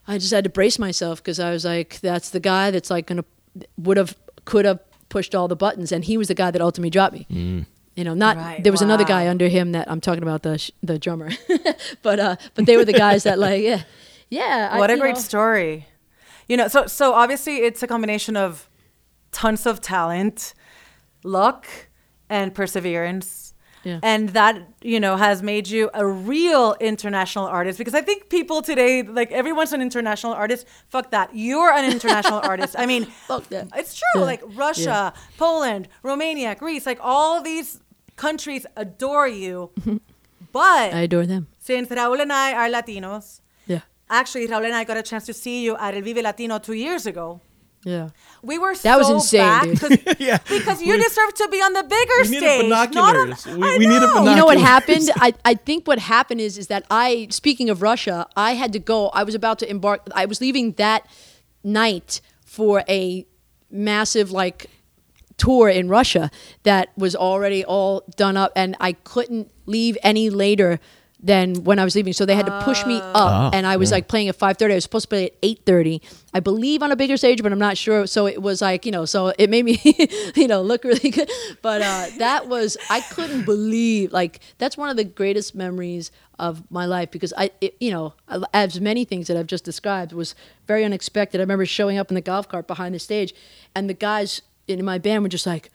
I 0.09 0.19
just 0.19 0.33
had 0.33 0.45
to 0.45 0.51
brace 0.51 0.79
myself 0.79 1.23
because 1.23 1.39
I 1.39 1.51
was 1.51 1.65
like, 1.65 2.01
that's 2.01 2.31
the 2.31 2.41
guy 2.41 2.71
that's 2.71 2.91
like 2.91 3.07
gonna 3.07 3.25
would 3.77 3.97
have 3.97 4.17
could 4.45 4.65
have 4.65 4.81
pushed 5.09 5.35
all 5.35 5.47
the 5.47 5.57
buttons, 5.57 5.93
and 5.93 6.05
he 6.05 6.17
was 6.17 6.29
the 6.29 6.35
guy 6.35 6.51
that 6.51 6.61
ultimately 6.61 6.91
dropped 6.91 7.15
me. 7.15 7.27
Mm. 7.31 7.67
You 7.95 8.05
know, 8.05 8.15
not 8.15 8.37
Right, 8.39 8.65
there 8.65 8.73
was 8.73 8.81
another 8.81 9.05
guy 9.05 9.29
under 9.29 9.49
him 9.49 9.73
that 9.73 9.91
I'm 9.91 10.01
talking 10.01 10.23
about 10.23 10.43
the 10.43 10.57
sh- 10.59 10.71
the 10.83 10.99
drummer, 10.99 11.31
but 12.03 12.19
uh, 12.19 12.37
but 12.55 12.67
they 12.67 12.77
were 12.77 12.87
the 12.87 12.95
guys 12.95 13.25
that 13.25 13.39
like 13.39 13.63
yeah 13.63 13.83
yeah. 14.33 14.79
What 14.79 14.91
a 14.91 14.97
great 14.97 15.17
know, 15.17 15.21
story. 15.21 15.87
You 16.49 16.57
know, 16.57 16.69
so 16.69 16.87
so 16.87 17.13
obviously 17.13 17.59
it's 17.59 17.83
a 17.83 17.87
combination 17.87 18.35
of 18.35 18.69
tons 19.31 19.67
of 19.67 19.83
talent, 19.83 20.55
luck, 21.23 21.67
and 22.31 22.55
perseverance. 22.55 23.52
Yeah. 23.85 23.99
And 24.03 24.29
that, 24.31 24.55
you 24.83 25.01
know, 25.01 25.17
has 25.17 25.43
made 25.43 25.67
you 25.69 25.91
a 25.95 26.07
real 26.07 26.77
international 26.81 27.47
artist 27.47 27.79
because 27.79 27.95
I 27.95 28.01
think 28.03 28.29
people 28.29 28.63
today, 28.63 29.03
like 29.03 29.31
everyone's 29.33 29.73
an 29.73 29.83
international 29.83 30.33
artist. 30.33 30.67
Fuck 30.89 31.11
that. 31.11 31.31
You're 31.35 31.73
an 31.73 31.85
international 31.91 32.41
artist. 32.53 32.77
I 32.79 32.87
mean, 32.87 33.05
Fuck 33.07 33.49
that. 33.49 33.69
it's 33.77 33.95
true. 33.99 34.21
Yeah. 34.21 34.27
Like 34.33 34.43
Russia, 34.55 35.13
Poland, 35.37 35.89
Romania, 36.03 36.55
Greece, 36.55 36.87
like 36.87 37.01
all 37.03 37.43
these 37.43 37.81
countries 38.17 38.67
adore 38.77 39.29
you. 39.29 39.71
But 40.53 40.93
I 40.93 41.03
adore 41.09 41.25
them. 41.25 41.47
since 41.59 41.89
Raul 41.89 42.21
and 42.21 42.31
I 42.33 42.53
are 42.53 42.69
Latinos, 42.69 43.41
Yeah. 43.67 43.81
actually, 44.11 44.47
Raul 44.49 44.65
and 44.67 44.75
I 44.75 44.85
got 44.85 44.99
a 44.99 45.03
chance 45.03 45.25
to 45.27 45.33
see 45.33 45.65
you 45.65 45.77
at 45.79 45.95
El 45.95 46.03
Vive 46.03 46.19
Latino 46.23 46.59
two 46.59 46.75
years 46.75 47.07
ago. 47.07 47.41
Yeah. 47.85 48.11
We 48.43 48.59
were 48.59 48.75
That 48.77 48.97
was 48.99 49.11
insane, 49.11 49.41
back 49.41 49.63
dude. 49.65 49.81
'cause- 50.05 50.15
Yeah. 50.21 50.39
because 50.49 50.81
you 50.81 50.95
We- 50.95 51.03
deserve 51.03 51.35
to 51.35 51.49
be 51.51 51.59
on 51.59 51.73
the 51.73 51.83
bigger 51.83 52.13
We 52.23 52.29
needed 52.29 52.41
stage. 52.59 52.69
not 52.69 52.97
on- 52.97 53.15
binoculars. 53.31 53.47
We- 53.47 53.63
I 53.69 53.77
we 53.79 53.87
needed 53.87 54.07
know. 54.15 54.31
You 54.31 54.37
know 54.37 54.45
what 54.45 54.59
happened? 54.59 55.11
I, 55.17 55.35
I 55.45 55.55
think 55.55 55.87
what 55.89 55.99
happened 55.99 56.41
is 56.41 56.59
is 56.59 56.69
that 56.69 56.85
I 56.91 57.27
speaking 57.31 57.69
of 57.71 57.83
Russia, 57.83 58.27
I 58.37 58.55
had 58.55 58.73
to 58.75 58.79
go. 58.79 59.09
I 59.09 59.25
was 59.25 59.35
about 59.35 59.59
to 59.61 59.69
embark. 59.71 60.03
I 60.15 60.27
was 60.27 60.41
leaving 60.41 60.73
that 60.73 61.07
night 61.65 62.21
for 62.45 62.85
a 62.89 63.27
massive 63.71 64.31
like 64.31 64.67
tour 65.39 65.69
in 65.69 65.89
Russia 65.89 66.31
that 66.63 66.91
was 66.97 67.17
already 67.17 67.65
all 67.65 68.05
done 68.17 68.37
up, 68.37 68.53
and 68.55 68.77
I 68.79 68.93
couldn't 68.93 69.51
leave 69.67 69.99
any 70.05 70.31
later 70.31 70.79
than 71.23 71.63
when 71.65 71.79
I 71.79 71.85
was 71.85 71.95
leaving. 71.95 72.13
So 72.13 72.27
they 72.27 72.35
had 72.35 72.47
to 72.47 72.63
push 72.63 72.85
me 72.85 72.97
up, 72.97 73.15
Ah, 73.15 73.51
and 73.53 73.67
I 73.67 73.77
was 73.77 73.91
yeah. 73.91 73.97
like 73.97 74.09
playing 74.09 74.29
at 74.29 74.37
five 74.37 74.57
thirty. 74.57 74.75
I 74.75 74.77
was 74.77 74.85
supposed 74.85 75.05
to 75.05 75.09
play 75.09 75.27
at 75.27 75.35
eight 75.43 75.61
thirty, 75.65 76.03
I 76.35 76.41
believe, 76.41 76.83
on 76.83 76.91
a 76.91 76.97
bigger 76.97 77.17
stage, 77.17 77.43
but 77.43 77.53
I'm 77.53 77.59
not 77.59 77.77
sure. 77.79 78.07
So 78.07 78.27
it 78.27 78.43
was 78.43 78.61
like 78.61 78.85
you 78.85 78.93
know, 78.93 79.05
so 79.05 79.33
it 79.39 79.49
made 79.49 79.65
me 79.65 79.81
you 80.35 80.49
know 80.49 80.63
look 80.63 80.85
really 80.85 81.11
good. 81.11 81.31
But 81.63 81.83
uh, 81.83 82.07
that 82.19 82.49
was 82.49 82.77
I 82.91 83.01
couldn't 83.01 83.45
believe 83.45 84.13
like 84.13 84.41
that's 84.59 84.77
one 84.77 84.89
of 84.89 84.97
the 84.97 85.05
greatest 85.05 85.55
memories 85.55 86.11
of 86.39 86.69
my 86.71 86.87
life 86.87 87.11
because 87.11 87.33
I 87.37 87.51
it, 87.61 87.77
you 87.79 87.93
know 87.93 88.15
as 88.53 88.81
many 88.81 89.05
things 89.05 89.29
that 89.29 89.37
I've 89.37 89.47
just 89.47 89.65
described 89.65 90.13
was 90.13 90.35
very 90.67 90.85
unexpected. 90.85 91.41
I 91.41 91.43
remember 91.43 91.67
showing 91.67 91.99
up 91.99 92.11
in 92.11 92.17
the 92.17 92.21
golf 92.21 92.49
cart 92.49 92.67
behind 92.67 92.95
the 92.95 92.99
stage, 92.99 93.33
and 93.77 93.89
the 93.89 93.95
guys 93.95 94.43
in 94.67 94.85
my 94.85 94.99
band 94.99 95.23
were 95.23 95.29
just 95.29 95.47
like 95.47 95.71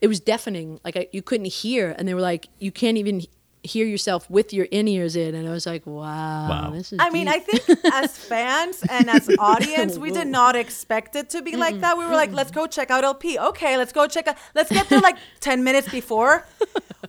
it 0.00 0.08
was 0.08 0.18
deafening. 0.20 0.80
Like 0.84 0.96
I, 0.96 1.08
you 1.12 1.22
couldn't 1.22 1.46
hear, 1.46 1.94
and 1.96 2.08
they 2.08 2.14
were 2.14 2.20
like, 2.20 2.48
you 2.58 2.72
can't 2.72 2.96
even 2.96 3.22
hear 3.68 3.86
yourself 3.86 4.28
with 4.30 4.52
your 4.52 4.66
in 4.70 4.88
ears 4.88 5.14
in. 5.16 5.34
And 5.34 5.46
I 5.48 5.52
was 5.52 5.66
like, 5.66 5.86
wow, 5.86 6.48
Wow. 6.48 6.70
this 6.72 6.92
is. 6.92 6.98
I 7.00 7.10
mean. 7.10 7.28
I 7.28 7.38
think 7.38 7.62
as 7.92 8.16
fans 8.32 8.82
and 8.90 9.08
as 9.10 9.28
audience, 9.38 9.98
we 9.98 10.10
did 10.10 10.26
not 10.28 10.56
expect 10.56 11.14
it 11.16 11.30
to 11.30 11.42
be 11.42 11.56
like 11.56 11.80
that. 11.80 11.96
We 11.98 12.04
were 12.04 12.12
like, 12.22 12.32
let's 12.32 12.50
go 12.50 12.66
check 12.66 12.90
out 12.90 13.04
LP. 13.04 13.38
Okay, 13.38 13.76
let's 13.76 13.92
go 13.92 14.06
check 14.06 14.26
out. 14.28 14.36
Let's 14.54 14.70
get 14.70 14.88
there 14.88 15.00
like 15.00 15.16
10 15.40 15.62
minutes 15.64 15.88
before. 15.88 16.46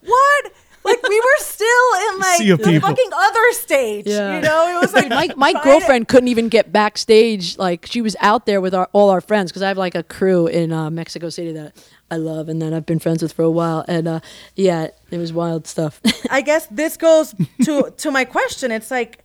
What? 0.05 0.51
Like 0.81 1.03
we 1.03 1.19
were 1.19 1.39
still 1.43 1.67
in 2.09 2.19
like 2.19 2.39
the 2.39 2.57
people. 2.71 2.89
fucking 2.89 3.09
other 3.13 3.51
stage. 3.51 4.07
Yeah. 4.07 4.37
You 4.37 4.41
know, 4.41 4.77
it 4.77 4.81
was 4.81 4.93
like 4.93 5.09
my 5.09 5.27
my 5.35 5.51
trying 5.51 5.63
to- 5.63 5.69
girlfriend 5.69 6.07
couldn't 6.07 6.29
even 6.29 6.47
get 6.47 6.71
backstage. 6.71 7.57
Like 7.57 7.85
she 7.85 8.01
was 8.01 8.15
out 8.21 8.45
there 8.45 8.61
with 8.61 8.73
our, 8.73 8.87
all 8.93 9.09
our 9.09 9.19
friends 9.21 9.51
because 9.51 9.61
I 9.61 9.67
have 9.67 9.77
like 9.77 9.93
a 9.95 10.03
crew 10.03 10.47
in 10.47 10.71
uh, 10.71 10.89
Mexico 10.89 11.29
City 11.29 11.51
that 11.51 11.75
I 12.11 12.17
love 12.17 12.49
and 12.49 12.61
that 12.61 12.73
I've 12.73 12.85
been 12.85 12.99
friends 12.99 13.21
with 13.21 13.33
for 13.33 13.43
a 13.43 13.51
while. 13.51 13.85
And 13.87 14.07
uh, 14.07 14.19
yeah, 14.55 14.87
it 15.11 15.17
was 15.17 15.31
wild 15.33 15.67
stuff. 15.67 16.01
I 16.31 16.41
guess 16.41 16.67
this 16.67 16.97
goes 16.97 17.35
to 17.65 17.91
to 17.97 18.11
my 18.11 18.25
question. 18.25 18.71
It's 18.71 18.91
like, 18.91 19.23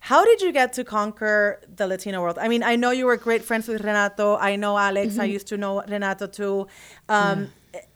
how 0.00 0.24
did 0.24 0.40
you 0.40 0.52
get 0.52 0.72
to 0.74 0.84
conquer 0.84 1.60
the 1.74 1.86
Latino 1.86 2.20
world? 2.22 2.38
I 2.38 2.48
mean, 2.48 2.62
I 2.62 2.76
know 2.76 2.90
you 2.90 3.06
were 3.06 3.16
great 3.16 3.42
friends 3.42 3.68
with 3.68 3.82
Renato. 3.82 4.36
I 4.36 4.56
know 4.56 4.76
Alex. 4.78 5.18
I 5.18 5.24
used 5.24 5.48
to 5.48 5.56
know 5.56 5.82
Renato 5.88 6.26
too. 6.26 6.66
Um, 7.08 7.48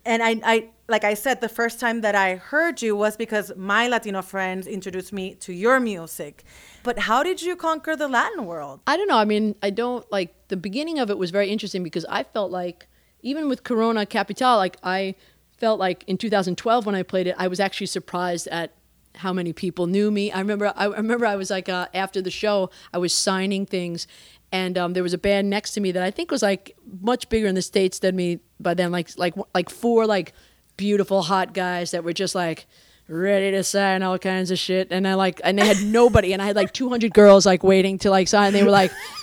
And 0.05 0.23
I, 0.23 0.41
I, 0.45 0.69
like 0.89 1.05
I 1.05 1.15
said, 1.15 1.41
the 1.41 1.49
first 1.49 1.81
time 1.81 2.01
that 2.01 2.15
I 2.15 2.37
heard 2.37 2.83
you 2.83 2.97
was 2.97 3.17
because 3.17 3.53
my 3.57 3.87
Latino 3.89 4.23
friends 4.23 4.67
introduced 4.67 5.13
me 5.13 5.35
to 5.37 5.53
your 5.53 5.79
music. 5.81 6.45
But 6.83 6.99
how 6.99 7.23
did 7.23 7.41
you 7.43 7.55
conquer 7.57 7.97
the 7.97 8.09
Latin 8.09 8.45
world? 8.47 8.81
I 8.87 8.97
don't 8.97 9.09
know. 9.09 9.19
I 9.19 9.25
mean, 9.25 9.55
I 9.63 9.71
don't 9.71 10.05
like 10.11 10.35
the 10.49 10.57
beginning 10.57 10.99
of 10.99 11.11
it 11.11 11.19
was 11.19 11.31
very 11.31 11.49
interesting 11.51 11.83
because 11.83 12.05
I 12.09 12.25
felt 12.25 12.51
like 12.51 12.89
even 13.23 13.49
with 13.49 13.65
Corona 13.65 14.07
Capital, 14.07 14.57
like 14.57 14.77
I 14.83 15.15
felt 15.59 15.79
like 15.79 16.05
in 16.07 16.17
2012 16.17 16.87
when 16.87 16.95
I 16.95 17.03
played 17.03 17.27
it, 17.27 17.35
I 17.39 17.49
was 17.49 17.61
actually 17.61 17.87
surprised 17.87 18.49
at 18.49 18.75
how 19.17 19.33
many 19.33 19.53
people 19.53 19.87
knew 19.87 20.11
me. 20.11 20.33
I 20.33 20.39
remember, 20.39 20.73
I 20.77 20.87
remember 20.87 21.27
I 21.27 21.37
was 21.37 21.51
like 21.51 21.69
uh, 21.69 21.89
after 21.93 22.23
the 22.23 22.31
show, 22.31 22.71
I 22.93 22.99
was 22.99 23.13
signing 23.13 23.67
things, 23.67 24.07
and 24.53 24.79
um, 24.79 24.93
there 24.95 25.03
was 25.03 25.13
a 25.13 25.19
band 25.19 25.51
next 25.51 25.73
to 25.73 25.81
me 25.81 25.93
that 25.93 26.03
I 26.03 26.11
think 26.11 26.31
was 26.31 26.43
like 26.43 26.77
much 27.01 27.29
bigger 27.29 27.47
in 27.47 27.55
the 27.55 27.63
states 27.63 27.99
than 27.99 28.17
me 28.17 28.41
by 28.59 28.75
then, 28.75 28.91
like 28.91 29.11
like 29.17 29.35
like 29.55 29.71
four 29.71 30.07
like 30.07 30.33
beautiful 30.77 31.23
hot 31.23 31.53
guys 31.53 31.91
that 31.91 32.05
were 32.05 32.13
just 32.13 32.35
like 32.35 32.67
ready 33.11 33.51
to 33.51 33.65
sign 33.65 34.03
all 34.03 34.19
kinds 34.19 34.51
of 34.51 34.59
shit. 34.59 34.89
And 34.91 35.07
I 35.07 35.15
like 35.15 35.41
and 35.43 35.59
they 35.59 35.67
had 35.67 35.83
nobody 35.83 36.33
and 36.33 36.41
I 36.41 36.47
had 36.47 36.57
like 36.57 36.73
200 36.73 37.13
girls 37.13 37.45
like 37.45 37.63
waiting 37.63 37.99
to 37.99 38.11
like 38.11 38.29
sign. 38.29 38.53
They 38.53 38.63
were 38.63 38.71
like 38.71 38.93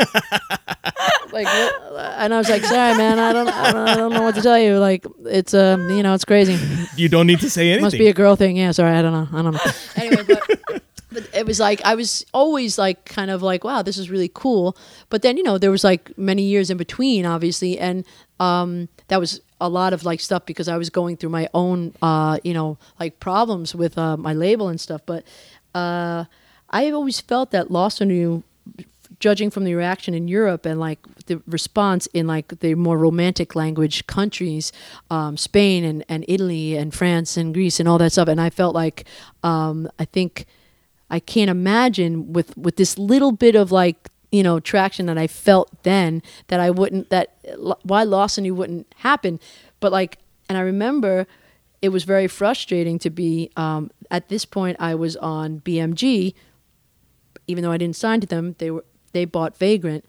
like 1.31 1.45
what? 1.47 1.95
and 2.17 2.33
I 2.33 2.37
was 2.37 2.49
like 2.49 2.63
sorry 2.63 2.97
man 2.97 3.19
I 3.19 3.33
don't, 3.33 3.47
I 3.47 3.71
don't 3.71 3.87
I 3.87 3.95
don't 3.95 4.13
know 4.13 4.23
what 4.23 4.35
to 4.35 4.41
tell 4.41 4.59
you. 4.59 4.77
Like 4.77 5.05
it's 5.25 5.53
um 5.53 5.89
you 5.89 6.03
know 6.03 6.13
it's 6.13 6.25
crazy. 6.25 6.59
You 6.95 7.09
don't 7.09 7.27
need 7.27 7.39
to 7.39 7.49
say 7.49 7.69
anything. 7.69 7.83
must 7.83 7.97
be 7.97 8.07
a 8.07 8.13
girl 8.13 8.35
thing. 8.35 8.57
Yeah 8.57 8.71
sorry 8.71 8.91
I 8.95 9.01
don't 9.01 9.13
know 9.13 9.27
I 9.37 9.41
don't 9.41 9.53
know. 9.53 9.71
Anyway 9.95 10.23
but 10.27 10.83
but 11.11 11.29
it 11.33 11.45
was 11.45 11.59
like 11.59 11.81
I 11.85 11.95
was 11.95 12.25
always 12.33 12.77
like 12.77 13.05
kind 13.05 13.31
of 13.31 13.41
like 13.41 13.63
wow 13.63 13.81
this 13.81 13.97
is 13.97 14.09
really 14.09 14.29
cool. 14.33 14.77
But 15.09 15.21
then 15.21 15.37
you 15.37 15.43
know 15.43 15.57
there 15.57 15.71
was 15.71 15.83
like 15.83 16.15
many 16.17 16.43
years 16.43 16.69
in 16.69 16.77
between 16.77 17.25
obviously 17.25 17.79
and 17.79 18.05
um 18.39 18.89
that 19.07 19.19
was 19.19 19.41
a 19.59 19.69
lot 19.69 19.93
of 19.93 20.03
like 20.03 20.19
stuff 20.19 20.45
because 20.45 20.67
I 20.67 20.77
was 20.77 20.89
going 20.89 21.17
through 21.17 21.29
my 21.29 21.49
own 21.53 21.93
uh 22.01 22.37
you 22.43 22.53
know 22.53 22.77
like 22.99 23.19
problems 23.19 23.73
with 23.73 23.97
uh, 23.97 24.17
my 24.17 24.33
label 24.33 24.69
and 24.69 24.79
stuff 24.79 25.01
but 25.05 25.23
uh 25.73 26.25
I 26.69 26.91
always 26.91 27.21
felt 27.21 27.51
that 27.51 27.71
Lost 27.71 28.01
on 28.01 28.09
You 28.09 28.43
judging 29.19 29.49
from 29.49 29.63
the 29.63 29.73
reaction 29.73 30.13
in 30.13 30.27
Europe 30.27 30.65
and 30.65 30.79
like 30.79 30.99
the 31.25 31.41
response 31.47 32.07
in 32.07 32.27
like 32.27 32.59
the 32.59 32.75
more 32.75 32.97
romantic 32.97 33.55
language 33.55 34.05
countries, 34.07 34.71
um, 35.09 35.37
Spain 35.37 35.83
and, 35.83 36.05
and 36.07 36.23
Italy 36.27 36.75
and 36.75 36.93
France 36.93 37.37
and 37.37 37.53
Greece 37.53 37.79
and 37.79 37.89
all 37.89 37.97
that 37.97 38.11
stuff. 38.11 38.27
And 38.27 38.39
I 38.39 38.49
felt 38.49 38.75
like 38.75 39.05
um, 39.43 39.89
I 39.97 40.05
think 40.05 40.45
I 41.09 41.19
can't 41.19 41.49
imagine 41.49 42.33
with 42.33 42.55
with 42.57 42.75
this 42.75 42.97
little 42.97 43.31
bit 43.31 43.55
of 43.55 43.71
like 43.71 44.09
you 44.31 44.43
know 44.43 44.59
traction 44.59 45.05
that 45.05 45.17
I 45.17 45.27
felt 45.27 45.83
then 45.83 46.21
that 46.47 46.59
I 46.59 46.69
wouldn't 46.69 47.09
that 47.09 47.35
why 47.83 48.03
Lost 48.03 48.37
on 48.37 48.45
You 48.45 48.55
wouldn't 48.55 48.93
happen. 48.97 49.39
But 49.79 49.91
like, 49.91 50.17
and 50.49 50.57
I 50.57 50.61
remember 50.61 51.27
it 51.81 51.89
was 51.89 52.03
very 52.03 52.27
frustrating 52.27 52.97
to 52.99 53.09
be 53.09 53.51
um, 53.55 53.91
at 54.09 54.29
this 54.29 54.45
point. 54.45 54.77
I 54.79 54.95
was 54.95 55.15
on 55.17 55.61
BMG 55.61 56.33
even 57.47 57.63
though 57.63 57.71
I 57.71 57.77
didn't 57.77 57.95
sign 57.95 58.21
to 58.21 58.27
them, 58.27 58.55
they 58.59 58.69
were 58.69 58.85
they 59.13 59.25
bought 59.25 59.57
Vagrant, 59.57 60.05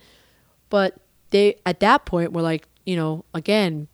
but 0.69 0.97
they 1.31 1.57
at 1.65 1.81
that 1.81 2.05
point 2.05 2.33
were 2.33 2.43
like, 2.43 2.67
you 2.85 2.97
know, 2.97 3.25
again, 3.33 3.89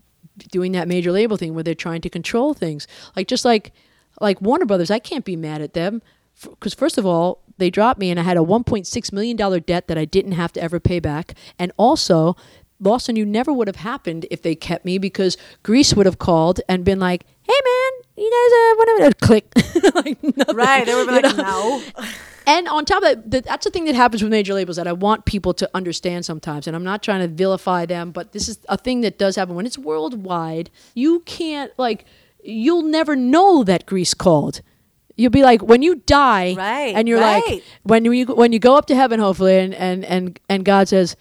doing 0.51 0.73
that 0.73 0.89
major 0.89 1.13
label 1.13 1.37
thing 1.37 1.55
where 1.55 1.63
they're 1.63 1.75
trying 1.75 2.01
to 2.01 2.11
control 2.11 2.55
things. 2.55 2.89
Like 3.15 3.29
just 3.29 3.45
like 3.45 3.73
like 4.21 4.41
Warner 4.41 4.65
Brothers, 4.65 4.91
I 4.91 4.99
can't 4.99 5.25
be 5.25 5.37
mad 5.37 5.61
at 5.61 5.75
them 5.75 6.03
because 6.42 6.75
first 6.75 6.99
of 6.99 7.07
all, 7.07 7.40
they 7.59 7.70
dropped 7.70 8.01
me 8.01 8.11
and 8.11 8.18
I 8.18 8.25
had 8.25 8.37
a 8.37 8.40
1.6 8.40 9.12
million 9.12 9.37
dollar 9.37 9.61
debt 9.61 9.87
that 9.88 9.97
I 9.99 10.05
didn't 10.05 10.33
have 10.33 10.53
to 10.55 10.62
ever 10.62 10.81
pay 10.81 11.01
back, 11.01 11.35
and 11.59 11.73
also. 11.77 12.37
Lost 12.81 13.09
on 13.09 13.14
You 13.14 13.25
never 13.25 13.53
would 13.53 13.68
have 13.68 13.77
happened 13.77 14.27
if 14.33 14.42
they 14.42 14.57
kept 14.57 14.85
me 14.85 14.99
because 14.99 15.37
Greece 15.62 15.94
would 15.94 16.07
have 16.07 16.18
called 16.18 16.61
and 16.68 16.85
been 16.85 16.99
like, 16.99 17.25
"Hey 17.42 17.55
man, 17.64 17.92
you 18.16 18.29
guys, 18.29 18.53
uh, 18.53 18.75
whatever." 18.79 19.14
Click, 19.14 19.94
like 19.94 20.37
nothing. 20.37 20.57
Right. 20.57 20.85
They 20.85 20.92
were 20.94 21.03
You 21.03 21.07
like, 21.23 21.37
know? 21.37 21.81
no. 21.97 22.05
And 22.47 22.68
on 22.68 22.85
top 22.85 23.03
of 23.05 23.09
that, 23.09 23.31
that, 23.31 23.44
that's 23.44 23.64
the 23.64 23.70
thing 23.70 23.85
that 23.87 23.94
happens 23.94 24.23
with 24.23 24.31
major 24.31 24.53
labels 24.55 24.77
that 24.77 24.87
I 24.87 24.92
want 24.92 25.25
people 25.25 25.55
to 25.55 25.70
understand 25.73 26.25
sometimes. 26.27 26.66
And 26.66 26.77
I'm 26.77 26.85
not 26.85 27.03
trying 27.03 27.20
to 27.20 27.29
vilify 27.29 27.87
them, 27.87 28.11
but 28.11 28.33
this 28.33 28.49
is 28.49 28.59
a 28.68 28.77
thing 28.77 29.01
that 29.01 29.18
does 29.18 29.37
happen 29.37 29.55
when 29.55 29.64
it's 29.66 29.79
worldwide. 29.79 30.68
You 30.94 31.20
can't 31.20 31.73
like, 31.79 32.05
you'll 32.42 32.83
never 32.83 33.16
know 33.16 33.64
that 33.64 33.87
Greece 33.87 34.12
called. 34.14 34.61
You'll 35.16 35.31
be 35.31 35.42
like 35.42 35.62
when 35.62 35.83
you 35.83 35.96
die, 36.07 36.55
Right, 36.59 36.94
And 36.94 37.07
you're 37.09 37.20
right. 37.20 37.42
like 37.46 37.62
when 37.85 38.05
you 38.05 38.27
when 38.27 38.53
you 38.53 38.59
go 38.59 38.77
up 38.77 38.87
to 38.87 38.94
heaven, 38.96 39.20
hopefully, 39.20 39.59
and 39.59 39.72
and 39.74 40.05
and 40.05 40.40
and 40.48 40.64
God 40.64 40.88
says, 40.88 41.14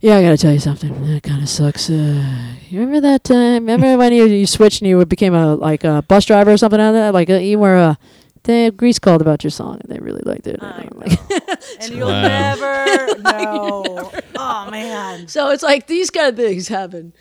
"Yeah, 0.00 0.16
I 0.18 0.22
gotta 0.22 0.36
tell 0.36 0.52
you 0.52 0.60
something. 0.60 0.92
That 1.12 1.22
kind 1.22 1.42
of 1.42 1.48
sucks. 1.48 1.90
Uh, 1.90 2.22
you 2.70 2.78
remember 2.80 3.00
that 3.00 3.24
time? 3.24 3.66
Remember 3.66 3.96
when 3.98 4.12
you 4.12 4.26
you 4.26 4.46
switched 4.46 4.80
and 4.80 4.88
you 4.88 5.04
became 5.06 5.34
a 5.34 5.56
like 5.56 5.82
a 5.82 6.02
bus 6.06 6.24
driver 6.26 6.52
or 6.52 6.56
something 6.56 6.78
like 6.78 6.92
that? 6.92 7.14
Like 7.14 7.30
uh, 7.30 7.34
you 7.42 7.58
were 7.58 7.76
a." 7.76 7.98
They 8.44 8.70
Greece 8.70 8.98
called 8.98 9.22
about 9.22 9.42
your 9.42 9.50
song 9.50 9.80
and 9.82 9.88
they 9.90 9.98
really 10.04 10.20
liked 10.22 10.46
it. 10.46 10.60
I 10.62 10.86
I'm 10.92 10.98
like- 11.00 11.18
And 11.80 11.94
you'll 11.96 12.08
Wow. 12.08 12.28
never 12.28 13.18
know. 13.22 14.12
Oh 14.36 14.70
man. 14.70 15.28
so 15.28 15.48
it's 15.48 15.62
like 15.62 15.86
these 15.86 16.10
kind 16.10 16.28
of 16.28 16.36
things 16.36 16.68
happen. 16.68 17.14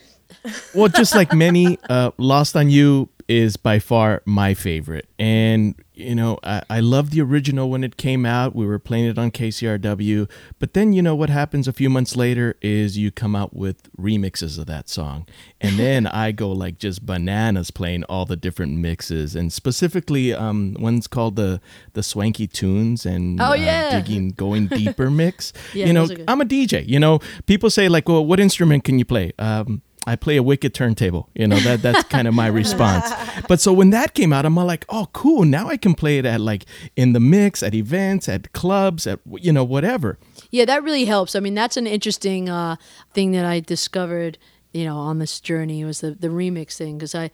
well, 0.76 0.90
just 0.90 1.16
like 1.16 1.32
many, 1.34 1.78
uh, 1.88 2.12
Lost 2.18 2.58
on 2.58 2.70
You 2.70 3.08
is 3.28 3.58
by 3.58 3.80
far 3.80 4.22
my 4.26 4.54
favorite. 4.54 5.08
And, 5.18 5.76
you 5.94 6.16
know, 6.16 6.40
I, 6.44 6.62
I 6.70 6.80
love 6.80 7.12
the 7.12 7.22
original 7.22 7.70
when 7.70 7.84
it 7.84 7.98
came 7.98 8.26
out. 8.26 8.56
We 8.56 8.66
were 8.66 8.80
playing 8.80 9.06
it 9.06 9.18
on 9.18 9.32
KCRW. 9.32 10.30
But 10.60 10.74
then, 10.74 10.94
you 10.94 11.02
know, 11.02 11.16
what 11.16 11.30
happens 11.30 11.68
a 11.68 11.74
few 11.74 11.90
months 11.90 12.16
later 12.16 12.56
is 12.62 12.98
you 12.98 13.12
come 13.12 13.36
out 13.36 13.56
with 13.56 13.92
remixes 13.98 14.58
of 14.60 14.66
that 14.68 14.90
song. 14.90 15.26
And 15.62 15.78
then 15.78 16.08
I 16.24 16.32
go 16.32 16.52
like 16.52 16.78
just 16.80 17.06
bananas 17.06 17.72
playing 17.72 18.04
all 18.06 18.26
the 18.26 18.36
different 18.36 18.78
mixes. 18.78 19.36
And 19.36 19.54
specifically, 19.54 20.34
um, 20.34 20.76
one's 20.80 21.08
called 21.08 21.36
the, 21.36 21.62
the 21.94 22.04
Swanky 22.04 22.48
Tunes 22.48 23.06
and 23.06 23.40
Oh, 23.40 23.52
uh, 23.52 23.54
yeah. 23.54 24.00
Digging 24.02 24.30
Going 24.36 24.68
Deeper 24.68 25.10
mix. 25.10 25.54
Yeah, 25.74 25.86
you 25.88 25.94
know. 25.94 26.08
I'm 26.28 26.42
a 26.42 26.46
DJ. 26.46 26.88
You 26.88 27.00
know, 27.00 27.20
people 27.46 27.70
say 27.70 27.88
like, 27.90 28.08
"Well, 28.08 28.26
what 28.26 28.40
instrument 28.40 28.84
can 28.84 29.00
you 29.00 29.06
play?" 29.06 29.32
Um, 29.40 29.82
I 30.06 30.16
play 30.16 30.38
a 30.38 30.44
wicked 30.44 30.74
turntable. 30.74 31.30
You 31.34 31.48
know 31.48 31.60
that 31.60 31.82
that's 31.82 32.04
kind 32.10 32.28
of 32.28 32.34
my 32.34 32.48
response. 32.62 33.10
But 33.48 33.62
so 33.62 33.72
when 33.74 33.92
that 33.92 34.14
came 34.14 34.34
out, 34.34 34.46
I'm 34.46 34.56
like, 34.56 34.86
"Oh, 34.90 35.08
cool! 35.14 35.46
Now 35.46 35.70
I 35.70 35.78
can 35.78 35.94
play 35.94 36.18
it 36.18 36.26
at 36.26 36.42
like 36.42 36.66
in 36.96 37.14
the 37.14 37.20
mix, 37.20 37.64
at 37.64 37.74
events, 37.74 38.28
at 38.28 38.54
clubs, 38.54 39.08
at 39.08 39.20
you 39.40 39.54
know 39.54 39.64
whatever." 39.64 40.18
Yeah, 40.52 40.66
that 40.66 40.84
really 40.84 41.06
helps. 41.06 41.36
I 41.36 41.40
mean, 41.40 41.56
that's 41.56 41.78
an 41.78 41.88
interesting 41.88 42.50
uh, 42.50 42.76
thing 43.14 43.32
that 43.32 43.46
I 43.46 43.60
discovered, 43.60 44.38
you 44.74 44.86
know, 44.86 44.98
on 44.98 45.20
this 45.20 45.40
journey 45.40 45.84
was 45.84 46.02
the, 46.02 46.12
the 46.12 46.28
remix 46.28 46.78
thing 46.78 46.98
because 46.98 47.16
I, 47.16 47.32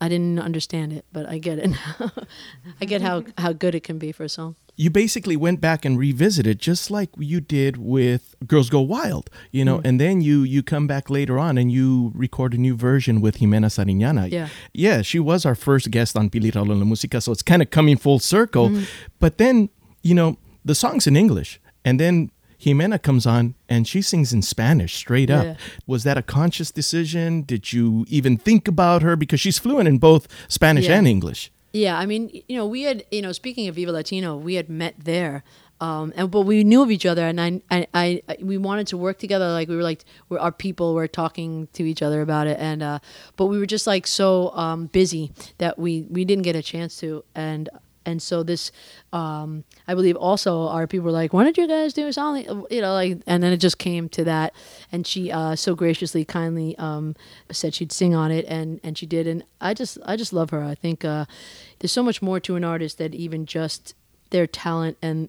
I 0.00 0.08
didn't 0.08 0.38
understand 0.38 0.92
it, 0.92 1.04
but 1.12 1.26
I 1.26 1.38
get 1.38 1.58
it 1.58 1.70
now. 1.70 2.12
I 2.80 2.84
get 2.84 3.02
how, 3.02 3.24
how 3.38 3.52
good 3.52 3.74
it 3.74 3.82
can 3.82 3.98
be 3.98 4.12
for 4.12 4.24
a 4.24 4.28
song. 4.28 4.56
You 4.76 4.90
basically 4.90 5.36
went 5.36 5.60
back 5.60 5.84
and 5.84 5.98
revisited 5.98 6.60
just 6.60 6.88
like 6.88 7.10
you 7.18 7.40
did 7.40 7.78
with 7.78 8.36
Girls 8.46 8.70
Go 8.70 8.80
Wild, 8.80 9.28
you 9.50 9.64
know, 9.64 9.78
mm. 9.78 9.84
and 9.84 10.00
then 10.00 10.20
you 10.20 10.44
you 10.44 10.62
come 10.62 10.86
back 10.86 11.10
later 11.10 11.36
on 11.36 11.58
and 11.58 11.72
you 11.72 12.12
record 12.14 12.54
a 12.54 12.58
new 12.58 12.76
version 12.76 13.20
with 13.20 13.38
Jimena 13.38 13.66
Sariñana. 13.66 14.30
Yeah. 14.30 14.48
Yeah, 14.72 15.02
she 15.02 15.18
was 15.18 15.44
our 15.44 15.56
first 15.56 15.90
guest 15.90 16.16
on 16.16 16.30
Pili 16.30 16.52
Raul 16.52 16.68
La 16.68 16.84
Música, 16.84 17.20
so 17.20 17.32
it's 17.32 17.42
kind 17.42 17.60
of 17.60 17.70
coming 17.70 17.96
full 17.96 18.20
circle. 18.20 18.68
Mm. 18.68 18.88
But 19.18 19.38
then, 19.38 19.68
you 20.04 20.14
know, 20.14 20.38
the 20.64 20.76
song's 20.76 21.08
in 21.08 21.16
English, 21.16 21.60
and 21.84 21.98
then 21.98 22.30
Jimena 22.60 23.00
comes 23.00 23.26
on 23.26 23.54
and 23.68 23.86
she 23.86 24.02
sings 24.02 24.32
in 24.32 24.42
Spanish 24.42 24.94
straight 24.96 25.30
up. 25.30 25.44
Yeah. 25.44 25.54
Was 25.86 26.02
that 26.04 26.18
a 26.18 26.22
conscious 26.22 26.70
decision? 26.70 27.42
Did 27.42 27.72
you 27.72 28.04
even 28.08 28.36
think 28.36 28.66
about 28.66 29.02
her? 29.02 29.14
Because 29.16 29.40
she's 29.40 29.58
fluent 29.58 29.86
in 29.88 29.98
both 29.98 30.26
Spanish 30.48 30.86
Yeah. 30.86 30.98
and 30.98 31.06
English. 31.06 31.50
Yeah, 31.72 31.98
I 31.98 32.06
mean, 32.06 32.30
you 32.48 32.56
know, 32.56 32.66
we 32.66 32.82
had, 32.82 33.04
you 33.10 33.20
know, 33.22 33.30
speaking 33.32 33.68
of 33.68 33.74
Viva 33.74 33.92
Latino, 33.92 34.36
we 34.36 34.54
had 34.54 34.70
met 34.70 34.94
there, 34.98 35.44
um, 35.82 36.12
and 36.16 36.30
but 36.30 36.40
we 36.40 36.64
knew 36.64 36.82
of 36.82 36.90
each 36.90 37.04
other, 37.04 37.22
and 37.28 37.38
I, 37.38 37.60
I, 37.70 37.86
I, 37.94 38.22
we 38.40 38.56
wanted 38.56 38.86
to 38.88 38.96
work 38.96 39.18
together. 39.18 39.52
Like 39.52 39.68
we 39.68 39.76
were 39.76 39.82
like, 39.82 40.04
we're, 40.30 40.38
our 40.38 40.50
people 40.50 40.94
were 40.94 41.06
talking 41.06 41.68
to 41.74 41.84
each 41.84 42.00
other 42.02 42.22
about 42.22 42.46
it, 42.46 42.58
and 42.58 42.82
uh, 42.82 42.98
but 43.36 43.46
we 43.46 43.58
were 43.58 43.66
just 43.66 43.86
like 43.86 44.06
so 44.06 44.50
um, 44.56 44.86
busy 44.86 45.30
that 45.58 45.78
we 45.78 46.06
we 46.08 46.24
didn't 46.24 46.42
get 46.44 46.56
a 46.56 46.62
chance 46.62 46.98
to, 47.00 47.22
and 47.34 47.68
and 48.08 48.22
so 48.22 48.42
this, 48.42 48.72
um, 49.12 49.64
I 49.86 49.94
believe, 49.94 50.16
also 50.16 50.66
our 50.68 50.86
people 50.86 51.04
were 51.04 51.12
like, 51.12 51.34
why 51.34 51.44
don't 51.44 51.58
you 51.58 51.68
guys 51.68 51.92
do 51.92 52.06
a 52.08 52.12
song? 52.12 52.38
You 52.70 52.80
know, 52.80 52.94
like, 52.94 53.18
and 53.26 53.42
then 53.42 53.52
it 53.52 53.58
just 53.58 53.76
came 53.76 54.08
to 54.08 54.24
that, 54.24 54.54
and 54.90 55.06
she 55.06 55.30
uh, 55.30 55.54
so 55.56 55.74
graciously, 55.74 56.24
kindly 56.24 56.74
um, 56.78 57.14
said 57.52 57.74
she'd 57.74 57.92
sing 57.92 58.14
on 58.14 58.30
it, 58.32 58.46
and 58.48 58.80
and 58.82 58.96
she 58.96 59.04
did, 59.04 59.26
and 59.26 59.44
I 59.60 59.74
just 59.74 59.98
I 60.06 60.16
just 60.16 60.32
love 60.32 60.48
her. 60.50 60.64
I 60.64 60.74
think 60.74 61.04
uh, 61.04 61.26
there's 61.78 61.92
so 61.92 62.02
much 62.02 62.22
more 62.22 62.40
to 62.40 62.56
an 62.56 62.64
artist 62.64 62.96
than 62.96 63.12
even 63.12 63.44
just 63.44 63.94
their 64.30 64.46
talent 64.46 64.96
and 65.02 65.28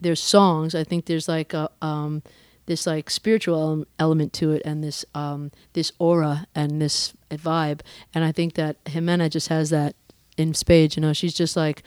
their 0.00 0.16
songs. 0.16 0.74
I 0.74 0.82
think 0.82 1.04
there's 1.04 1.28
like 1.28 1.52
a 1.52 1.70
um, 1.82 2.22
this 2.64 2.86
like 2.86 3.10
spiritual 3.10 3.84
element 3.98 4.32
to 4.34 4.52
it, 4.52 4.62
and 4.64 4.82
this 4.82 5.04
um, 5.14 5.50
this 5.74 5.92
aura 5.98 6.46
and 6.54 6.80
this 6.80 7.12
vibe, 7.30 7.80
and 8.14 8.24
I 8.24 8.32
think 8.32 8.54
that 8.54 8.82
Jimena 8.86 9.28
just 9.28 9.48
has 9.48 9.68
that 9.68 9.94
in 10.36 10.54
spades. 10.54 10.96
You 10.96 11.02
know, 11.02 11.12
she's 11.12 11.34
just 11.34 11.56
like 11.56 11.82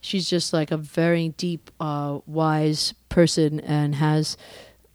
she's 0.00 0.28
just 0.28 0.52
like 0.52 0.70
a 0.70 0.76
very 0.76 1.30
deep, 1.30 1.70
uh, 1.80 2.18
wise 2.26 2.92
person, 3.08 3.60
and 3.60 3.94
has. 3.94 4.36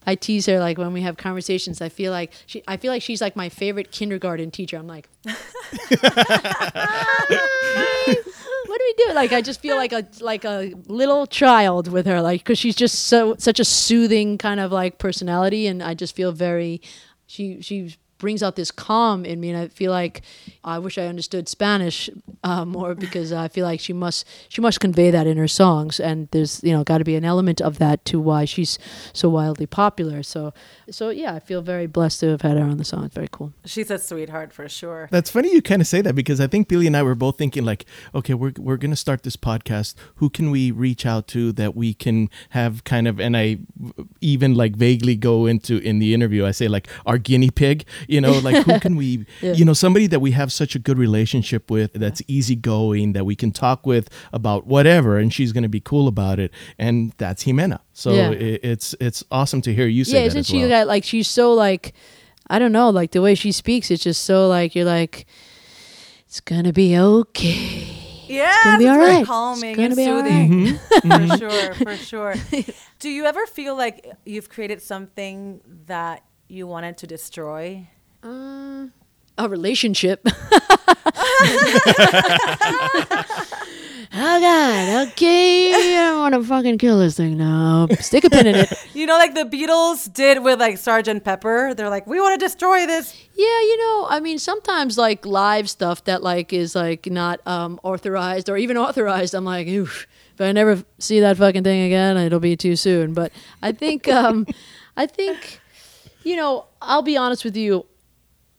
I 0.06 0.16
tease 0.16 0.46
her 0.46 0.58
like 0.60 0.78
when 0.78 0.94
we 0.94 1.02
have 1.02 1.18
conversations. 1.18 1.82
I 1.82 1.90
feel 1.90 2.14
like 2.14 2.32
she. 2.46 2.64
I 2.68 2.78
feel 2.78 2.92
like 2.94 3.02
she's 3.02 3.20
like 3.22 3.36
my 3.36 3.50
favorite 3.50 3.92
kindergarten 3.92 4.52
teacher. 4.52 4.78
I'm 4.78 4.88
like, 4.88 5.10
what 5.24 5.34
do 8.78 8.84
we 8.86 8.94
do? 9.06 9.14
Like 9.14 9.34
I 9.34 9.42
just 9.42 9.60
feel 9.60 9.76
like 9.76 9.92
a 9.92 10.08
like 10.22 10.46
a 10.46 10.72
little 10.86 11.26
child 11.28 11.90
with 11.90 12.06
her, 12.06 12.22
like 12.22 12.42
because 12.42 12.58
she's 12.58 12.76
just 12.76 13.06
so 13.06 13.36
such 13.38 13.60
a 13.60 13.66
soothing 13.66 14.38
kind 14.38 14.62
of 14.62 14.72
like 14.72 14.98
personality, 14.98 15.68
and 15.68 15.84
I 15.84 15.94
just 15.94 16.16
feel 16.16 16.32
very. 16.32 16.82
She 17.26 17.62
she 17.62 17.98
brings 18.18 18.42
out 18.44 18.56
this 18.56 18.72
calm 18.72 19.26
in 19.26 19.40
me, 19.40 19.50
and 19.50 19.58
I 19.58 19.68
feel 19.68 19.92
like 19.92 20.22
I 20.64 20.80
wish 20.80 20.98
I 20.98 21.08
understood 21.08 21.48
Spanish 21.48 22.10
uh, 22.44 22.66
more 22.66 22.96
because 22.96 23.32
I 23.32 23.48
feel 23.48 23.66
like 23.66 23.80
she 23.80 23.94
must 23.94 24.26
she 24.50 24.62
must 24.62 24.80
convey 24.80 25.12
that 25.12 25.28
in 25.28 25.38
her 25.38 25.48
songs, 25.48 26.00
and 26.00 26.28
there's 26.32 26.64
you 26.64 26.72
know 26.72 26.84
got 26.84 27.00
to 27.00 27.04
be 27.04 27.16
an 27.16 27.26
element 27.26 27.62
of 27.62 27.78
that 27.80 28.06
to 28.06 28.20
why 28.20 28.46
she's 28.46 28.80
so 29.14 29.30
wildly 29.30 29.66
popular. 29.66 30.24
So 30.24 30.54
so 30.90 31.10
yeah, 31.10 31.34
I 31.34 31.40
feel 31.40 31.62
very 31.62 31.88
blessed 31.88 32.20
to 32.22 32.28
have 32.30 32.42
had 32.42 32.58
her 32.58 32.64
on 32.64 32.78
the 32.78 32.86
song. 32.86 33.06
It's 33.06 33.16
very 33.16 33.30
cool. 33.32 33.54
She's 33.66 33.92
a 33.92 33.98
sweetheart 33.98 34.54
for 34.54 34.68
sure. 34.70 35.08
That's 35.12 35.30
funny 35.30 35.54
you 35.54 35.62
kind 35.62 35.82
of 35.82 35.88
say 35.88 36.02
that 36.02 36.16
because 36.16 36.40
I 36.40 36.48
think 36.48 36.68
Billy 36.68 36.88
and 36.88 36.98
I 36.98 37.04
were 37.04 37.16
both 37.16 37.38
thinking 37.38 37.66
like, 37.66 37.86
okay, 38.14 38.34
we're 38.34 38.54
we're 38.58 38.78
gonna 38.78 38.96
start 38.96 39.24
this 39.24 39.36
podcast. 39.36 39.96
Who 40.16 40.30
can 40.30 40.52
we 40.52 40.72
reach 40.72 41.06
out 41.06 41.28
to 41.30 41.52
that 41.54 41.76
we 41.76 41.94
can 41.94 42.30
have 42.50 42.84
kind 42.84 43.08
of? 43.08 43.20
And 43.20 43.36
I 43.38 43.60
even 44.22 44.56
like 44.56 44.76
vaguely 44.76 45.16
go 45.16 45.46
into 45.46 45.78
in 45.78 46.00
the 46.00 46.14
interview. 46.14 46.46
I 46.46 46.52
say 46.52 46.68
like 46.68 46.88
our 47.06 47.18
guinea 47.18 47.52
pig. 47.52 47.86
You 48.08 48.22
know, 48.22 48.40
like 48.40 48.66
who 48.66 48.80
can 48.80 48.96
we? 48.96 49.26
Yeah. 49.42 49.54
You 49.54 49.66
know, 49.66 49.74
somebody 49.74 50.08
that 50.08 50.20
we 50.20 50.32
have 50.32 50.52
such 50.52 50.76
a 50.76 50.80
good 50.80 50.98
relationship 50.98 51.70
with, 51.70 51.94
that's 51.94 52.22
easygoing, 52.28 53.14
that 53.14 53.26
we 53.26 53.36
can 53.36 53.52
talk 53.52 53.86
with 53.86 54.10
about 54.34 54.66
whatever, 54.68 55.18
and 55.18 55.34
she's 55.34 55.52
gonna 55.52 55.70
be 55.70 55.80
cool 55.82 56.08
about 56.08 56.40
it. 56.40 56.52
And 56.80 57.14
that's 57.18 57.44
Jimena. 57.44 57.80
So 57.94 58.12
Yeah. 58.14 58.32
it, 58.32 58.60
it's 58.64 58.96
it's 59.00 59.24
awesome 59.32 59.62
to 59.62 59.74
hear 59.74 59.88
you 59.88 60.04
say 60.04 60.14
yeah, 60.14 60.20
that 60.22 60.26
isn't 60.28 60.40
as 60.40 60.48
she 60.48 60.60
well. 60.60 60.70
that 60.70 60.88
like 60.88 61.04
she's 61.04 61.28
so 61.28 61.54
like 61.54 61.94
I 62.50 62.60
don't 62.60 62.72
know, 62.72 62.90
like 62.90 63.12
the 63.12 63.22
way 63.22 63.36
she 63.36 63.52
speaks, 63.52 63.92
it's 63.92 64.04
just 64.04 64.24
so 64.24 64.48
like 64.48 64.74
you're 64.76 64.86
like 64.86 65.26
it's 66.28 66.40
gonna 66.40 66.74
be 66.74 66.98
okay. 66.98 68.04
Yeah, 68.28 68.50
it's 68.54 68.64
gonna 68.66 68.78
be 68.78 68.84
it's 68.86 68.92
all 68.92 69.00
very 69.00 69.16
right. 69.18 69.26
calming 69.26 69.70
It's 69.72 69.78
gonna 69.78 69.88
and 69.88 69.96
be 69.96 70.08
all 70.08 70.22
soothing. 70.22 70.80
Mm-hmm. 71.08 71.28
for 71.30 71.38
sure, 71.38 71.74
for 71.76 71.96
sure. 71.96 72.36
Do 73.00 73.10
you 73.10 73.26
ever 73.26 73.46
feel 73.46 73.76
like 73.78 74.06
you've 74.26 74.50
created 74.50 74.82
something 74.82 75.62
that 75.86 76.24
you 76.50 76.68
wanted 76.68 76.98
to 76.98 77.08
destroy? 77.08 77.88
Uh, 78.24 78.88
a 79.38 79.48
relationship. 79.50 80.26
oh 84.14 84.40
God, 84.40 85.08
okay. 85.10 85.96
I 85.98 86.16
want 86.18 86.34
to 86.34 86.44
fucking 86.44 86.78
kill 86.80 87.00
this 87.00 87.18
thing 87.18 87.38
now. 87.38 87.88
Stick 88.00 88.24
a 88.24 88.30
pin 88.30 88.48
in 88.48 88.56
it. 88.56 88.74
You 88.94 89.06
know, 89.06 89.18
like 89.18 89.36
the 89.36 89.44
Beatles 89.44 90.12
did 90.12 90.44
with 90.44 90.60
like 90.60 90.80
Sergeant 90.80 91.24
Pepper. 91.24 91.76
They're 91.76 91.90
like, 91.90 92.08
we 92.08 92.20
want 92.20 92.40
to 92.40 92.44
destroy 92.44 92.88
this. 92.88 93.14
Yeah, 93.36 93.46
you 93.46 93.78
know, 93.78 94.08
I 94.10 94.20
mean, 94.20 94.40
sometimes 94.40 94.98
like 94.98 95.24
live 95.24 95.70
stuff 95.70 96.04
that 96.06 96.24
like 96.24 96.52
is 96.52 96.74
like 96.74 97.06
not 97.06 97.46
um, 97.46 97.80
authorized 97.84 98.50
or 98.50 98.58
even 98.58 98.76
authorized, 98.76 99.36
I'm 99.36 99.46
like, 99.46 99.68
oof. 99.68 100.08
If 100.34 100.42
I 100.42 100.52
never 100.52 100.84
see 101.00 101.20
that 101.20 101.38
fucking 101.38 101.64
thing 101.64 101.84
again, 101.84 102.18
it'll 102.18 102.40
be 102.40 102.56
too 102.56 102.76
soon. 102.76 103.14
But 103.14 103.32
I 103.62 103.72
think, 103.72 104.08
um, 104.08 104.46
I 104.96 105.06
think, 105.08 105.60
you 106.24 106.36
know, 106.36 106.66
I'll 106.82 107.02
be 107.02 107.18
honest 107.18 107.44
with 107.44 107.56
you. 107.56 107.86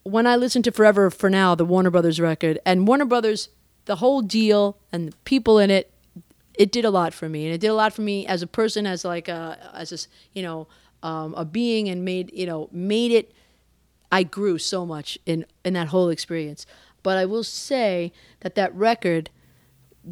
When 0.09 0.27
I 0.27 0.37
listened 0.37 0.65
to 0.65 0.73
Forever 0.73 1.11
for 1.11 1.29
Now, 1.29 1.55
the 1.55 1.67
Warner 1.67 1.91
Brothers 1.91 2.19
record, 2.19 2.59
and 2.65 2.89
Warner 2.89 3.05
Brothers, 3.05 3.51
the 3.85 3.97
whole 3.97 4.23
deal 4.23 4.79
and 4.91 5.09
the 5.09 5.17
people 5.25 5.59
in 5.59 5.71
it, 5.71 5.93
it 6.55 6.73
did 6.73 6.87
a 6.87 6.91
lot 6.91 7.13
for 7.13 7.29
me, 7.29 7.45
and 7.45 7.55
it 7.55 7.61
did 7.61 7.69
a 7.69 7.75
lot 7.75 7.93
for 7.93 8.01
me 8.01 8.27
as 8.27 8.41
a 8.41 8.47
person, 8.47 8.87
as 8.87 9.05
like 9.05 9.29
a, 9.29 9.71
as 9.75 9.93
a, 9.93 9.99
you 10.33 10.43
know, 10.43 10.67
um, 11.03 11.35
a 11.35 11.45
being, 11.45 11.89
and 11.89 12.07
made 12.07 12.31
you 12.33 12.47
know 12.47 12.71
made 12.73 13.13
it 13.13 13.33
I 14.11 14.23
grew 14.23 14.57
so 14.57 14.87
much 14.87 15.19
in 15.27 15.45
in 15.63 15.75
that 15.75 15.89
whole 15.89 16.09
experience. 16.09 16.65
But 17.03 17.19
I 17.19 17.27
will 17.27 17.45
say 17.45 18.13
that 18.41 18.55
that 18.55 18.75
record 18.75 19.29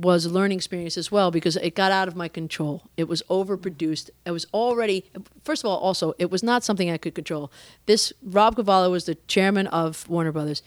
was 0.03 0.27
a 0.27 0.31
learning 0.31 0.59
experience 0.59 0.99
as 0.99 1.11
well 1.11 1.31
because 1.31 1.57
it 1.57 1.75
got 1.75 1.91
out 1.91 2.07
of 2.07 2.15
my 2.15 2.29
control. 2.29 2.83
It 2.97 3.09
was 3.09 3.23
overproduced. 3.31 4.11
It 4.25 4.31
was 4.31 4.47
already 4.53 5.05
first 5.43 5.65
of 5.65 5.71
all 5.71 5.79
also 5.79 6.13
it 6.19 6.31
was 6.31 6.43
not 6.43 6.65
something 6.65 6.91
I 6.91 6.99
could 6.99 7.15
control. 7.15 7.51
This 7.87 8.13
Rob 8.23 8.57
Cavallo 8.57 8.91
was 8.91 9.07
the 9.07 9.15
chairman 9.27 9.67
of 9.69 10.09
Warner 10.09 10.33
Brothers, 10.33 10.63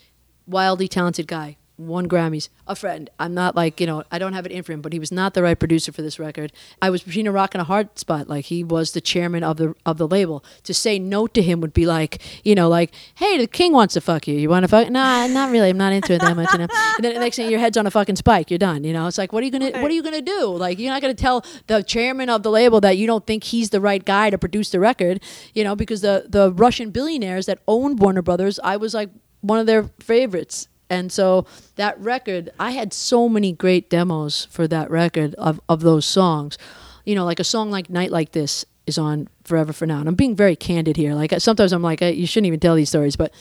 wildly 0.48 0.88
talented 0.88 1.28
guy, 1.28 1.58
won 1.80 2.08
Grammys, 2.08 2.50
a 2.68 2.76
friend. 2.76 3.10
I'm 3.20 3.34
not 3.34 3.56
like, 3.56 3.80
you 3.80 3.88
know, 3.88 4.04
I 4.12 4.20
don't 4.20 4.34
have 4.34 4.46
it 4.46 4.52
in 4.52 4.64
for 4.64 4.74
him, 4.74 4.82
but 4.82 4.94
he 4.94 5.00
was 5.00 5.12
not 5.12 5.34
the 5.34 5.42
right 5.42 5.58
producer 5.58 5.92
for 5.92 6.02
this 6.02 6.20
record. 6.20 6.52
I 6.82 6.90
was 6.90 7.04
between 7.04 7.26
a 7.26 7.32
rock 7.32 7.54
and 7.54 7.62
a 7.62 7.66
hard 7.66 7.98
spot. 7.98 8.28
Like 8.28 8.46
he 8.46 8.64
was 8.64 8.92
the 8.92 9.02
chairman 9.02 9.44
of 9.44 9.58
the 9.58 9.74
of 9.86 9.98
the 9.98 10.08
label. 10.08 10.44
To 10.64 10.74
say 10.74 11.00
no 11.00 11.28
to 11.28 11.42
him 11.42 11.62
would 11.62 11.74
be 11.74 11.86
like, 11.86 12.22
you 12.44 12.56
know, 12.56 12.68
like, 12.68 12.94
hey, 13.16 13.38
the 13.38 13.48
king 13.48 13.72
wants 13.72 13.94
to 13.94 14.02
fuck 14.02 14.28
you. 14.28 14.36
You 14.36 14.50
want 14.50 14.64
to 14.64 14.68
fuck? 14.68 14.90
Nah, 14.90 15.28
not 15.28 15.52
really. 15.52 15.70
I'm 15.70 15.78
not 15.78 15.94
into 15.94 16.14
it 16.14 16.22
that 16.22 16.36
much. 16.36 16.52
You 16.52 16.60
know? 16.60 16.68
And 16.98 17.04
then 17.04 17.14
the 17.14 17.20
next 17.20 17.38
thing 17.38 17.50
your 17.50 17.60
head's 17.60 17.78
on 17.78 17.88
a 17.88 17.92
fucking 17.92 18.18
spike. 18.18 18.52
You're 18.52 18.60
done. 18.60 18.84
You 18.84 18.94
know, 18.94 19.08
it's 19.08 19.18
like, 19.18 19.32
what 19.32 19.42
are 19.42 19.46
you 19.46 19.52
gonna 19.52 19.72
what 19.82 19.90
are 19.90 19.94
you 19.94 20.04
gonna 20.04 20.22
do? 20.22 20.48
Like, 20.56 20.80
you're 20.80 20.92
not 20.92 21.02
gonna 21.02 21.14
tell 21.14 21.46
the 21.68 21.82
chairman 21.82 22.30
of 22.30 22.44
the 22.44 22.52
label 22.52 22.82
that 22.82 22.98
you 22.98 23.08
don't 23.08 23.26
think 23.26 23.46
he's 23.46 23.70
the 23.70 23.82
right 23.82 24.04
guy 24.04 24.30
to 24.30 24.38
produce 24.38 24.70
the 24.70 24.80
record. 24.80 25.22
You 25.54 25.64
know, 25.64 25.76
because 25.76 26.02
the 26.02 26.26
the 26.28 26.52
Russian 26.52 26.92
billionaires 26.92 27.46
that 27.46 27.60
owned 27.68 28.00
Warner 28.00 28.22
Brothers, 28.22 28.60
I 28.64 28.78
was 28.78 28.94
like 28.94 29.10
one 29.42 29.60
of 29.60 29.66
their 29.66 29.84
favorites 30.00 30.68
And 30.90 31.12
so 31.12 31.46
that 31.76 32.00
record, 32.00 32.50
I 32.60 32.72
had 32.72 32.94
so 32.94 33.30
many 33.30 33.52
great 33.52 33.90
demos 33.90 34.48
for 34.50 34.68
that 34.68 34.90
record 34.90 35.36
of, 35.36 35.62
of 35.70 35.82
those 35.82 36.06
songs. 36.06 36.58
You 37.06 37.16
know, 37.16 37.26
like 37.26 37.40
a 37.40 37.44
song 37.44 37.72
like 37.72 37.90
Night 37.90 38.12
Like 38.12 38.32
This 38.32 38.66
is 38.88 38.98
on 38.98 39.28
Forever 39.44 39.72
for 39.72 39.86
Now. 39.86 40.00
And 40.00 40.10
I'm 40.10 40.16
being 40.16 40.36
very 40.36 40.56
candid 40.56 40.98
here. 40.98 41.14
Like 41.14 41.34
sometimes 41.40 41.74
I'm 41.74 41.82
like, 41.82 42.02
you 42.02 42.26
shouldn't 42.26 42.48
even 42.48 42.60
tell 42.60 42.76
these 42.76 42.90
stories, 42.90 43.16
but 43.16 43.34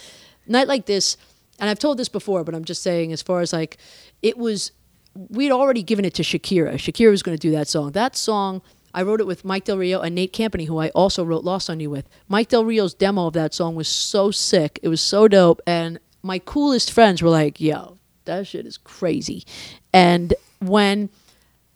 Night 0.47 0.69
Like 0.69 0.87
This, 0.87 1.17
and 1.59 1.69
I've 1.69 1.79
told 1.79 1.99
this 1.99 2.09
before, 2.09 2.45
but 2.45 2.55
I'm 2.55 2.65
just 2.65 2.83
saying, 2.83 3.13
as 3.13 3.23
far 3.23 3.41
as 3.41 3.53
like, 3.53 3.79
it 4.23 4.39
was, 4.39 4.73
we'd 5.15 5.51
already 5.51 5.83
given 5.83 6.05
it 6.05 6.15
to 6.15 6.23
Shakira. 6.23 6.75
Shakira 6.75 7.11
was 7.11 7.23
going 7.23 7.37
to 7.37 7.41
do 7.41 7.51
that 7.53 7.67
song. 7.67 7.93
That 7.93 8.15
song, 8.15 8.63
I 8.95 9.03
wrote 9.03 9.21
it 9.21 9.27
with 9.27 9.45
Mike 9.45 9.65
Del 9.65 9.77
Rio 9.77 10.01
and 10.01 10.15
Nate 10.15 10.33
Campany, 10.33 10.67
who 10.67 10.79
I 10.79 10.89
also 10.91 11.25
wrote 11.25 11.45
Lost 11.45 11.69
on 11.69 11.81
You 11.81 11.91
with. 11.91 12.09
Mike 12.29 12.49
Del 12.49 12.65
Rio's 12.65 12.95
demo 12.95 13.27
of 13.27 13.35
that 13.35 13.53
song 13.55 13.75
was 13.75 13.89
so 13.89 14.31
sick. 14.31 14.79
It 14.83 14.89
was 14.89 15.01
so 15.01 15.29
dope. 15.29 15.61
And 15.67 15.99
my 16.23 16.39
coolest 16.39 16.93
friends 16.93 17.23
were 17.23 17.31
like, 17.31 17.61
yo, 17.61 17.99
that 18.25 18.47
shit 18.47 18.67
is 18.67 18.77
crazy. 18.79 19.45
And 19.93 20.35
when 20.61 21.11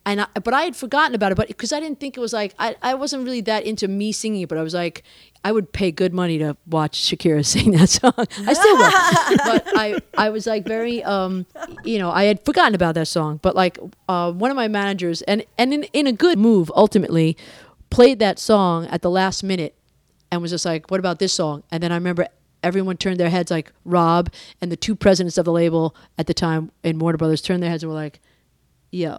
and 0.05 0.22
I, 0.22 0.26
but 0.43 0.53
I 0.53 0.62
had 0.62 0.74
forgotten 0.74 1.14
about 1.14 1.32
it, 1.32 1.36
but 1.36 1.49
because 1.49 1.72
I 1.72 1.78
didn't 1.78 2.01
think 2.01 2.16
it 2.16 2.20
was 2.20 2.32
like 2.32 2.55
I, 2.59 2.74
I 2.82 2.95
wasn't 2.95 3.24
really 3.24 3.40
that 3.43 3.64
into 3.64 3.86
me 3.86 4.12
singing 4.12 4.43
it, 4.43 4.49
but 4.49 4.59
I 4.59 4.62
was 4.62 4.74
like 4.74 5.05
I 5.45 5.53
would 5.53 5.72
pay 5.72 5.90
good 5.90 6.12
money 6.12 6.38
to 6.38 6.57
watch 6.66 7.01
Shakira 7.01 7.45
sing 7.47 7.72
that 7.72 7.88
song. 7.88 8.12
I 8.16 8.53
still 8.53 8.76
would, 8.78 9.38
but 9.45 9.64
I 9.76 10.01
I 10.16 10.30
was 10.30 10.47
like 10.47 10.66
very 10.66 11.03
um 11.05 11.47
you 11.84 11.99
know 11.99 12.11
I 12.11 12.24
had 12.24 12.45
forgotten 12.45 12.74
about 12.74 12.95
that 12.97 13.07
song, 13.07 13.38
but 13.43 13.55
like 13.55 13.78
uh, 14.09 14.32
one 14.32 14.51
of 14.51 14.57
my 14.57 14.68
managers 14.68 15.22
and 15.22 15.45
and 15.57 15.72
in 15.72 15.84
in 15.93 16.07
a 16.07 16.12
good 16.12 16.38
move 16.38 16.70
ultimately 16.74 17.36
played 17.90 18.18
that 18.18 18.38
song 18.38 18.86
at 18.86 19.03
the 19.03 19.11
last 19.11 19.45
minute 19.45 19.74
and 20.30 20.43
was 20.43 20.51
just 20.51 20.64
like 20.64 20.90
what 20.90 20.99
about 20.99 21.18
this 21.18 21.32
song 21.32 21.62
and 21.70 21.82
then 21.82 21.93
I 21.93 21.95
remember 21.95 22.26
everyone 22.62 22.96
turned 22.96 23.18
their 23.18 23.30
heads 23.30 23.50
like 23.50 23.72
Rob 23.84 24.30
and 24.60 24.70
the 24.70 24.76
two 24.76 24.94
presidents 24.94 25.38
of 25.38 25.44
the 25.44 25.52
label 25.52 25.94
at 26.18 26.26
the 26.26 26.34
time 26.34 26.70
in 26.82 26.98
Warner 26.98 27.18
Brothers 27.18 27.42
turned 27.42 27.62
their 27.62 27.70
heads 27.70 27.82
and 27.82 27.90
were 27.90 27.98
like 27.98 28.20
yo 28.90 29.18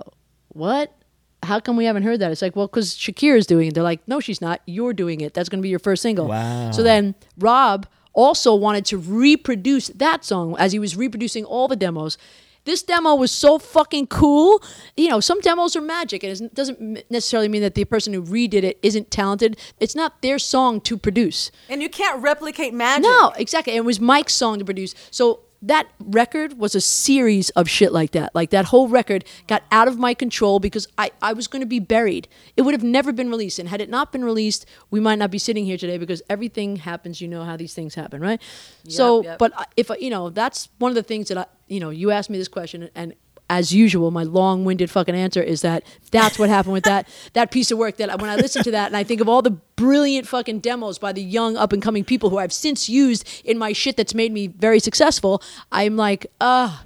what? 0.54 0.96
How 1.42 1.60
come 1.60 1.76
we 1.76 1.86
haven't 1.86 2.04
heard 2.04 2.20
that? 2.22 2.32
It's 2.32 2.42
like, 2.42 2.56
well, 2.56 2.68
because 2.68 2.96
Shakira's 2.96 3.46
doing 3.46 3.68
it. 3.68 3.74
They're 3.74 3.84
like, 3.84 4.08
no, 4.08 4.22
she's 4.22 4.40
not. 4.40 4.62
You're 4.66 4.94
doing 4.94 5.20
it. 5.20 5.34
That's 5.34 5.50
going 5.50 5.60
to 5.60 5.64
be 5.64 5.70
your 5.70 5.80
first 5.80 6.02
single. 6.02 6.28
Wow. 6.28 6.72
So 6.72 6.84
then 6.84 7.16
Rob 7.38 7.86
also 8.14 8.56
wanted 8.56 8.86
to 8.86 8.98
reproduce 8.98 9.88
that 9.90 10.24
song 10.24 10.56
as 10.58 10.72
he 10.72 10.80
was 10.80 10.96
reproducing 10.96 11.44
all 11.44 11.68
the 11.68 11.76
demos. 11.76 12.18
This 12.66 12.82
demo 12.82 13.16
was 13.16 13.32
so 13.32 13.60
fucking 13.60 14.08
cool. 14.08 14.64
You 14.96 15.10
know, 15.10 15.20
some 15.20 15.42
demos 15.42 15.76
are 15.76 15.82
magic, 15.82 16.24
and 16.24 16.40
it 16.42 16.54
doesn't 16.54 17.10
necessarily 17.10 17.50
mean 17.50 17.62
that 17.62 17.76
the 17.76 17.86
person 17.86 18.14
who 18.14 18.24
redid 18.24 18.64
it 18.64 18.80
isn't 18.82 19.12
talented. 19.12 19.58
It's 19.80 19.96
not 19.96 20.22
their 20.22 20.40
song 20.40 20.80
to 20.82 20.98
produce. 20.98 21.52
And 21.70 21.82
you 21.82 21.90
can't 21.90 22.22
replicate 22.22 22.74
magic. 22.74 23.04
No, 23.04 23.34
exactly. 23.36 23.76
It 23.76 23.84
was 23.84 24.00
Mike's 24.00 24.34
song 24.34 24.60
to 24.60 24.66
produce. 24.66 24.96
So 25.12 25.42
that 25.64 25.88
record 25.98 26.60
was 26.60 26.76
a 26.76 26.82
series 26.82 27.50
of 27.52 27.70
shit 27.70 27.94
like 27.94 28.12
that. 28.12 28.36
Like 28.36 28.50
that 28.50 28.66
whole 28.66 28.90
record 28.90 29.24
got 29.48 29.64
out 29.72 29.88
of 29.88 29.98
my 29.98 30.14
control 30.14 30.60
because 30.60 30.88
I, 30.98 31.12
I 31.22 31.32
was 31.32 31.48
going 31.48 31.62
to 31.62 31.66
be 31.66 31.80
buried. 31.80 32.28
It 32.58 32.64
would 32.64 32.74
have 32.74 32.84
never 32.84 33.14
been 33.14 33.30
released. 33.30 33.60
And 33.60 33.70
had 33.70 33.80
it 33.80 33.90
not 33.90 34.12
been 34.12 34.26
released, 34.26 34.66
we 34.92 35.00
might 35.00 35.20
not 35.20 35.32
be 35.32 35.40
sitting 35.40 35.64
here 35.66 35.78
today 35.78 35.98
because 35.98 36.22
everything 36.30 36.76
happens. 36.76 37.22
You 37.22 37.30
know 37.30 37.46
how 37.46 37.56
these 37.56 37.74
things 37.74 37.96
happen, 37.96 38.20
right? 38.22 38.42
so, 38.90 39.24
yep. 39.24 39.40
but 39.40 39.58
uh, 39.58 39.64
if, 39.78 39.90
you 40.02 40.10
know, 40.10 40.30
that's 40.30 40.68
one 40.80 40.92
of 40.92 40.96
the 40.96 41.04
things 41.04 41.30
that 41.30 41.38
I, 41.38 41.46
you 41.68 41.80
know, 41.80 41.92
you 41.92 42.12
asked 42.12 42.30
me 42.30 42.38
this 42.38 42.50
question 42.50 42.90
and 42.94 43.14
as 43.50 43.74
usual, 43.74 44.12
my 44.12 44.24
long-winded 44.24 44.90
fucking 44.90 45.16
answer 45.16 45.42
is 45.42 45.62
that 45.62 45.84
that's 46.12 46.40
what 46.40 46.50
happened 46.50 46.74
with 46.74 46.86
that 46.86 47.08
that 47.34 47.52
piece 47.52 47.72
of 47.72 47.78
work. 47.78 47.98
That 47.98 48.22
when 48.22 48.30
I 48.30 48.36
listen 48.36 48.64
to 48.64 48.72
that 48.72 48.88
and 48.88 48.98
I 48.98 49.04
think 49.04 49.22
of 49.22 49.30
all 49.30 49.42
the 49.42 49.52
brilliant 49.52 50.28
fucking 50.28 50.60
demos 50.60 50.98
by 50.98 51.14
the 51.14 51.22
young 51.22 51.58
up 51.58 51.74
and 51.74 51.82
coming 51.82 52.04
people 52.04 52.30
who 52.30 52.38
I've 52.38 52.54
since 52.54 52.90
used 52.90 53.28
in 53.44 53.58
my 53.58 53.74
shit 53.74 53.98
that's 53.98 54.14
made 54.14 54.32
me 54.32 54.48
very 54.48 54.80
successful, 54.80 55.42
I'm 55.72 55.96
like, 55.96 56.28
ah, 56.40 56.86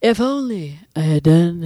if 0.00 0.20
only 0.20 0.80
I 0.94 1.00
had 1.00 1.22
done 1.22 1.64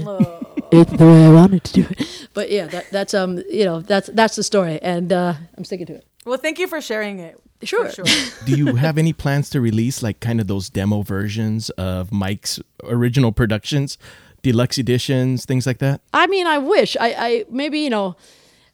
it 0.71 0.89
the 0.89 1.07
way 1.07 1.27
I 1.27 1.33
wanted 1.33 1.65
to 1.65 1.73
do 1.73 1.87
it. 1.91 2.29
But 2.35 2.51
yeah, 2.51 2.67
that, 2.69 2.91
that's 2.91 3.15
um, 3.15 3.43
you 3.51 3.65
know, 3.65 3.81
that's 3.81 4.09
that's 4.13 4.37
the 4.37 4.43
story, 4.43 4.79
and 4.81 5.13
uh, 5.13 5.35
I'm 5.57 5.65
sticking 5.65 5.87
to 5.87 5.95
it. 5.95 6.07
Well, 6.25 6.39
thank 6.39 6.59
you 6.59 6.69
for 6.69 6.81
sharing 6.81 7.19
it. 7.19 7.41
Sure. 7.63 7.91
Sure. 7.91 8.05
Do 8.45 8.57
you 8.57 8.77
have 8.77 8.99
any 8.99 9.13
plans 9.13 9.51
to 9.51 9.61
release 9.61 10.03
like 10.03 10.21
kind 10.21 10.41
of 10.41 10.47
those 10.47 10.71
demo 10.71 11.03
versions 11.03 11.71
of 11.71 12.13
Mike's 12.13 12.61
original 12.85 13.33
productions, 13.33 13.99
deluxe 14.43 14.79
editions, 14.79 15.45
things 15.45 15.67
like 15.67 15.79
that? 15.79 16.01
I 16.15 16.27
mean, 16.29 16.47
I 16.47 16.59
wish. 16.59 16.97
I, 17.01 17.15
I 17.19 17.45
maybe 17.51 17.81
you 17.81 17.91
know, 17.91 18.17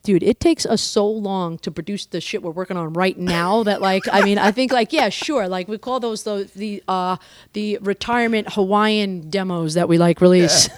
dude, 0.05 0.23
it 0.23 0.39
takes 0.39 0.65
us 0.65 0.81
so 0.83 1.07
long 1.09 1.59
to 1.59 1.71
produce 1.73 2.07
the 2.07 2.21
shit 2.21 2.43
we're 2.43 2.51
working 2.53 2.77
on 2.77 2.93
right 2.93 3.19
now 3.19 3.63
that 3.65 3.81
like, 3.81 4.05
I 4.13 4.23
mean, 4.23 4.39
I 4.39 4.53
think 4.53 4.71
like, 4.73 4.93
yeah, 4.93 5.09
sure, 5.09 5.49
like 5.49 5.67
we 5.67 5.79
call 5.79 5.99
those 5.99 6.23
the 6.23 6.49
the 6.55 6.83
uh 6.87 7.17
the 7.55 7.79
retirement 7.83 8.53
Hawaiian 8.53 9.29
demos 9.31 9.75
that 9.75 9.89
we 9.89 9.99
like 9.99 10.21
release. 10.21 10.69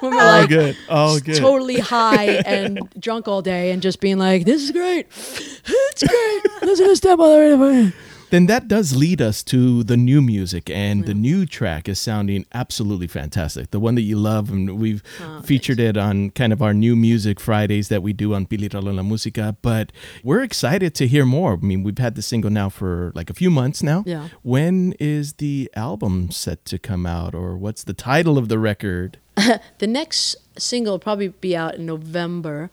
when 0.00 0.12
we're 0.14 0.20
Oh, 0.20 0.38
like 0.40 0.48
good. 0.48 0.76
Oh, 0.88 1.18
good. 1.20 1.36
totally 1.36 1.78
high 1.80 2.26
and 2.44 2.80
drunk 2.98 3.26
all 3.28 3.40
day 3.40 3.70
and 3.70 3.80
just 3.80 4.00
being 4.00 4.18
like, 4.18 4.44
this 4.44 4.62
is 4.62 4.70
great, 4.72 5.06
it's 5.10 6.02
great. 6.02 6.42
Listen 6.62 6.84
to 6.84 6.90
this 6.90 7.00
demo. 7.00 7.92
Then 8.30 8.46
that 8.46 8.68
does 8.68 8.94
lead 8.94 9.20
us 9.20 9.42
to 9.44 9.82
the 9.82 9.96
new 9.96 10.22
music, 10.22 10.70
and 10.70 11.04
the 11.04 11.14
new 11.14 11.46
track 11.46 11.88
is 11.88 11.98
sounding 11.98 12.46
absolutely 12.54 13.08
fantastic. 13.08 13.70
The 13.72 13.80
one 13.80 13.96
that 13.96 14.02
you 14.02 14.16
love, 14.16 14.50
and 14.50 14.78
we've 14.78 15.02
Oh, 15.20 15.42
featured 15.42 15.80
it 15.80 15.96
on 15.96 16.30
kind 16.30 16.52
of 16.52 16.62
our 16.62 16.72
new 16.72 16.94
music 16.94 17.40
Fridays 17.40 17.88
that 17.88 18.02
we 18.02 18.12
do 18.12 18.32
on 18.34 18.46
Piliralo 18.46 18.94
La 18.94 19.02
Música. 19.02 19.56
But 19.62 19.90
we're 20.22 20.42
excited 20.42 20.94
to 20.94 21.06
hear 21.08 21.26
more. 21.26 21.54
I 21.54 21.56
mean, 21.56 21.82
we've 21.82 21.98
had 21.98 22.14
the 22.14 22.22
single 22.22 22.50
now 22.50 22.68
for 22.68 23.10
like 23.14 23.30
a 23.30 23.34
few 23.34 23.50
months 23.50 23.82
now. 23.82 24.04
Yeah. 24.06 24.28
When 24.42 24.94
is 25.00 25.34
the 25.34 25.70
album 25.74 26.30
set 26.30 26.64
to 26.66 26.78
come 26.78 27.06
out, 27.06 27.34
or 27.34 27.56
what's 27.56 27.82
the 27.84 27.94
title 27.94 28.38
of 28.38 28.48
the 28.48 28.58
record? 28.58 29.18
The 29.78 29.86
next 29.86 30.36
single 30.58 30.92
will 30.94 30.98
probably 30.98 31.28
be 31.28 31.56
out 31.56 31.74
in 31.76 31.86
November, 31.86 32.70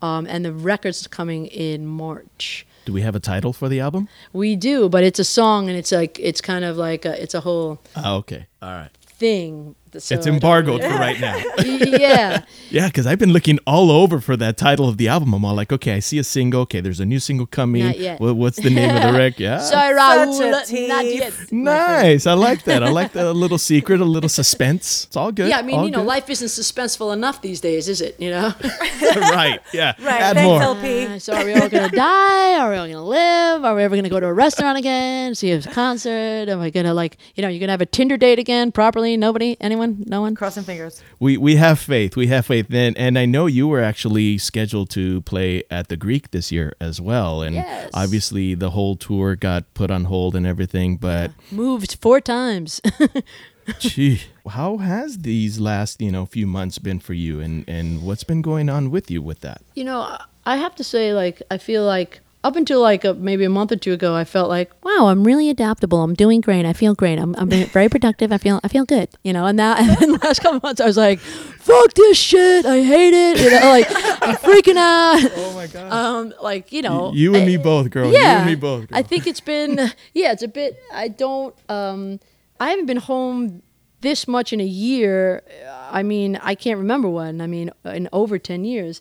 um, 0.00 0.26
and 0.26 0.44
the 0.44 0.52
record's 0.52 1.06
coming 1.06 1.46
in 1.46 1.86
March. 1.86 2.66
Do 2.84 2.92
we 2.92 3.02
have 3.02 3.14
a 3.14 3.20
title 3.20 3.52
for 3.52 3.68
the 3.68 3.80
album? 3.80 4.08
We 4.32 4.56
do, 4.56 4.88
but 4.88 5.04
it's 5.04 5.18
a 5.18 5.24
song, 5.24 5.68
and 5.68 5.76
it's 5.78 5.92
like 5.92 6.18
it's 6.18 6.40
kind 6.40 6.64
of 6.64 6.76
like 6.76 7.04
a, 7.04 7.20
it's 7.22 7.34
a 7.34 7.40
whole 7.40 7.80
Oh, 7.96 8.16
okay. 8.16 8.46
All 8.60 8.70
right. 8.70 8.90
thing. 9.06 9.74
So 9.92 10.14
it's 10.14 10.26
I 10.26 10.30
don't 10.30 10.34
embargoed 10.34 10.82
for 10.82 10.88
right 10.88 11.20
now. 11.28 11.36
yeah, 11.62 12.42
Yeah, 12.70 12.86
because 12.86 13.06
I've 13.06 13.18
been 13.18 13.32
looking 13.32 13.58
all 13.66 13.90
over 13.90 14.20
for 14.20 14.36
that 14.38 14.56
title 14.56 14.88
of 14.88 14.96
the 14.96 15.08
album. 15.08 15.34
I'm 15.34 15.44
all 15.44 15.54
like, 15.54 15.72
okay, 15.72 15.94
I 15.94 15.98
see 15.98 16.18
a 16.18 16.24
single. 16.24 16.62
Okay, 16.62 16.80
there's 16.80 17.00
a 17.00 17.04
new 17.04 17.18
single 17.20 17.44
coming. 17.46 17.84
Not 17.84 17.98
yet. 17.98 18.18
Wha- 18.20 18.32
what's 18.32 18.56
the 18.58 18.70
name 18.70 18.94
of 18.96 19.02
the 19.02 19.12
record? 19.18 19.40
Yeah. 19.42 19.58
sorry, 19.58 19.94
Such 19.94 20.40
a 20.40 20.44
Raul, 20.44 20.88
not 20.88 21.04
yet. 21.06 21.32
Nice. 21.52 22.26
I 22.26 22.32
like 22.34 22.62
that. 22.64 22.82
I 22.82 22.90
like 22.90 23.12
that. 23.12 23.26
A 23.26 23.32
little 23.32 23.58
secret, 23.58 24.00
a 24.00 24.04
little 24.04 24.28
suspense. 24.28 25.04
It's 25.06 25.16
all 25.16 25.32
good. 25.32 25.48
Yeah, 25.48 25.58
I 25.58 25.62
mean, 25.62 25.76
all 25.78 25.84
you 25.84 25.90
know, 25.90 25.98
good. 25.98 26.06
life 26.06 26.30
isn't 26.30 26.48
suspenseful 26.48 27.12
enough 27.12 27.42
these 27.42 27.60
days, 27.60 27.88
is 27.88 28.00
it? 28.00 28.18
You 28.18 28.30
know. 28.30 28.54
right. 29.02 29.60
Yeah. 29.72 29.94
Right. 30.00 30.20
Add 30.22 30.36
Thanks, 30.36 30.46
more. 30.46 30.62
LP. 30.62 31.06
Uh, 31.06 31.18
so 31.18 31.34
are 31.34 31.44
we 31.44 31.52
all 31.54 31.68
gonna 31.68 31.88
die? 31.90 32.58
Are 32.58 32.70
we 32.70 32.76
all 32.76 32.86
gonna 32.86 33.04
live? 33.04 33.64
Are 33.64 33.74
we 33.74 33.82
ever 33.82 33.96
gonna 33.96 34.08
go 34.08 34.20
to 34.20 34.26
a 34.26 34.32
restaurant 34.32 34.78
again? 34.78 35.34
See 35.34 35.50
a 35.50 35.60
concert? 35.60 36.48
Am 36.48 36.60
I 36.60 36.70
gonna 36.70 36.94
like, 36.94 37.16
you 37.34 37.42
know, 37.42 37.48
you're 37.48 37.60
gonna 37.60 37.72
have 37.72 37.80
a 37.80 37.86
Tinder 37.86 38.16
date 38.16 38.38
again 38.38 38.70
properly? 38.72 39.16
Nobody? 39.16 39.56
Anyone? 39.60 39.81
No 40.06 40.20
one? 40.22 40.34
Crossing 40.34 40.64
fingers. 40.64 41.02
We 41.20 41.36
we 41.36 41.56
have 41.56 41.78
faith. 41.78 42.16
We 42.16 42.26
have 42.28 42.46
faith. 42.46 42.66
And 42.72 42.96
and 42.98 43.18
I 43.18 43.26
know 43.26 43.46
you 43.46 43.66
were 43.68 43.82
actually 43.82 44.38
scheduled 44.38 44.90
to 44.90 45.20
play 45.22 45.62
at 45.70 45.88
the 45.88 45.96
Greek 45.96 46.30
this 46.30 46.50
year 46.52 46.74
as 46.80 47.00
well. 47.00 47.42
And 47.42 47.54
Yes. 47.54 47.90
obviously 47.94 48.54
the 48.54 48.70
whole 48.70 48.96
tour 48.96 49.36
got 49.36 49.62
put 49.74 49.90
on 49.90 50.04
hold 50.04 50.34
and 50.36 50.46
everything. 50.46 50.96
But 50.96 51.30
Moved 51.50 51.96
four 52.00 52.20
times. 52.20 52.80
gee, 53.78 54.20
how 54.48 54.78
has 54.78 55.18
these 55.18 55.60
last 55.60 56.00
you 56.00 56.10
know 56.10 56.26
few 56.26 56.46
months 56.46 56.78
been 56.78 56.98
for 57.00 57.14
you? 57.14 57.40
And 57.40 57.64
and 57.68 58.02
what's 58.02 58.24
been 58.24 58.42
going 58.42 58.68
on 58.68 58.90
with 58.90 59.10
you 59.10 59.22
with 59.22 59.40
that? 59.40 59.62
you 59.74 59.84
know, 59.84 60.00
I- 60.00 60.24
I 60.44 60.56
have 60.56 60.74
to 60.74 60.82
say, 60.82 61.14
like, 61.14 61.40
I 61.52 61.58
feel 61.58 61.84
like 61.86 62.20
up 62.44 62.56
until 62.56 62.80
like 62.80 63.04
a, 63.04 63.14
maybe 63.14 63.44
a 63.44 63.48
month 63.48 63.70
or 63.70 63.76
two 63.76 63.92
ago, 63.92 64.14
I 64.16 64.24
felt 64.24 64.48
like, 64.48 64.72
wow, 64.84 65.06
I'm 65.06 65.22
really 65.24 65.48
adaptable. 65.48 66.02
I'm 66.02 66.14
doing 66.14 66.40
great. 66.40 66.66
I 66.66 66.72
feel 66.72 66.94
great. 66.94 67.18
I'm, 67.18 67.36
I'm 67.36 67.48
very 67.48 67.88
productive. 67.88 68.32
I 68.32 68.38
feel 68.38 68.58
I 68.64 68.68
feel 68.68 68.84
good. 68.84 69.08
You 69.22 69.32
know, 69.32 69.46
and 69.46 69.56
now 69.56 69.76
and 69.78 69.88
then 69.98 70.12
the 70.12 70.18
last 70.18 70.40
couple 70.40 70.60
months, 70.62 70.80
I 70.80 70.86
was 70.86 70.96
like, 70.96 71.20
fuck 71.20 71.94
this 71.94 72.18
shit. 72.18 72.66
I 72.66 72.82
hate 72.82 73.14
it. 73.14 73.38
You 73.40 73.50
know, 73.50 73.68
like 73.70 73.86
I'm 74.22 74.36
freaking 74.36 74.76
out. 74.76 75.30
Oh 75.36 75.54
my 75.54 75.66
god. 75.68 75.92
Um, 75.92 76.34
like 76.42 76.72
you 76.72 76.82
know, 76.82 77.12
you 77.12 77.34
and 77.34 77.44
I- 77.44 77.46
me 77.46 77.56
both, 77.56 77.90
girl. 77.90 78.12
yeah, 78.12 78.18
You 78.32 78.36
and 78.38 78.46
me 78.46 78.54
both. 78.56 78.88
Girl. 78.88 78.98
I 78.98 79.02
think 79.02 79.26
it's 79.26 79.40
been 79.40 79.78
yeah, 80.14 80.32
it's 80.32 80.42
a 80.42 80.48
bit. 80.48 80.78
I 80.92 81.08
don't. 81.08 81.54
Um, 81.68 82.18
I 82.58 82.70
haven't 82.70 82.86
been 82.86 82.96
home 82.98 83.62
this 84.00 84.26
much 84.26 84.52
in 84.52 84.60
a 84.60 84.64
year. 84.64 85.42
I 85.90 86.02
mean, 86.02 86.36
I 86.42 86.54
can't 86.56 86.78
remember 86.78 87.08
when. 87.08 87.40
I 87.40 87.46
mean, 87.46 87.70
in 87.84 88.08
over 88.12 88.38
ten 88.38 88.64
years. 88.64 89.00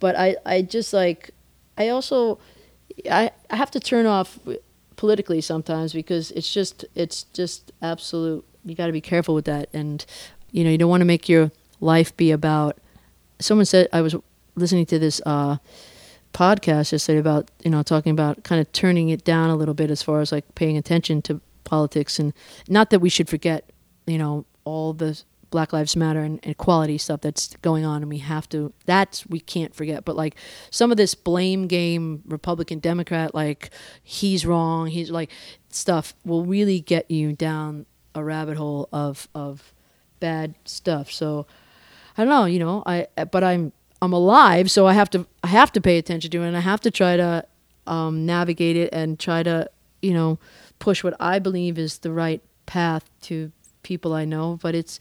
But 0.00 0.16
I, 0.16 0.36
I 0.46 0.62
just 0.62 0.92
like, 0.92 1.30
I 1.76 1.88
also, 1.88 2.38
I, 3.10 3.30
I 3.50 3.56
have 3.56 3.70
to 3.72 3.80
turn 3.80 4.06
off 4.06 4.38
politically 4.96 5.40
sometimes 5.40 5.92
because 5.92 6.30
it's 6.32 6.52
just, 6.52 6.84
it's 6.94 7.24
just 7.32 7.72
absolute. 7.82 8.44
You 8.64 8.74
got 8.74 8.86
to 8.86 8.92
be 8.92 9.00
careful 9.00 9.34
with 9.34 9.44
that, 9.46 9.68
and 9.72 10.04
you 10.50 10.64
know, 10.64 10.70
you 10.70 10.78
don't 10.78 10.90
want 10.90 11.00
to 11.00 11.06
make 11.06 11.28
your 11.28 11.50
life 11.80 12.16
be 12.16 12.30
about. 12.30 12.78
Someone 13.38 13.64
said 13.64 13.88
I 13.92 14.00
was 14.00 14.14
listening 14.56 14.86
to 14.86 14.98
this. 14.98 15.20
Uh, 15.24 15.58
podcast 16.34 16.92
yesterday 16.92 17.18
about 17.18 17.50
you 17.64 17.70
know 17.70 17.82
talking 17.82 18.12
about 18.12 18.44
kind 18.44 18.60
of 18.60 18.70
turning 18.72 19.08
it 19.08 19.24
down 19.24 19.48
a 19.50 19.56
little 19.56 19.74
bit 19.74 19.90
as 19.90 20.02
far 20.02 20.20
as 20.20 20.30
like 20.30 20.44
paying 20.54 20.76
attention 20.76 21.22
to 21.22 21.40
politics 21.64 22.18
and 22.18 22.32
not 22.68 22.90
that 22.90 23.00
we 23.00 23.08
should 23.08 23.28
forget 23.28 23.70
you 24.06 24.18
know 24.18 24.44
all 24.64 24.92
the 24.92 25.20
Black 25.50 25.72
Lives 25.72 25.96
Matter 25.96 26.20
and 26.20 26.40
equality 26.42 26.98
stuff 26.98 27.20
that's 27.20 27.56
going 27.62 27.84
on, 27.84 28.02
and 28.02 28.10
we 28.10 28.18
have 28.18 28.48
to. 28.50 28.72
That's 28.86 29.26
we 29.26 29.40
can't 29.40 29.74
forget. 29.74 30.04
But 30.04 30.16
like 30.16 30.36
some 30.70 30.90
of 30.90 30.96
this 30.96 31.14
blame 31.14 31.66
game, 31.66 32.22
Republican, 32.26 32.78
Democrat, 32.78 33.34
like 33.34 33.70
he's 34.02 34.44
wrong, 34.44 34.88
he's 34.88 35.10
like 35.10 35.30
stuff 35.70 36.14
will 36.24 36.44
really 36.44 36.80
get 36.80 37.10
you 37.10 37.32
down 37.32 37.86
a 38.14 38.22
rabbit 38.22 38.56
hole 38.56 38.88
of 38.92 39.28
of 39.34 39.72
bad 40.20 40.54
stuff. 40.64 41.10
So 41.10 41.46
I 42.16 42.24
don't 42.24 42.30
know, 42.30 42.44
you 42.44 42.58
know, 42.58 42.82
I 42.84 43.06
but 43.30 43.44
I'm 43.44 43.72
I'm 44.00 44.12
alive, 44.12 44.70
so 44.70 44.86
I 44.86 44.92
have 44.92 45.10
to 45.10 45.26
I 45.42 45.48
have 45.48 45.72
to 45.72 45.80
pay 45.80 45.98
attention 45.98 46.30
to 46.30 46.42
it, 46.42 46.48
and 46.48 46.56
I 46.56 46.60
have 46.60 46.80
to 46.82 46.90
try 46.90 47.16
to 47.16 47.44
um, 47.86 48.26
navigate 48.26 48.76
it 48.76 48.90
and 48.92 49.18
try 49.18 49.42
to 49.42 49.68
you 50.02 50.12
know 50.12 50.38
push 50.78 51.02
what 51.02 51.14
I 51.18 51.38
believe 51.38 51.78
is 51.78 51.98
the 51.98 52.12
right 52.12 52.42
path 52.66 53.10
to 53.22 53.52
people 53.82 54.12
I 54.12 54.24
know. 54.24 54.58
But 54.60 54.74
it's 54.74 55.00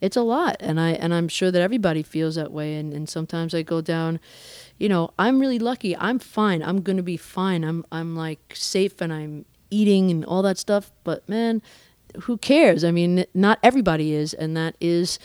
it's 0.00 0.16
a 0.16 0.22
lot 0.22 0.56
and 0.60 0.78
i 0.80 0.90
and 0.90 1.14
i'm 1.14 1.28
sure 1.28 1.50
that 1.50 1.62
everybody 1.62 2.02
feels 2.02 2.34
that 2.34 2.52
way 2.52 2.74
and, 2.74 2.92
and 2.92 3.08
sometimes 3.08 3.54
i 3.54 3.62
go 3.62 3.80
down 3.80 4.20
you 4.78 4.88
know 4.88 5.10
i'm 5.18 5.40
really 5.40 5.58
lucky 5.58 5.96
i'm 5.96 6.18
fine 6.18 6.62
i'm 6.62 6.82
gonna 6.82 7.02
be 7.02 7.16
fine 7.16 7.64
i'm 7.64 7.84
i'm 7.90 8.14
like 8.14 8.52
safe 8.54 9.00
and 9.00 9.12
i'm 9.12 9.44
eating 9.70 10.10
and 10.10 10.24
all 10.24 10.42
that 10.42 10.58
stuff 10.58 10.92
but 11.02 11.28
man 11.28 11.60
who 12.22 12.38
cares? 12.38 12.84
I 12.84 12.90
mean 12.90 13.24
not 13.34 13.58
everybody 13.62 14.12
is 14.14 14.34
and 14.34 14.56
that 14.56 14.76
is 14.80 15.18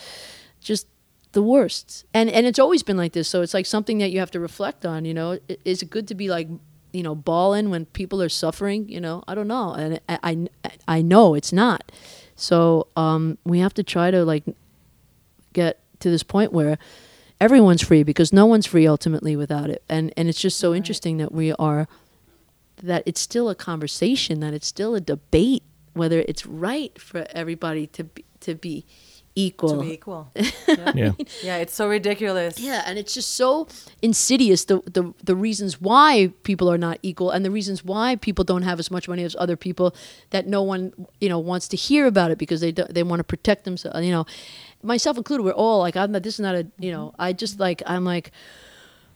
just 0.60 0.88
the 1.32 1.42
worst. 1.42 2.06
And 2.14 2.30
and 2.30 2.46
it's 2.46 2.60
always 2.60 2.84
been 2.84 2.98
like 2.98 3.14
this 3.14 3.28
so 3.28 3.42
it's 3.42 3.54
like 3.54 3.66
something 3.66 3.98
that 4.00 4.12
you 4.12 4.20
have 4.20 4.32
to 4.32 4.40
reflect 4.40 4.86
on 4.86 5.06
you 5.06 5.14
know? 5.14 5.40
Is 5.66 5.82
it 5.82 5.90
good 5.90 6.08
to 6.10 6.16
be 6.16 6.30
like 6.30 6.48
you 6.94 7.04
know 7.04 7.16
balling 7.16 7.70
when 7.70 7.86
people 7.86 8.22
are 8.22 8.30
suffering? 8.30 8.90
You 8.90 9.02
know? 9.02 9.24
I 9.28 9.36
don't 9.36 9.48
know 9.48 9.74
and 9.74 10.00
i 10.10 10.20
i, 10.24 10.72
I 10.88 11.02
know 11.02 11.36
it's 11.36 11.54
not. 11.54 11.92
So 12.36 12.88
um, 12.96 13.38
we 13.46 13.60
have 13.60 13.74
to 13.76 13.84
try 13.84 14.10
to 14.10 14.26
like 14.26 14.44
get 15.54 15.80
to 16.00 16.10
this 16.10 16.24
point 16.24 16.52
where 16.52 16.78
everyone's 17.40 17.82
free 17.82 18.04
because 18.04 18.32
no 18.32 18.46
one's 18.46 18.66
free 18.66 18.88
ultimately 18.88 19.36
without 19.36 19.70
it. 19.70 19.84
And 19.90 20.14
and 20.18 20.30
it's 20.30 20.42
just 20.42 20.58
so 20.58 20.72
right. 20.72 20.78
interesting 20.78 21.18
that 21.18 21.32
we 21.32 21.54
are 21.54 21.88
that 22.84 23.04
it's 23.06 23.22
still 23.22 23.50
a 23.50 23.56
conversation, 23.56 24.40
that 24.40 24.54
it's 24.54 24.68
still 24.68 24.96
a 24.96 25.02
debate 25.02 25.64
whether 25.94 26.20
it's 26.28 26.46
right 26.46 27.00
for 27.00 27.26
everybody 27.32 27.88
to 27.88 28.06
be, 28.06 28.26
to 28.40 28.56
be 28.56 28.86
equal. 29.36 29.78
To 29.78 29.82
be 29.82 29.94
equal. 29.94 30.32
Yeah. 30.68 30.92
yeah. 30.96 31.12
yeah. 31.44 31.58
it's 31.58 31.74
so 31.74 31.88
ridiculous. 31.88 32.60
Yeah, 32.60 32.84
and 32.86 32.98
it's 32.98 33.14
just 33.14 33.36
so 33.36 33.68
insidious 34.02 34.66
the, 34.66 34.82
the 34.86 35.14
the 35.24 35.36
reasons 35.36 35.82
why 35.82 36.32
people 36.44 36.72
are 36.72 36.78
not 36.78 36.98
equal 37.02 37.30
and 37.30 37.44
the 37.44 37.52
reasons 37.52 37.84
why 37.84 38.16
people 38.16 38.44
don't 38.44 38.64
have 38.64 38.80
as 38.80 38.90
much 38.90 39.08
money 39.08 39.24
as 39.24 39.36
other 39.38 39.58
people 39.58 39.94
that 40.30 40.48
no 40.48 40.62
one, 40.64 40.94
you 41.20 41.30
know, 41.30 41.40
wants 41.40 41.68
to 41.70 41.78
hear 41.78 42.06
about 42.06 42.32
it 42.32 42.38
because 42.38 42.62
they 42.62 42.72
do 42.72 42.86
they 42.90 43.04
want 43.04 43.20
to 43.20 43.24
protect 43.24 43.66
themselves, 43.66 44.06
you 44.06 44.12
know. 44.12 44.26
Myself 44.84 45.18
included, 45.18 45.44
we're 45.44 45.52
all 45.52 45.80
like 45.80 45.96
I'm 45.96 46.12
not 46.12 46.24
this 46.24 46.36
is 46.36 46.40
not 46.40 46.56
a, 46.56 46.66
you 46.80 46.92
know, 46.92 47.14
I 47.20 47.34
just 47.34 47.60
like 47.60 47.84
I'm 47.86 48.06
like 48.06 48.32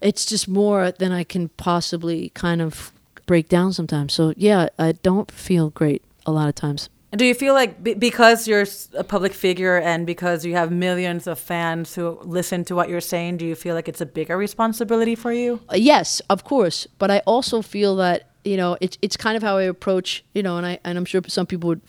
it's 0.00 0.26
just 0.26 0.46
more 0.46 0.92
than 0.92 1.12
I 1.12 1.24
can 1.24 1.48
possibly 1.50 2.30
kind 2.30 2.60
of 2.60 2.92
break 3.26 3.48
down 3.48 3.72
sometimes. 3.72 4.12
So, 4.12 4.32
yeah, 4.36 4.68
I 4.78 4.92
don't 4.92 5.30
feel 5.30 5.70
great 5.70 6.02
a 6.24 6.32
lot 6.32 6.48
of 6.48 6.54
times. 6.54 6.88
Do 7.14 7.24
you 7.24 7.34
feel 7.34 7.54
like 7.54 7.82
b- 7.82 7.94
because 7.94 8.48
you're 8.48 8.66
a 8.94 9.04
public 9.04 9.32
figure 9.32 9.76
and 9.78 10.06
because 10.06 10.44
you 10.44 10.54
have 10.54 10.72
millions 10.72 11.26
of 11.26 11.38
fans 11.38 11.94
who 11.94 12.18
listen 12.22 12.64
to 12.64 12.74
what 12.74 12.88
you're 12.88 13.00
saying, 13.00 13.36
do 13.36 13.46
you 13.46 13.54
feel 13.54 13.74
like 13.74 13.88
it's 13.88 14.00
a 14.00 14.06
bigger 14.06 14.36
responsibility 14.36 15.14
for 15.14 15.32
you? 15.32 15.60
Uh, 15.70 15.76
yes, 15.76 16.20
of 16.28 16.42
course. 16.44 16.86
But 16.98 17.10
I 17.10 17.20
also 17.20 17.62
feel 17.62 17.96
that 17.96 18.30
you 18.44 18.56
know 18.56 18.76
it's 18.80 18.98
it's 19.02 19.16
kind 19.16 19.36
of 19.36 19.42
how 19.42 19.56
I 19.56 19.62
approach 19.62 20.24
you 20.34 20.42
know, 20.42 20.56
and 20.56 20.66
I 20.66 20.78
and 20.84 20.98
I'm 20.98 21.04
sure 21.04 21.22
some 21.28 21.46
people 21.46 21.68
would 21.68 21.80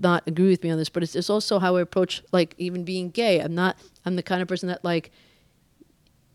not 0.00 0.22
agree 0.26 0.48
with 0.48 0.62
me 0.62 0.70
on 0.70 0.78
this, 0.78 0.88
but 0.88 1.02
it's, 1.02 1.14
it's 1.14 1.28
also 1.28 1.58
how 1.58 1.76
I 1.76 1.82
approach 1.82 2.22
like 2.32 2.54
even 2.56 2.84
being 2.84 3.10
gay. 3.10 3.40
I'm 3.40 3.54
not 3.54 3.76
I'm 4.06 4.16
the 4.16 4.22
kind 4.22 4.40
of 4.40 4.48
person 4.48 4.68
that 4.68 4.82
like 4.84 5.12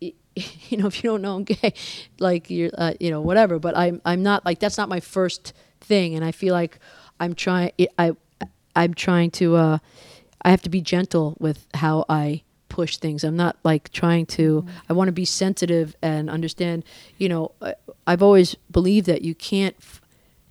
you 0.00 0.76
know 0.78 0.86
if 0.86 1.02
you 1.02 1.10
don't 1.10 1.22
know 1.22 1.34
I'm 1.36 1.44
gay, 1.44 1.74
like 2.20 2.50
you're 2.50 2.70
uh, 2.78 2.94
you 3.00 3.10
know 3.10 3.20
whatever. 3.20 3.58
But 3.58 3.76
I'm 3.76 4.00
I'm 4.04 4.22
not 4.22 4.44
like 4.46 4.60
that's 4.60 4.78
not 4.78 4.88
my 4.88 5.00
first 5.00 5.52
thing, 5.80 6.14
and 6.14 6.24
I 6.24 6.30
feel 6.30 6.54
like 6.54 6.78
I'm 7.18 7.34
trying 7.34 7.72
I 7.98 8.12
I'm 8.74 8.94
trying 8.94 9.30
to 9.32 9.56
uh, 9.56 9.78
I 10.42 10.50
have 10.50 10.62
to 10.62 10.70
be 10.70 10.80
gentle 10.80 11.36
with 11.38 11.66
how 11.74 12.04
I 12.08 12.42
push 12.68 12.96
things. 12.96 13.24
I'm 13.24 13.36
not 13.36 13.56
like 13.64 13.90
trying 13.90 14.26
to. 14.26 14.62
Mm-hmm. 14.62 14.76
I 14.88 14.92
want 14.92 15.08
to 15.08 15.12
be 15.12 15.24
sensitive 15.24 15.96
and 16.02 16.30
understand. 16.30 16.84
You 17.16 17.28
know, 17.28 17.52
I, 17.60 17.74
I've 18.06 18.22
always 18.22 18.54
believed 18.70 19.06
that 19.06 19.22
you 19.22 19.34
can't 19.34 19.74
f- 19.80 20.00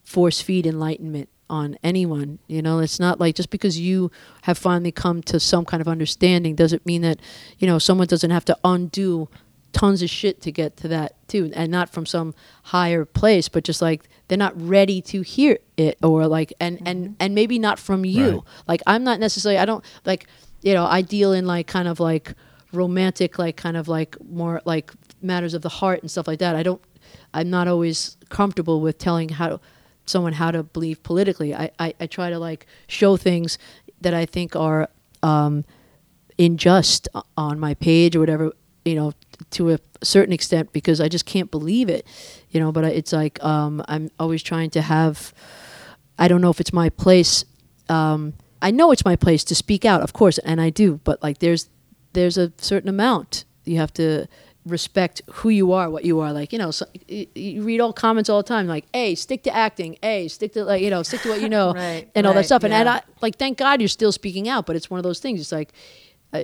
force 0.04 0.42
feed 0.42 0.66
enlightenment 0.66 1.30
on 1.50 1.78
anyone. 1.84 2.40
You 2.48 2.62
know, 2.62 2.80
it's 2.80 3.00
not 3.00 3.20
like 3.20 3.36
just 3.36 3.50
because 3.50 3.80
you 3.80 4.12
have 4.44 4.58
finally 4.58 4.92
come 4.92 5.22
to 5.24 5.40
some 5.40 5.66
kind 5.66 5.80
of 5.82 5.88
understanding 5.88 6.56
doesn't 6.56 6.86
mean 6.86 7.02
that 7.04 7.20
you 7.60 7.68
know 7.68 7.80
someone 7.80 8.08
doesn't 8.08 8.32
have 8.32 8.46
to 8.46 8.58
undo 8.64 9.30
tons 9.74 10.02
of 10.02 10.10
shit 10.10 10.42
to 10.42 10.52
get 10.52 10.76
to 10.78 10.88
that 10.88 11.16
too 11.28 11.52
and 11.54 11.72
not 11.72 11.90
from 11.90 12.06
some 12.06 12.34
higher 12.64 13.06
place 13.06 13.48
but 13.48 13.64
just 13.64 13.82
like 13.82 14.10
they're 14.28 14.38
not 14.38 14.60
ready 14.60 15.02
to 15.02 15.22
hear 15.22 15.58
it 15.78 15.98
or 16.04 16.28
like 16.28 16.54
and 16.60 16.78
mm-hmm. 16.78 16.88
and 16.88 17.16
and 17.20 17.36
maybe 17.36 17.60
not 17.60 17.80
from 17.80 18.06
you 18.06 18.30
right. 18.30 18.42
like 18.68 18.82
i'm 18.88 19.04
not 19.04 19.20
necessarily 19.20 19.58
i 19.58 19.66
don't 19.66 19.84
like 20.06 20.28
you 20.62 20.74
know 20.74 20.86
i 20.86 21.02
deal 21.02 21.32
in 21.34 21.46
like 21.46 21.68
kind 21.68 21.88
of 21.88 22.00
like 22.00 22.34
romantic 22.74 23.40
like 23.40 23.56
kind 23.56 23.78
of 23.78 23.88
like 23.88 24.18
more 24.30 24.62
like 24.66 24.92
matters 25.22 25.54
of 25.54 25.62
the 25.62 25.70
heart 25.70 26.02
and 26.02 26.12
stuff 26.12 26.28
like 26.28 26.40
that 26.40 26.56
i 26.56 26.64
don't 26.64 26.82
i'm 27.34 27.50
not 27.50 27.68
always 27.68 28.18
comfortable 28.30 28.82
with 28.82 28.98
telling 28.98 29.30
how 29.30 29.60
someone 30.06 30.34
how 30.34 30.52
to 30.52 30.64
believe 30.64 31.02
politically 31.04 31.56
i 31.56 31.70
i, 31.80 31.94
I 32.00 32.08
try 32.08 32.30
to 32.30 32.40
like 32.40 32.66
show 32.88 33.18
things 33.18 33.58
that 34.02 34.14
i 34.14 34.26
think 34.26 34.56
are 34.56 34.90
um 35.24 35.64
unjust 36.38 37.08
on 37.36 37.60
my 37.60 37.74
page 37.74 38.16
or 38.16 38.20
whatever 38.20 38.52
you 38.86 38.96
know 38.96 39.14
to 39.52 39.72
a 39.72 39.80
certain 40.04 40.34
extent 40.34 40.72
because 40.74 41.02
I 41.02 41.08
just 41.08 41.26
can't 41.26 41.52
believe 41.52 41.90
it, 41.90 42.06
you 42.50 42.60
know. 42.60 42.72
But 42.72 42.86
it's 42.86 43.14
like 43.14 43.44
um, 43.44 43.84
I'm 43.88 44.10
always 44.20 44.44
trying 44.44 44.70
to 44.72 44.82
have. 44.82 45.34
I 46.20 46.28
don't 46.28 46.42
know 46.42 46.50
if 46.50 46.60
it's 46.60 46.74
my 46.74 46.90
place. 46.90 47.46
Um, 47.90 48.34
I 48.62 48.72
know 48.72 48.92
it's 48.92 49.06
my 49.06 49.16
place 49.16 49.44
to 49.46 49.56
speak 49.56 49.86
out, 49.86 50.02
of 50.02 50.14
course, 50.14 50.38
and 50.40 50.60
I 50.60 50.70
do. 50.70 51.00
But 51.04 51.22
like, 51.22 51.40
there's 51.40 51.70
there's 52.14 52.38
a 52.38 52.52
certain 52.58 52.90
amount 52.90 53.46
you 53.66 53.78
have 53.78 53.94
to 53.94 54.28
respect 54.66 55.22
who 55.32 55.50
you 55.50 55.72
are, 55.72 55.90
what 55.90 56.06
you 56.06 56.20
are. 56.20 56.34
Like, 56.34 56.52
you 56.52 56.60
know, 56.60 56.72
so, 56.72 56.86
you, 57.08 57.28
you, 57.36 57.64
read 57.64 57.80
all 57.80 57.94
comments 57.94 58.30
all 58.30 58.42
the 58.42 58.48
time, 58.48 58.68
like, 58.68 58.86
"Hey, 58.94 59.16
stick 59.16 59.44
to 59.44 59.56
acting. 59.56 59.98
Hey, 60.02 60.28
stick 60.28 60.54
to 60.54 60.64
like, 60.64 60.82
you 60.82 60.90
know, 60.90 61.04
stick 61.04 61.22
to 61.22 61.30
what 61.30 61.42
you 61.42 61.50
know, 61.50 61.74
right, 61.76 62.10
and 62.16 62.26
all 62.26 62.34
right, 62.34 62.42
that 62.42 62.46
stuff." 62.46 62.64
Yeah. 62.64 62.68
And, 62.68 62.74
and 62.74 62.90
I 62.90 63.02
like, 63.22 63.38
thank 63.38 63.58
God 63.58 63.82
you're 63.82 63.88
still 63.88 64.12
speaking 64.12 64.50
out. 64.50 64.66
But 64.66 64.76
it's 64.76 64.90
one 64.90 65.00
of 65.00 65.04
those 65.04 65.20
things. 65.20 65.40
It's 65.40 65.52
like 65.52 65.74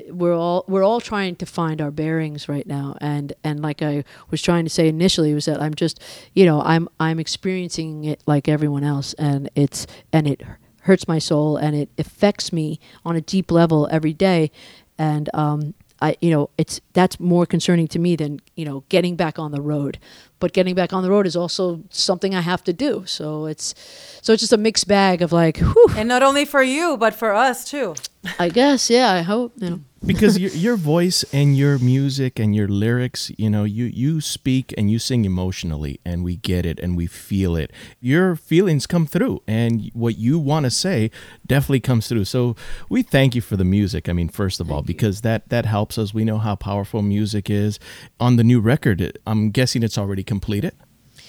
we're 0.09 0.33
all 0.33 0.65
we're 0.67 0.83
all 0.83 1.01
trying 1.01 1.35
to 1.37 1.45
find 1.45 1.81
our 1.81 1.91
bearings 1.91 2.47
right 2.47 2.65
now. 2.65 2.95
And 3.01 3.33
and 3.43 3.61
like 3.61 3.81
I 3.81 4.03
was 4.29 4.41
trying 4.41 4.63
to 4.65 4.69
say 4.69 4.87
initially 4.87 5.33
was 5.33 5.45
that 5.45 5.61
I'm 5.61 5.73
just 5.73 6.01
you 6.33 6.45
know 6.45 6.61
I'm 6.61 6.87
I'm 6.99 7.19
experiencing 7.19 8.05
it 8.05 8.21
like 8.25 8.47
everyone 8.47 8.83
else. 8.83 9.13
And 9.15 9.49
it's 9.55 9.85
and 10.11 10.27
it 10.27 10.41
hurts 10.81 11.07
my 11.07 11.19
soul 11.19 11.57
and 11.57 11.75
it 11.75 11.89
affects 11.97 12.51
me 12.51 12.79
on 13.05 13.15
a 13.15 13.21
deep 13.21 13.51
level 13.51 13.87
every 13.91 14.13
day. 14.13 14.51
And 14.97 15.29
um 15.33 15.73
I 16.01 16.15
you 16.21 16.31
know 16.31 16.49
it's 16.57 16.81
that's 16.93 17.19
more 17.19 17.45
concerning 17.45 17.87
to 17.87 17.99
me 17.99 18.15
than 18.15 18.39
you 18.55 18.65
know 18.65 18.83
getting 18.89 19.15
back 19.15 19.37
on 19.39 19.51
the 19.51 19.61
road 19.61 19.97
but 20.39 20.53
getting 20.53 20.75
back 20.75 20.93
on 20.93 21.03
the 21.03 21.09
road 21.09 21.25
is 21.25 21.35
also 21.35 21.81
something 21.89 22.33
I 22.35 22.41
have 22.41 22.63
to 22.65 22.73
do 22.73 23.03
so 23.05 23.45
it's 23.45 23.73
so 24.21 24.33
it's 24.33 24.41
just 24.41 24.53
a 24.53 24.57
mixed 24.57 24.87
bag 24.87 25.21
of 25.21 25.31
like 25.31 25.57
whew. 25.57 25.87
and 25.95 26.07
not 26.07 26.23
only 26.23 26.45
for 26.45 26.63
you 26.63 26.97
but 26.97 27.13
for 27.13 27.33
us 27.33 27.65
too 27.65 27.95
I 28.39 28.49
guess, 28.49 28.89
yeah. 28.89 29.11
I 29.11 29.21
hope. 29.21 29.53
You 29.57 29.69
know. 29.69 29.79
because 30.05 30.39
your 30.39 30.51
your 30.67 30.75
voice 30.77 31.25
and 31.33 31.57
your 31.57 31.77
music 31.77 32.39
and 32.39 32.55
your 32.55 32.67
lyrics, 32.67 33.31
you 33.37 33.49
know, 33.49 33.63
you 33.65 33.85
you 33.85 34.21
speak 34.21 34.73
and 34.77 34.89
you 34.89 34.97
sing 34.97 35.25
emotionally, 35.25 35.99
and 36.05 36.23
we 36.23 36.37
get 36.37 36.65
it 36.65 36.79
and 36.79 36.95
we 36.95 37.05
feel 37.05 37.55
it. 37.55 37.71
Your 37.99 38.35
feelings 38.35 38.87
come 38.87 39.05
through, 39.05 39.41
and 39.45 39.91
what 39.93 40.17
you 40.17 40.39
want 40.39 40.63
to 40.65 40.71
say 40.71 41.11
definitely 41.45 41.81
comes 41.81 42.07
through. 42.07 42.25
So 42.25 42.55
we 42.87 43.03
thank 43.03 43.35
you 43.35 43.41
for 43.41 43.57
the 43.57 43.65
music. 43.65 44.07
I 44.07 44.13
mean, 44.13 44.29
first 44.29 44.59
of 44.59 44.67
thank 44.67 44.75
all, 44.75 44.81
you. 44.81 44.87
because 44.87 45.21
that 45.21 45.49
that 45.49 45.65
helps 45.65 45.97
us. 45.97 46.13
We 46.13 46.23
know 46.23 46.37
how 46.37 46.55
powerful 46.55 46.82
music 46.91 47.49
is. 47.49 47.79
On 48.19 48.35
the 48.35 48.43
new 48.43 48.59
record, 48.59 49.17
I'm 49.25 49.51
guessing 49.51 49.83
it's 49.83 49.97
already 49.97 50.23
completed. 50.23 50.73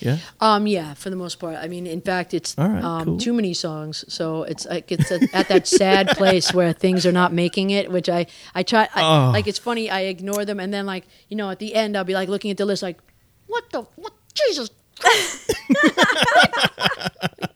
Yeah. 0.01 0.19
Um. 0.41 0.67
Yeah. 0.67 0.95
For 0.95 1.11
the 1.11 1.17
most 1.17 1.37
part. 1.37 1.57
I 1.57 1.69
mean, 1.69 1.87
in 1.87 2.01
fact, 2.01 2.35
it's 2.35 2.57
right, 2.59 2.83
um, 2.83 3.05
cool. 3.05 3.19
too 3.19 3.33
many 3.33 3.55
songs, 3.55 4.05
so 4.13 4.43
it's 4.43 4.67
like 4.67 4.91
it's 4.91 5.11
a, 5.11 5.21
at 5.33 5.49
that 5.49 5.67
sad 5.67 6.09
place 6.17 6.53
where 6.53 6.73
things 6.73 7.07
are 7.07 7.13
not 7.13 7.33
making 7.33 7.71
it. 7.71 7.91
Which 7.91 8.09
I 8.09 8.27
I 8.55 8.65
try. 8.65 8.89
I, 8.95 9.03
oh. 9.03 9.31
Like 9.31 9.47
it's 9.47 9.59
funny. 9.59 9.91
I 9.91 10.03
ignore 10.03 10.45
them, 10.45 10.61
and 10.61 10.75
then 10.75 10.85
like 10.85 11.07
you 11.29 11.37
know 11.37 11.51
at 11.51 11.59
the 11.59 11.75
end 11.75 11.97
I'll 11.97 12.05
be 12.05 12.15
like 12.15 12.29
looking 12.29 12.51
at 12.51 12.57
the 12.57 12.67
list 12.67 12.83
like, 12.83 12.99
what 13.47 13.65
the 13.71 13.83
what 13.97 14.13
Jesus. 14.35 14.71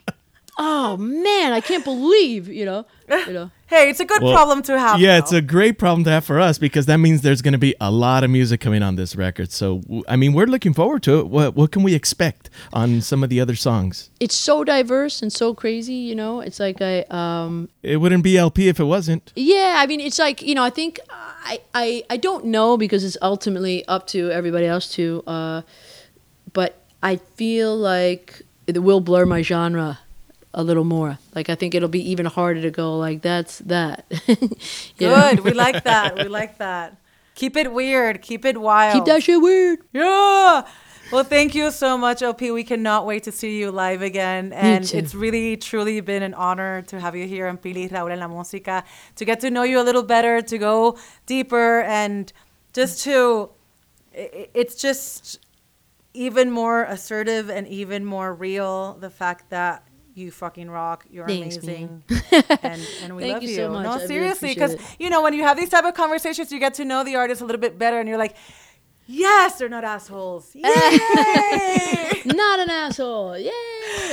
oh 0.59 0.97
man, 0.99 1.53
I 1.53 1.61
can't 1.61 1.79
can't 1.79 1.85
believe, 1.85 2.49
you 2.49 2.65
know, 2.65 2.87
you 3.27 3.33
know. 3.33 3.51
Hey, 3.69 3.91
it's 3.91 4.01
a 4.01 4.07
good 4.07 4.23
Well, 4.23 4.33
problem 4.33 4.63
to 4.63 4.79
have. 4.79 4.99
Yeah, 4.99 5.19
it's 5.19 5.31
a 5.31 5.43
great 5.43 5.79
problem 5.79 6.03
to 6.05 6.11
have 6.11 6.25
for 6.25 6.41
us 6.41 6.57
because 6.57 6.87
that 6.87 6.97
means 6.97 7.21
there's 7.21 7.43
going 7.43 7.53
to 7.53 7.59
be 7.59 7.75
a 7.83 7.91
lot 7.91 8.25
of 8.25 8.31
music 8.31 8.63
coming 8.63 8.83
on 8.83 8.97
this 8.97 9.15
record. 9.15 9.53
So, 9.53 9.83
I 10.09 10.17
mean, 10.17 10.33
we're 10.33 10.47
looking 10.47 10.73
forward 10.73 11.03
to 11.03 11.19
it. 11.19 11.27
What, 11.29 11.55
what 11.55 11.71
can 11.71 11.83
we 11.83 11.95
expect 11.95 12.49
on 12.73 13.03
some 13.03 13.23
of 13.23 13.29
the 13.29 13.43
other 13.43 13.55
songs? 13.55 14.09
It's 14.21 14.35
so 14.35 14.65
diverse 14.65 15.21
and 15.21 15.31
so 15.31 15.53
crazy, 15.53 15.93
you 15.93 16.15
know. 16.15 16.41
It's 16.41 16.59
like 16.59 16.81
I 16.81 17.03
um 17.11 17.69
It 17.83 17.99
wouldn't 17.99 18.25
be 18.25 18.39
LP 18.39 18.69
if 18.69 18.81
it 18.81 18.85
wasn't. 18.85 19.35
Yeah, 19.37 19.75
I 19.77 19.87
mean, 19.87 20.01
it's 20.01 20.19
like 20.19 20.41
you 20.41 20.55
know, 20.55 20.65
I 20.65 20.71
think 20.71 20.99
I 21.11 21.61
I, 21.75 22.05
I 22.09 22.17
don't 22.17 22.47
know 22.47 22.79
because 22.79 23.05
it's 23.05 23.19
ultimately 23.21 23.87
up 23.87 24.07
to 24.07 24.31
everybody 24.31 24.65
else 24.65 24.89
to, 24.95 25.23
uh, 25.27 25.61
but 26.55 26.71
I 27.03 27.17
feel 27.37 27.77
like 27.77 28.41
it 28.67 28.83
will 28.83 29.01
blur 29.01 29.27
my 29.27 29.43
genre 29.43 29.99
a 30.55 30.63
little 30.63 30.85
more. 30.85 31.19
Like 31.35 31.49
I 31.49 31.55
think 31.55 31.75
it'll 31.75 31.89
be 31.89 32.11
even 32.11 32.27
harder 32.27 32.63
to 32.63 32.71
go 32.71 32.97
like 32.99 33.23
that's 33.23 33.59
that. 33.61 34.07
Good. 34.99 35.41
We 35.41 35.53
like 35.53 35.85
that. 35.85 36.17
We 36.17 36.25
like 36.25 36.59
that. 36.59 36.97
Keep 37.35 37.57
it 37.57 37.73
weird. 37.73 38.23
Keep 38.23 38.45
it 38.45 38.61
wild. 38.61 38.95
Keep 38.95 39.05
that 39.05 39.23
shit 39.23 39.41
weird. 39.41 39.79
Yeah. 39.93 40.67
Well, 41.11 41.25
thank 41.25 41.55
you 41.55 41.71
so 41.71 41.97
much, 41.97 42.21
LP. 42.21 42.51
We 42.51 42.65
cannot 42.65 43.07
wait 43.07 43.23
to 43.23 43.33
see 43.33 43.59
you 43.59 43.71
live 43.71 44.03
again. 44.03 44.53
And 44.53 44.85
it's 44.93 45.15
really, 45.15 45.57
truly 45.57 46.01
been 46.03 46.23
an 46.23 46.35
honor 46.35 46.83
to 46.83 47.01
have 47.01 47.17
you 47.17 47.27
here 47.27 47.47
on 47.47 47.57
Pili 47.57 47.91
Raúl 47.91 48.11
en 48.11 48.19
la 48.19 48.29
Música, 48.29 48.85
to 49.17 49.25
get 49.25 49.41
to 49.41 49.51
know 49.51 49.63
you 49.63 49.81
a 49.81 49.85
little 49.85 50.03
better, 50.03 50.43
to 50.43 50.59
go 50.59 50.99
deeper, 51.25 51.81
and 51.83 52.31
just 52.75 53.05
to, 53.05 53.51
it's 54.13 54.75
just 54.75 55.39
even 56.13 56.51
more 56.51 56.85
assertive 56.85 57.49
and 57.49 57.67
even 57.69 58.05
more 58.05 58.35
real 58.35 58.95
the 59.01 59.09
fact 59.09 59.49
that 59.49 59.88
you 60.19 60.31
fucking 60.31 60.69
rock. 60.71 61.07
You're 61.11 61.27
Thanks, 61.27 61.57
amazing. 61.57 62.03
and, 62.63 62.83
and 63.03 63.17
we 63.17 63.23
Thank 63.23 63.35
love 63.35 63.43
you 63.45 63.49
you. 63.51 63.57
so 63.57 63.71
much. 63.71 63.81
I 63.87 63.89
No, 63.89 63.95
really 63.95 64.07
seriously, 64.07 64.49
because 64.55 64.75
it. 64.75 64.81
you 64.99 65.09
know 65.11 65.23
when 65.23 65.33
you 65.35 65.43
have 65.45 65.57
these 65.57 65.69
type 65.71 65.85
of 65.85 65.95
conversations, 65.95 66.53
you 66.53 66.59
get 66.59 66.75
to 66.75 66.85
know 66.85 67.05
the 67.05 67.17
artist 67.17 67.41
a 67.41 67.45
little 67.45 67.61
bit 67.61 67.79
better, 67.79 67.99
and 68.01 68.09
you're 68.09 68.19
like, 68.19 68.37
yes, 69.07 69.59
they're 69.59 69.69
not 69.69 69.85
assholes. 69.85 70.51
Yay! 70.55 70.63
Not 72.27 72.61
an 72.61 72.69
asshole. 72.71 73.39
Yay! 73.39 73.51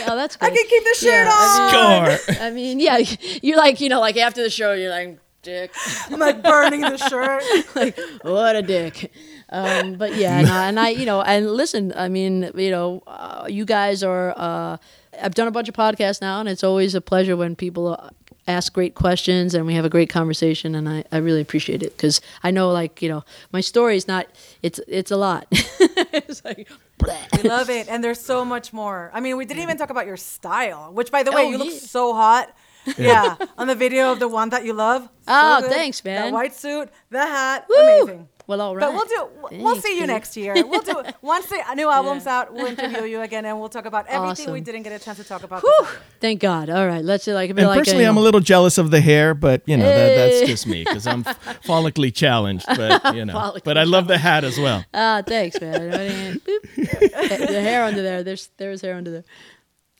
Oh, 0.08 0.16
that's 0.16 0.36
good. 0.38 0.45
I 0.51 0.56
can 0.56 0.66
keep 0.68 0.84
the 0.84 0.95
shirt 0.97 1.28
I 1.30 2.08
mean, 2.08 2.18
Score. 2.18 2.45
I 2.45 2.49
mean, 2.51 2.80
yeah, 2.80 2.97
you're 3.41 3.58
like, 3.58 3.82
you 3.82 3.89
know, 3.89 3.99
like 3.99 4.16
after 4.18 4.41
the 4.41 4.49
show, 4.49 4.74
you're 4.74 4.89
like, 4.91 5.20
dick. 5.41 5.72
I'm 6.10 6.20
like 6.20 6.41
burning 6.41 6.82
the 6.82 6.97
shirt. 6.97 7.43
like, 7.76 7.99
what 8.22 8.56
a 8.56 8.62
dick. 8.62 9.12
Um, 9.49 9.95
but 9.95 10.16
yeah, 10.16 10.39
and 10.39 10.47
I, 10.47 10.68
and 10.70 10.80
I, 10.80 10.89
you 10.89 11.06
know, 11.06 11.22
and 11.22 11.51
listen, 11.51 11.93
I 11.95 12.08
mean, 12.10 12.51
you 12.56 12.72
know, 12.72 13.03
uh, 13.06 13.45
you 13.49 13.66
guys 13.66 14.01
are, 14.01 14.34
uh, 14.38 14.78
I've 15.22 15.36
done 15.36 15.47
a 15.47 15.51
bunch 15.51 15.70
of 15.70 15.76
podcasts 15.76 16.22
now, 16.22 16.39
and 16.39 16.49
it's 16.49 16.63
always 16.63 16.95
a 16.95 17.01
pleasure 17.01 17.36
when 17.38 17.55
people 17.55 17.88
uh, 17.99 18.09
ask 18.47 18.74
great 18.74 18.93
questions 18.95 19.55
and 19.55 19.66
we 19.66 19.74
have 19.74 19.86
a 19.86 19.89
great 19.89 20.09
conversation, 20.09 20.76
and 20.76 20.88
I, 20.88 21.03
I 21.11 21.18
really 21.18 21.41
appreciate 21.41 21.82
it 21.84 21.95
because 21.97 22.22
I 22.43 22.51
know, 22.51 22.70
like, 22.72 23.01
you 23.01 23.09
know, 23.09 23.24
my 23.51 23.61
story 23.61 23.95
is 23.97 24.07
not, 24.07 24.28
it's, 24.61 24.80
it's 24.88 25.11
a 25.11 25.18
lot. 25.18 25.47
it's 25.51 26.43
like, 26.45 26.70
bleh. 26.99 27.43
We 27.43 27.49
love 27.49 27.70
it, 27.70 27.88
and 27.88 28.03
there's 28.03 28.20
so 28.20 28.45
much 28.45 28.72
more. 28.74 29.11
I 29.13 29.20
mean, 29.20 29.38
we 29.38 29.45
didn't 29.45 29.63
even 29.63 29.78
talk 29.78 29.89
about 29.89 30.05
your 30.05 30.18
style, 30.18 30.91
which, 30.93 31.11
by 31.11 31.24
the 31.24 31.32
way, 31.32 31.45
Oh, 31.45 31.49
you 31.49 31.57
look 31.57 31.72
yeah. 31.74 31.80
so 31.80 32.13
hot. 32.13 32.55
Yeah, 32.99 33.36
on 33.57 33.66
the 33.66 33.74
video 33.74 34.11
of 34.11 34.20
the 34.20 34.28
one 34.28 34.49
that 34.49 34.63
you 34.63 34.72
love. 34.74 35.01
So 35.03 35.09
Oh, 35.28 35.61
good. 35.61 35.72
thanks, 35.72 36.03
man. 36.05 36.26
That 36.26 36.34
white 36.34 36.53
suit, 36.53 36.89
the 37.09 37.20
hat, 37.20 37.66
Woo! 37.68 37.76
amazing. 38.03 38.30
Well, 38.48 38.62
all 38.62 38.76
right. 38.76 38.82
But 38.82 38.93
we'll 38.93 39.06
do. 39.06 39.64
We'll 39.64 39.76
see 39.78 39.96
you 39.96 40.02
Pete. 40.02 40.08
next 40.08 40.38
year. 40.38 40.54
We'll 40.54 40.82
do 40.82 41.04
once 41.22 41.48
the 41.48 41.64
new 41.76 41.89
album's 41.89 42.28
out. 42.28 42.54
We'll 42.54 42.68
interview 42.68 43.04
you 43.04 43.22
again, 43.22 43.46
and 43.46 43.60
we'll 43.60 43.70
talk 43.70 43.86
about 43.86 44.06
everything 44.08 44.52
we 44.52 44.62
didn't 44.62 44.84
get 44.84 44.93
a 44.93 45.04
chance 45.04 45.18
to 45.18 45.24
talk 45.24 45.43
about. 45.43 45.64
Whew, 45.64 45.88
thank 46.20 46.41
God. 46.41 46.70
All 46.70 46.86
right, 46.86 47.04
let's 47.04 47.24
say 47.24 47.34
like, 47.34 47.54
be 47.56 47.62
And 47.62 47.70
like 47.70 47.80
personally, 47.80 48.04
a, 48.04 48.10
I'm 48.10 48.18
a 48.18 48.22
little 48.22 48.39
jealous 48.39 48.78
of 48.78 48.91
the 48.91 49.02
hair, 49.02 49.34
but 49.34 49.64
you 49.66 49.78
know 49.78 49.86
that, 49.86 50.16
that's 50.16 50.48
just 50.48 50.68
me 50.68 50.84
because 50.84 51.08
I'm 51.08 51.24
follically 51.24 52.14
challenged. 52.14 52.66
But 52.68 53.16
you 53.16 53.26
know, 53.26 53.58
but 53.64 53.78
I 53.78 53.84
love 53.84 54.08
the 54.08 54.18
hat 54.18 54.43
as 54.43 54.60
well. 54.60 54.86
Ah, 54.93 55.24
thanks, 55.26 55.60
man. 55.60 55.93
I 55.93 55.98
mean, 55.98 56.39
boop. 56.41 56.62
the, 56.76 57.48
the 57.52 57.62
hair 57.62 57.84
under 57.84 58.02
there. 58.04 58.24
There's 58.24 58.50
there's 58.58 58.82
hair 58.82 58.96
under 58.96 59.12
there. 59.12 59.24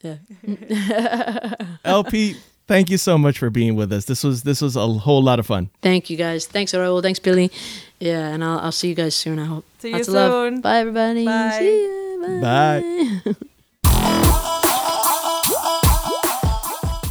Yeah. 0.04 1.56
LP, 1.84 2.36
thank 2.68 2.89
you 2.89 2.98
so 2.98 3.18
much 3.18 3.39
for 3.39 3.50
being 3.50 3.76
with 3.76 3.91
us. 3.91 4.06
This 4.06 4.24
was 4.24 4.43
this 4.43 4.62
was 4.62 4.76
a 4.76 4.88
whole 4.88 5.24
lot 5.24 5.39
of 5.39 5.48
fun. 5.48 5.70
Thank 5.82 6.10
you 6.10 6.18
guys. 6.18 6.46
Thanks, 6.46 6.74
Raul. 6.74 7.02
Thanks, 7.02 7.20
Billy. 7.20 7.52
Yeah, 8.00 8.28
and 8.34 8.43
I'll, 8.43 8.60
I'll 8.60 8.72
see 8.72 8.89
you 8.89 8.96
guys 8.96 9.16
soon. 9.16 9.39
I 9.39 9.46
hope. 9.46 9.66
See 9.80 9.89
you 9.89 9.96
Lots 9.96 10.08
of 10.08 10.14
love. 10.14 10.32
soon. 10.32 10.62
Bye, 10.62 10.80
everybody. 10.80 11.26
Bye. 11.26 11.58
See 11.60 11.84
ya. 11.84 12.41
Bye. 12.41 13.22
Bye. 13.26 13.36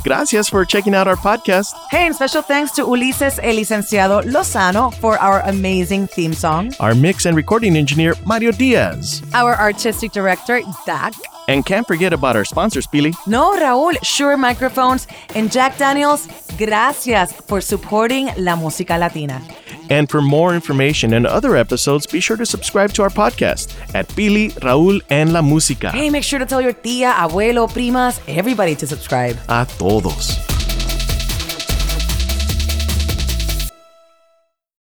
Gracias 0.04 0.50
for 0.50 0.66
checking 0.66 0.94
out 0.94 1.08
our 1.08 1.16
podcast. 1.16 1.72
Hey, 1.90 2.04
and 2.04 2.14
special 2.14 2.42
thanks 2.42 2.72
to 2.72 2.82
Ulises 2.84 3.38
El 3.42 3.54
Licenciado 3.56 4.22
Lozano 4.24 4.92
for 5.00 5.16
our 5.18 5.40
amazing 5.48 6.06
theme 6.08 6.34
song. 6.34 6.74
Our 6.78 6.94
mix 6.94 7.24
and 7.24 7.34
recording 7.34 7.74
engineer, 7.74 8.12
Mario 8.26 8.52
Diaz. 8.52 9.22
Our 9.32 9.56
artistic 9.56 10.12
director, 10.12 10.60
Dak. 10.84 11.14
And 11.48 11.64
can't 11.64 11.86
forget 11.86 12.12
about 12.12 12.36
our 12.36 12.44
sponsors, 12.44 12.86
Pili. 12.86 13.14
No, 13.26 13.54
Raúl, 13.56 13.96
Shure 14.02 14.36
Microphones, 14.36 15.06
and 15.34 15.50
Jack 15.50 15.78
Daniels, 15.78 16.26
gracias 16.58 17.32
for 17.32 17.62
supporting 17.62 18.26
La 18.36 18.56
Música 18.56 18.98
Latina. 18.98 19.40
And 19.90 20.08
for 20.08 20.22
more 20.22 20.54
information 20.54 21.14
and 21.14 21.26
other 21.26 21.56
episodes, 21.56 22.06
be 22.06 22.20
sure 22.20 22.36
to 22.36 22.46
subscribe 22.46 22.92
to 22.94 23.02
our 23.02 23.10
podcast 23.10 23.74
at 23.94 24.08
Pili, 24.08 24.52
Raúl, 24.60 25.00
and 25.10 25.32
La 25.32 25.42
Música. 25.42 25.90
Hey, 25.90 26.10
make 26.10 26.24
sure 26.24 26.38
to 26.38 26.46
tell 26.46 26.60
your 26.60 26.72
tia, 26.72 27.12
abuelo, 27.12 27.68
primas, 27.68 28.20
everybody 28.28 28.74
to 28.76 28.86
subscribe. 28.86 29.36
A 29.48 29.66
todos. 29.78 30.53